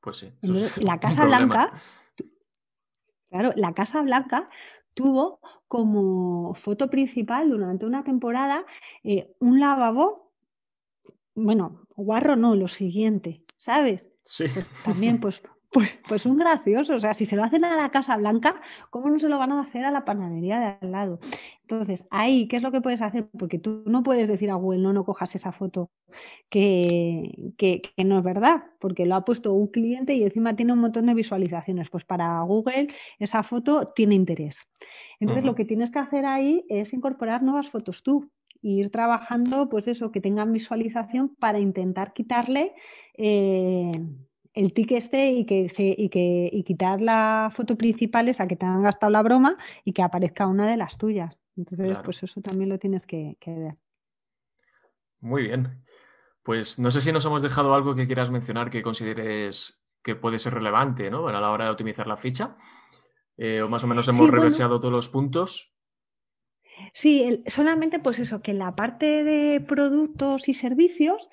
Pues 0.01 0.19
sí. 0.19 0.33
la 0.81 1.01
Casa 1.01 1.25
Blanca, 1.25 1.73
claro, 3.29 3.53
la 3.57 3.75
Casa 3.75 4.03
Blanca 4.03 4.49
tuvo 4.95 5.41
como 5.69 6.55
foto 6.55 6.91
principal 6.91 7.49
durante 7.51 7.87
una 7.87 8.05
temporada 8.05 8.67
eh, 9.05 9.35
un 9.39 9.61
lavabo, 9.61 10.33
bueno, 11.35 11.87
guarro 11.97 12.37
no, 12.37 12.57
lo 12.57 12.69
siguiente, 12.69 13.45
¿sabes? 13.57 14.11
Sí. 14.23 14.45
Pues 14.53 14.67
también, 14.85 15.21
pues 15.21 15.41
pues, 15.71 15.99
pues 16.09 16.27
un 16.27 16.37
gracioso, 16.37 16.97
o 16.97 17.01
sea, 17.01 17.15
si 17.15 17.25
se 17.25 17.37
lo 17.37 17.45
hacen 17.45 17.65
a 17.65 17.77
la 17.77 17.91
Casa 17.91 18.17
Blanca, 18.17 18.61
¿cómo 18.91 19.09
no 19.09 19.21
se 19.21 19.29
lo 19.29 19.39
van 19.39 19.53
a 19.53 19.61
hacer 19.61 19.85
a 19.85 19.93
la 19.93 20.05
panadería 20.05 20.59
de 20.59 20.67
al 20.81 20.91
lado? 20.91 21.21
Entonces, 21.63 22.07
ahí, 22.11 22.49
¿qué 22.49 22.57
es 22.57 22.63
lo 22.63 22.73
que 22.73 22.81
puedes 22.81 23.01
hacer? 23.03 23.29
Porque 23.39 23.61
tú 23.61 23.85
no 23.87 24.03
puedes 24.03 24.29
decir 24.29 24.51
a 24.51 24.57
Google, 24.57 24.81
no, 24.81 24.93
no 24.93 25.05
cojas 25.05 25.35
esa 25.37 25.53
foto 25.53 25.93
que, 26.49 27.53
que, 27.57 27.83
no 28.05 28.19
es 28.19 28.25
verdad, 28.25 28.65
porque 28.81 29.07
lo 29.07 29.15
ha 29.15 29.25
puesto 29.25 29.53
un 29.53 29.69
cliente 29.69 30.15
y 30.15 30.25
encima 30.25 30.57
tiene 30.57 30.73
un 30.73 30.81
montón 30.81 31.07
de 31.07 31.15
visualizaciones. 31.15 31.89
Pues 31.89 32.05
para 32.05 32.41
Google 32.41 32.89
esa 33.21 33.45
foto 33.45 33.93
tiene 33.95 34.17
interés. 34.17 34.69
Entonces, 35.21 35.45
lo 35.45 35.55
que 35.55 35.65
tienes 35.65 35.93
que 35.93 36.01
hacer 36.01 36.27
ahí 36.27 36.65
es 36.69 36.93
incorporar 36.93 37.45
nuevas 37.45 37.71
fotos 37.71 38.03
tú, 38.03 38.29
ir 38.63 38.91
trabajando, 38.91 39.69
pues 39.69 39.87
eso, 39.87 40.11
que 40.11 40.21
tengan 40.21 40.53
visualización 40.53 41.37
para 41.37 41.61
intentar 41.61 42.13
quitarle 42.13 42.75
eh, 43.17 43.93
el 44.55 44.73
tic 44.73 44.93
este 44.93 45.31
y 45.31 45.47
que 45.47 45.69
se, 45.69 45.95
y 45.97 46.09
que 46.09 46.49
y 46.53 46.65
quitar 46.65 47.01
la 47.01 47.51
foto 47.53 47.77
principal 47.77 48.29
esa 48.29 48.49
que 48.49 48.57
te 48.57 48.67
han 48.67 48.83
gastado 48.83 49.11
la 49.11 49.23
broma 49.23 49.57
y 49.85 49.93
que 49.93 50.03
aparezca 50.03 50.47
una 50.47 50.67
de 50.67 50.77
las 50.77 50.99
tuyas. 50.99 51.37
Entonces, 51.57 51.99
pues 52.05 52.23
eso 52.23 52.41
también 52.41 52.71
lo 52.71 52.79
tienes 52.79 53.07
que, 53.07 53.37
ver. 53.47 53.77
Muy 55.21 55.43
bien. 55.43 55.85
Pues 56.43 56.79
no 56.79 56.91
sé 56.91 57.01
si 57.01 57.13
nos 57.13 57.25
hemos 57.27 57.43
dejado 57.43 57.75
algo 57.75 57.95
que 57.95 58.07
quieras 58.07 58.31
mencionar 58.31 58.71
que 58.71 58.83
consideres 58.83 59.83
que 60.03 60.17
puede 60.17 60.39
ser 60.39 60.55
relevante 60.55 61.11
¿no? 61.11 61.29
a 61.29 61.33
la 61.33 61.51
hora 61.51 61.67
de 61.67 61.71
optimizar 61.73 62.07
la 62.07 62.17
ficha. 62.17 62.57
Eh, 63.37 63.61
o 63.63 63.69
más 63.69 63.85
o 63.85 63.87
menos 63.87 64.09
hemos 64.09 64.31
reverseado 64.31 64.81
todos 64.81 64.93
los 64.93 65.09
puntos. 65.09 65.75
Sí, 66.95 67.43
solamente 67.47 67.99
pues 67.99 68.19
eso, 68.19 68.41
que 68.43 68.55
la 68.55 68.75
parte 68.75 69.25
de 69.25 69.61
productos 69.61 70.49
y 70.49 70.55
servicios 70.55 71.29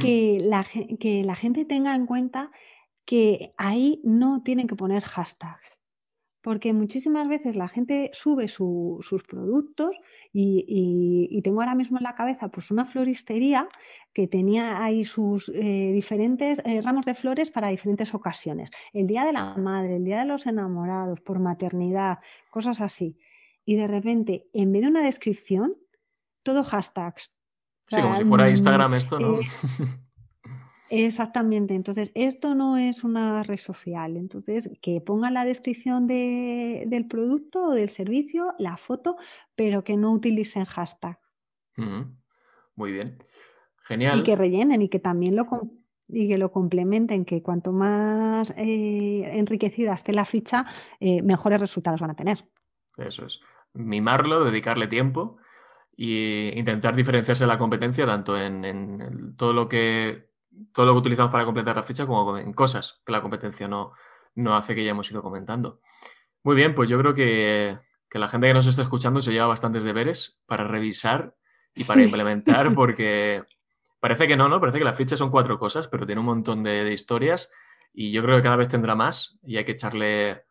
que, 0.00 0.38
la, 0.42 0.64
que 0.98 1.22
la 1.24 1.34
gente 1.34 1.64
tenga 1.64 1.94
en 1.94 2.06
cuenta 2.06 2.50
que 3.04 3.54
ahí 3.56 4.00
no 4.04 4.42
tienen 4.42 4.66
que 4.66 4.76
poner 4.76 5.02
hashtags. 5.02 5.78
Porque 6.42 6.74
muchísimas 6.74 7.26
veces 7.26 7.56
la 7.56 7.68
gente 7.68 8.10
sube 8.12 8.48
sus 8.48 9.24
productos 9.26 9.96
y, 10.30 11.40
tengo 11.42 11.62
ahora 11.62 11.74
mismo 11.74 11.96
en 11.96 12.04
la 12.04 12.14
cabeza 12.14 12.48
pues 12.48 12.70
una 12.70 12.84
floristería 12.84 13.66
que 14.12 14.28
tenía 14.28 14.84
ahí 14.84 15.06
sus 15.06 15.48
eh, 15.48 15.90
diferentes 15.92 16.60
eh, 16.66 16.82
ramos 16.82 17.06
de 17.06 17.14
flores 17.14 17.50
para 17.50 17.68
diferentes 17.68 18.12
ocasiones. 18.12 18.70
El 18.92 19.06
Día 19.06 19.24
de 19.24 19.32
la 19.32 19.56
Madre, 19.56 19.96
el 19.96 20.04
Día 20.04 20.18
de 20.18 20.26
los 20.26 20.46
Enamorados, 20.46 21.20
por 21.22 21.38
maternidad, 21.38 22.18
cosas 22.50 22.82
así. 22.82 23.16
Y 23.64 23.76
de 23.76 23.86
repente, 23.86 24.46
en 24.52 24.70
vez 24.70 24.82
de 24.82 24.88
una 24.88 25.02
descripción, 25.02 25.76
todo 26.42 26.62
hashtags 26.62 27.33
Sí, 27.88 28.00
como 28.00 28.16
si 28.16 28.24
fuera 28.24 28.50
Instagram 28.50 28.94
esto, 28.94 29.18
¿no? 29.18 29.40
Eh, 30.90 31.06
Exactamente, 31.06 31.74
entonces 31.74 32.12
esto 32.14 32.54
no 32.54 32.76
es 32.76 33.04
una 33.04 33.42
red 33.42 33.56
social, 33.56 34.16
entonces 34.16 34.70
que 34.80 35.00
ponga 35.00 35.30
la 35.30 35.44
descripción 35.44 36.06
del 36.06 37.06
producto 37.08 37.68
o 37.68 37.70
del 37.72 37.88
servicio, 37.88 38.54
la 38.58 38.76
foto, 38.76 39.16
pero 39.56 39.82
que 39.82 39.96
no 39.96 40.12
utilicen 40.12 40.66
hashtag. 40.66 41.18
Muy 42.76 42.92
bien, 42.92 43.18
genial. 43.78 44.20
Y 44.20 44.22
que 44.22 44.36
rellenen 44.36 44.82
y 44.82 44.88
que 44.88 45.00
también 45.00 45.34
lo, 45.34 45.48
y 46.06 46.28
que 46.28 46.38
lo 46.38 46.52
complementen, 46.52 47.24
que 47.24 47.42
cuanto 47.42 47.72
más 47.72 48.52
eh, 48.56 49.38
enriquecida 49.38 49.94
esté 49.94 50.12
la 50.12 50.26
ficha, 50.26 50.66
eh, 51.00 51.22
mejores 51.22 51.58
resultados 51.58 52.00
van 52.00 52.10
a 52.10 52.16
tener. 52.16 52.48
Eso 52.98 53.26
es. 53.26 53.40
Mimarlo, 53.72 54.44
dedicarle 54.44 54.86
tiempo 54.86 55.38
e 55.96 56.52
intentar 56.56 56.94
diferenciarse 56.94 57.44
de 57.44 57.48
la 57.48 57.58
competencia 57.58 58.06
tanto 58.06 58.36
en, 58.38 59.34
todo 59.36 59.52
lo 59.52 59.68
que 59.68 60.30
todo 60.72 60.86
lo 60.86 60.92
que 60.92 60.98
utilizamos 60.98 61.32
para 61.32 61.44
completar 61.44 61.76
la 61.76 61.82
ficha 61.82 62.06
como 62.06 62.38
en 62.38 62.52
cosas 62.52 63.02
que 63.04 63.12
la 63.12 63.22
competencia 63.22 63.66
no, 63.66 63.92
no 64.34 64.56
hace 64.56 64.74
que 64.74 64.84
ya 64.84 64.92
hemos 64.92 65.10
ido 65.10 65.22
comentando. 65.22 65.80
Muy 66.42 66.54
bien, 66.54 66.74
pues 66.74 66.88
yo 66.88 66.98
creo 66.98 67.14
que, 67.14 67.78
que 68.08 68.18
la 68.18 68.28
gente 68.28 68.46
que 68.46 68.54
nos 68.54 68.66
está 68.66 68.82
escuchando 68.82 69.20
se 69.20 69.32
lleva 69.32 69.46
bastantes 69.46 69.82
deberes 69.82 70.40
para 70.46 70.64
revisar 70.64 71.34
y 71.74 71.84
para 71.84 72.02
implementar 72.02 72.72
porque 72.74 73.42
Parece 74.04 74.28
que 74.28 74.36
no, 74.36 74.50
¿no? 74.50 74.60
Parece 74.60 74.76
que 74.76 74.84
las 74.84 74.98
fichas 74.98 75.18
son 75.18 75.30
cuatro 75.30 75.58
cosas, 75.58 75.88
pero 75.88 76.04
tiene 76.04 76.20
un 76.20 76.26
montón 76.26 76.62
de, 76.62 76.92
historias 76.92 77.50
y 77.90 78.12
yo 78.12 78.22
creo 78.22 78.36
que 78.36 78.42
cada 78.42 78.56
vez 78.56 78.68
tendrá 78.68 78.94
más 78.94 79.38
y 79.42 79.56
hay 79.56 79.64
que 79.64 79.72
echarle 79.72 80.44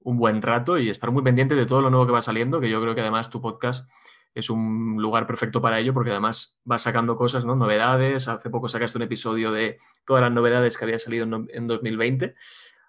un 0.00 0.18
buen 0.18 0.42
rato 0.42 0.76
y 0.76 0.90
estar 0.90 1.10
muy 1.10 1.22
pendiente 1.22 1.54
de 1.54 1.64
todo 1.64 1.80
lo 1.80 1.88
nuevo 1.88 2.04
que 2.04 2.12
va 2.12 2.20
saliendo, 2.20 2.60
que 2.60 2.68
yo 2.68 2.82
creo 2.82 2.94
que 2.94 3.00
además 3.00 3.30
tu 3.30 3.40
podcast 3.40 3.90
es 4.40 4.50
un 4.50 4.96
lugar 5.00 5.26
perfecto 5.26 5.60
para 5.60 5.78
ello 5.78 5.94
porque 5.94 6.10
además 6.10 6.60
vas 6.64 6.82
sacando 6.82 7.16
cosas, 7.16 7.44
¿no? 7.44 7.56
Novedades. 7.56 8.28
Hace 8.28 8.50
poco 8.50 8.68
sacaste 8.68 8.98
un 8.98 9.02
episodio 9.02 9.52
de 9.52 9.78
todas 10.04 10.22
las 10.22 10.32
novedades 10.32 10.76
que 10.76 10.84
había 10.84 10.98
salido 10.98 11.24
en, 11.48 11.66
2020. 11.66 12.34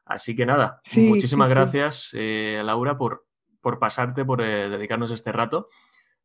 Así 0.06 0.36
que 0.36 0.46
nada, 0.46 0.82
muchísimas 0.96 1.50
gracias, 1.50 2.12
eh, 2.14 2.62
Laura, 2.64 2.98
por, 2.98 3.28
por 3.62 3.78
pasarte, 3.78 4.26
por 4.26 4.42
eh, 4.42 4.70
dedicarnos 4.70 5.12
este 5.12 5.32
rato. 5.32 5.70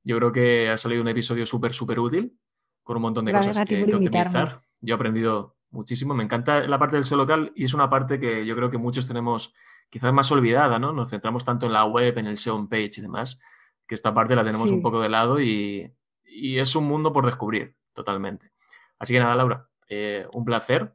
Yo 0.02 0.16
creo 0.16 0.32
que 0.32 0.70
ha 0.70 0.76
salido 0.78 1.02
un 1.02 1.08
episodio 1.08 1.44
súper, 1.44 1.72
súper 1.72 1.98
útil 1.98 2.38
con 2.82 2.96
un 2.96 3.02
montón 3.02 3.24
de 3.24 3.32
cosas 3.32 3.68
que, 3.68 3.84
que 3.84 3.94
optimizar. 3.94 4.62
Yo 4.80 4.94
he 4.94 4.96
aprendido 4.96 5.56
muchísimo. 5.74 6.14
Me 6.14 6.24
encanta 6.24 6.66
la 6.66 6.78
parte 6.78 6.96
del 6.96 7.04
SEO 7.04 7.18
local 7.18 7.52
y 7.54 7.64
es 7.64 7.74
una 7.74 7.90
parte 7.90 8.18
que 8.18 8.46
yo 8.46 8.56
creo 8.56 8.70
que 8.70 8.78
muchos 8.78 9.06
tenemos 9.06 9.52
quizás 9.90 10.12
más 10.12 10.30
olvidada, 10.32 10.78
¿no? 10.78 10.92
Nos 10.92 11.10
centramos 11.10 11.44
tanto 11.44 11.66
en 11.66 11.72
la 11.72 11.84
web, 11.84 12.16
en 12.16 12.26
el 12.26 12.38
SEO 12.38 12.66
page 12.68 12.92
y 12.96 13.00
demás, 13.02 13.38
que 13.86 13.94
esta 13.94 14.14
parte 14.14 14.36
la 14.36 14.44
tenemos 14.44 14.70
un 14.70 14.82
poco 14.82 15.00
de 15.00 15.08
lado 15.08 15.40
y, 15.40 15.92
es 16.24 16.74
un 16.74 16.84
mundo 16.84 17.12
por 17.12 17.26
descubrir 17.26 17.76
totalmente. 17.92 18.50
Así 18.98 19.12
que 19.12 19.20
nada, 19.20 19.34
Laura, 19.36 19.68
eh, 19.88 20.26
un 20.32 20.44
placer. 20.44 20.94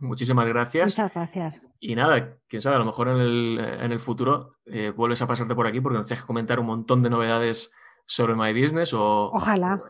Muchísimas 0.00 0.46
gracias. 0.46 0.98
Muchas 0.98 1.14
gracias. 1.14 1.62
Y 1.78 1.94
nada, 1.94 2.38
quién 2.48 2.62
sabe, 2.62 2.76
a 2.76 2.78
lo 2.78 2.84
mejor 2.86 3.08
en 3.08 3.92
el, 3.92 4.00
futuro 4.00 4.56
eh, 4.66 4.90
vuelves 4.96 5.20
a 5.20 5.26
pasarte 5.26 5.54
por 5.54 5.66
aquí 5.66 5.80
porque 5.80 5.98
nos 5.98 6.08
que 6.08 6.26
comentar 6.26 6.58
un 6.58 6.66
montón 6.66 7.02
de 7.02 7.10
novedades 7.10 7.72
sobre 8.06 8.34
My 8.34 8.58
Business 8.58 8.94
o... 8.94 9.30
Ojalá. 9.32 9.82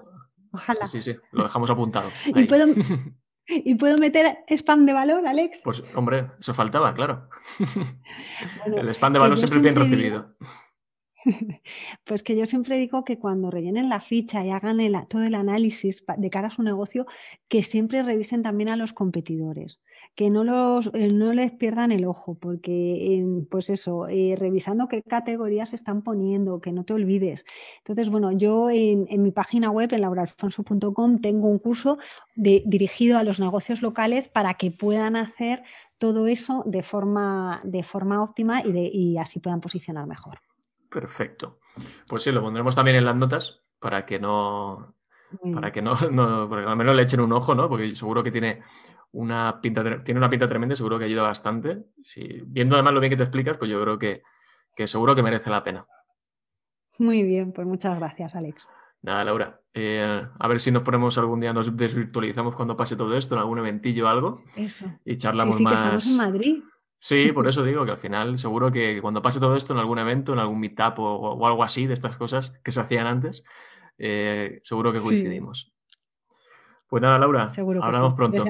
Ojalá. 0.53 0.87
Sí, 0.87 1.01
sí, 1.01 1.17
lo 1.31 1.45
dejamos 1.45 1.71
apuntado. 1.71 2.11
¿Y 3.47 3.75
puedo, 3.75 3.99
meter 3.99 4.39
spam 4.49 4.87
de 4.87 4.93
valor, 4.93 5.27
Alex? 5.27 5.63
Pues, 5.65 5.83
hombre, 5.95 6.31
eso 6.39 6.55
faltaba, 6.55 6.95
claro. 6.95 7.29
el 8.67 8.89
spam 8.91 9.13
de 9.13 9.19
valor 9.19 9.39
siempre 9.39 9.61
bien 9.61 9.77
recibido. 9.77 10.35
Pues 12.05 12.23
que 12.23 12.37
yo 12.37 12.47
siempre 12.47 12.77
digo 12.79 13.05
que 13.05 13.19
cuando 13.19 13.51
rellenen 13.51 13.89
la 13.89 14.01
ficha 14.01 14.45
y 14.45 14.51
hagan 14.51 14.79
todo 15.09 15.23
el 15.23 15.35
análisis 15.35 16.05
de 16.17 16.31
cara 16.31 16.49
a 16.49 16.51
su 16.51 16.63
negocio, 16.63 17.07
que 17.49 17.63
siempre 17.63 18.03
revisen 18.03 18.43
también 18.43 18.71
a 18.71 18.77
los 18.77 18.93
competidores, 18.93 19.81
que 20.15 20.31
no, 20.31 20.45
los, 20.45 20.91
eh, 20.95 21.09
no 21.13 21.33
les 21.33 21.53
pierdan 21.53 21.93
el 21.93 22.05
ojo, 22.05 22.35
porque 22.35 23.25
pues 23.51 23.71
eso, 23.71 24.09
eh, 24.09 24.35
revisando 24.37 24.89
qué 24.89 25.03
categorías 25.03 25.75
están 25.75 26.03
poniendo, 26.03 26.61
que 26.61 26.73
no 26.73 26.85
te 26.85 26.95
olvides. 26.95 27.45
Entonces, 27.79 28.11
bueno, 28.11 28.33
yo 28.33 28.71
en, 28.71 29.07
mi 29.23 29.31
página 29.31 29.71
web, 29.71 29.93
en 29.93 30.01
lauralfonso.com, 30.03 31.21
tengo 31.21 31.49
un 31.49 31.59
curso 31.59 31.99
dirigido 32.35 33.19
a 33.19 33.25
los 33.25 33.41
negocios 33.41 33.83
locales 33.83 34.29
para 34.29 34.55
que 34.55 34.71
puedan 34.71 35.17
hacer 35.17 35.63
todo 35.99 36.27
eso 36.27 36.65
de 36.67 36.83
forma, 36.83 37.61
de 37.65 37.83
forma 37.83 38.23
óptima 38.23 38.63
y, 38.65 38.89
y 38.93 39.19
así 39.19 39.39
puedan 39.39 39.61
posicionar 39.61 40.07
mejor. 40.07 40.41
Perfecto. 40.93 41.55
Pues 42.07 42.23
sí, 42.23 42.31
lo 42.33 42.43
pondremos 42.43 42.75
también 42.75 42.99
en 42.99 43.07
las 43.07 43.17
notas 43.17 43.63
para 43.79 44.05
que 44.05 44.19
no. 44.19 44.95
Para 45.55 45.73
que 45.73 45.81
no, 45.81 45.93
al 45.97 46.77
menos 46.77 46.95
le 46.95 47.03
echen 47.03 47.21
un 47.21 47.33
ojo, 47.33 47.55
¿no? 47.55 47.69
Porque 47.69 47.95
seguro 47.95 48.23
que 48.23 48.31
tiene 48.31 48.63
una 49.13 49.61
pinta, 49.63 50.05
tiene 50.05 50.19
una 50.19 50.29
pinta 50.29 50.47
tremenda 50.47 50.77
seguro 50.77 50.99
que 50.99 51.07
ayuda 51.07 51.23
bastante. 51.23 51.87
viendo 52.47 52.77
además 52.77 52.93
lo 52.93 53.01
bien 53.01 53.11
que 53.11 53.17
te 53.17 53.23
explicas, 53.23 53.57
pues 53.57 53.71
yo 53.71 53.81
creo 53.81 53.99
que, 53.99 54.23
seguro 54.87 55.15
que 55.15 55.23
merece 55.23 55.49
la 55.49 55.63
pena. 55.63 55.87
Muy 56.99 57.23
bien, 57.23 57.53
pues 57.53 57.67
muchas 57.67 57.99
gracias, 57.99 58.35
Alex. 58.35 58.69
Nada, 59.01 59.25
Laura. 59.25 59.61
Eh, 59.73 60.29
a 60.39 60.49
ver 60.49 60.61
si 60.61 60.71
nos 60.71 60.83
ponemos 60.83 61.17
algún 61.17 61.41
día, 61.41 61.55
nos 61.55 61.75
desvirtualizamos 61.75 62.55
cuando 62.55 62.77
pase 62.77 62.95
todo 62.95 63.17
esto, 63.17 63.35
en 63.35 63.41
algún 63.41 63.59
eventillo 63.59 64.05
o 64.05 64.09
algo. 64.09 64.43
Eso. 64.55 64.85
Y 65.07 65.17
charlamos 65.17 65.57
sí, 65.57 65.59
sí, 65.59 65.65
más. 65.65 65.73
Que 65.73 65.79
estamos 65.79 66.11
en 66.11 66.17
Madrid. 66.19 66.63
Sí, 67.03 67.33
por 67.33 67.49
eso 67.49 67.65
digo 67.65 67.85
que 67.85 67.91
al 67.91 67.99
final 67.99 68.39
seguro 68.39 68.71
que 68.71 69.03
cuando 69.03 69.21
pase 69.21 69.41
todo 69.41 69.57
esto 69.57 69.73
en 69.73 69.81
algún 69.81 69.99
evento, 69.99 70.35
en 70.35 70.39
algún 70.39 70.61
meetup 70.61 71.01
o, 71.01 71.45
algo 71.49 71.65
así 71.65 71.89
de 71.89 71.95
estas 71.95 72.17
cosas 72.17 72.55
que 72.63 72.71
se 72.71 72.81
hacían 72.81 73.09
antes, 73.09 73.43
eh, 73.99 74.61
seguro 74.63 74.93
que 74.93 75.01
coincidimos. 75.01 75.75
Pues 76.87 77.03
nada, 77.03 77.19
Laura, 77.19 77.49
seguro 77.49 77.83
hablamos 77.83 78.15
pronto. 78.15 78.45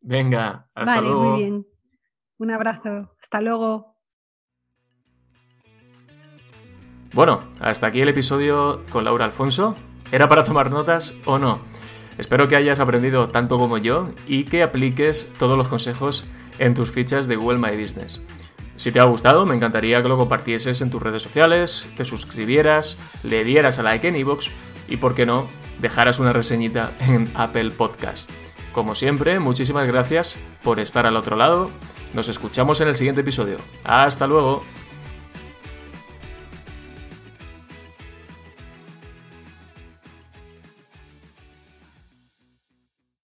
Venga, 0.00 0.70
hasta 0.72 1.00
vale, 1.00 1.12
Muy 1.12 1.40
bien. 1.40 1.66
Un 2.38 2.50
abrazo. 2.52 3.16
Hasta 3.20 3.40
luego. 3.40 3.96
Bueno, 7.14 7.50
hasta 7.58 7.88
aquí 7.88 8.00
el 8.00 8.10
episodio 8.10 8.84
con 8.92 9.02
Laura 9.02 9.24
Alfonso. 9.24 9.74
¿Era 10.12 10.28
para 10.28 10.44
tomar 10.44 10.70
notas 10.70 11.16
o 11.24 11.36
no? 11.36 11.62
Espero 12.18 12.48
que 12.48 12.56
hayas 12.56 12.80
aprendido 12.80 13.28
tanto 13.28 13.58
como 13.58 13.78
yo 13.78 14.10
y 14.26 14.44
que 14.44 14.62
apliques 14.62 15.30
todos 15.38 15.56
los 15.56 15.68
consejos 15.68 16.26
en 16.58 16.74
tus 16.74 16.90
fichas 16.90 17.26
de 17.26 17.36
Google 17.36 17.58
My 17.58 17.80
Business. 17.80 18.22
Si 18.76 18.90
te 18.90 19.00
ha 19.00 19.04
gustado, 19.04 19.46
me 19.46 19.54
encantaría 19.54 20.02
que 20.02 20.08
lo 20.08 20.16
compartieses 20.16 20.80
en 20.80 20.90
tus 20.90 21.02
redes 21.02 21.22
sociales, 21.22 21.90
te 21.94 22.04
suscribieras, 22.04 22.98
le 23.22 23.44
dieras 23.44 23.78
a 23.78 23.82
like 23.82 24.08
en 24.08 24.16
iVoox 24.16 24.48
y, 24.88 24.96
por 24.96 25.14
qué 25.14 25.26
no, 25.26 25.48
dejaras 25.80 26.18
una 26.18 26.32
reseñita 26.32 26.94
en 27.00 27.30
Apple 27.34 27.70
Podcast. 27.70 28.30
Como 28.72 28.94
siempre, 28.94 29.38
muchísimas 29.38 29.86
gracias 29.86 30.38
por 30.62 30.80
estar 30.80 31.06
al 31.06 31.16
otro 31.16 31.36
lado. 31.36 31.70
Nos 32.14 32.28
escuchamos 32.28 32.80
en 32.80 32.88
el 32.88 32.94
siguiente 32.94 33.20
episodio. 33.20 33.58
Hasta 33.84 34.26
luego. 34.26 34.64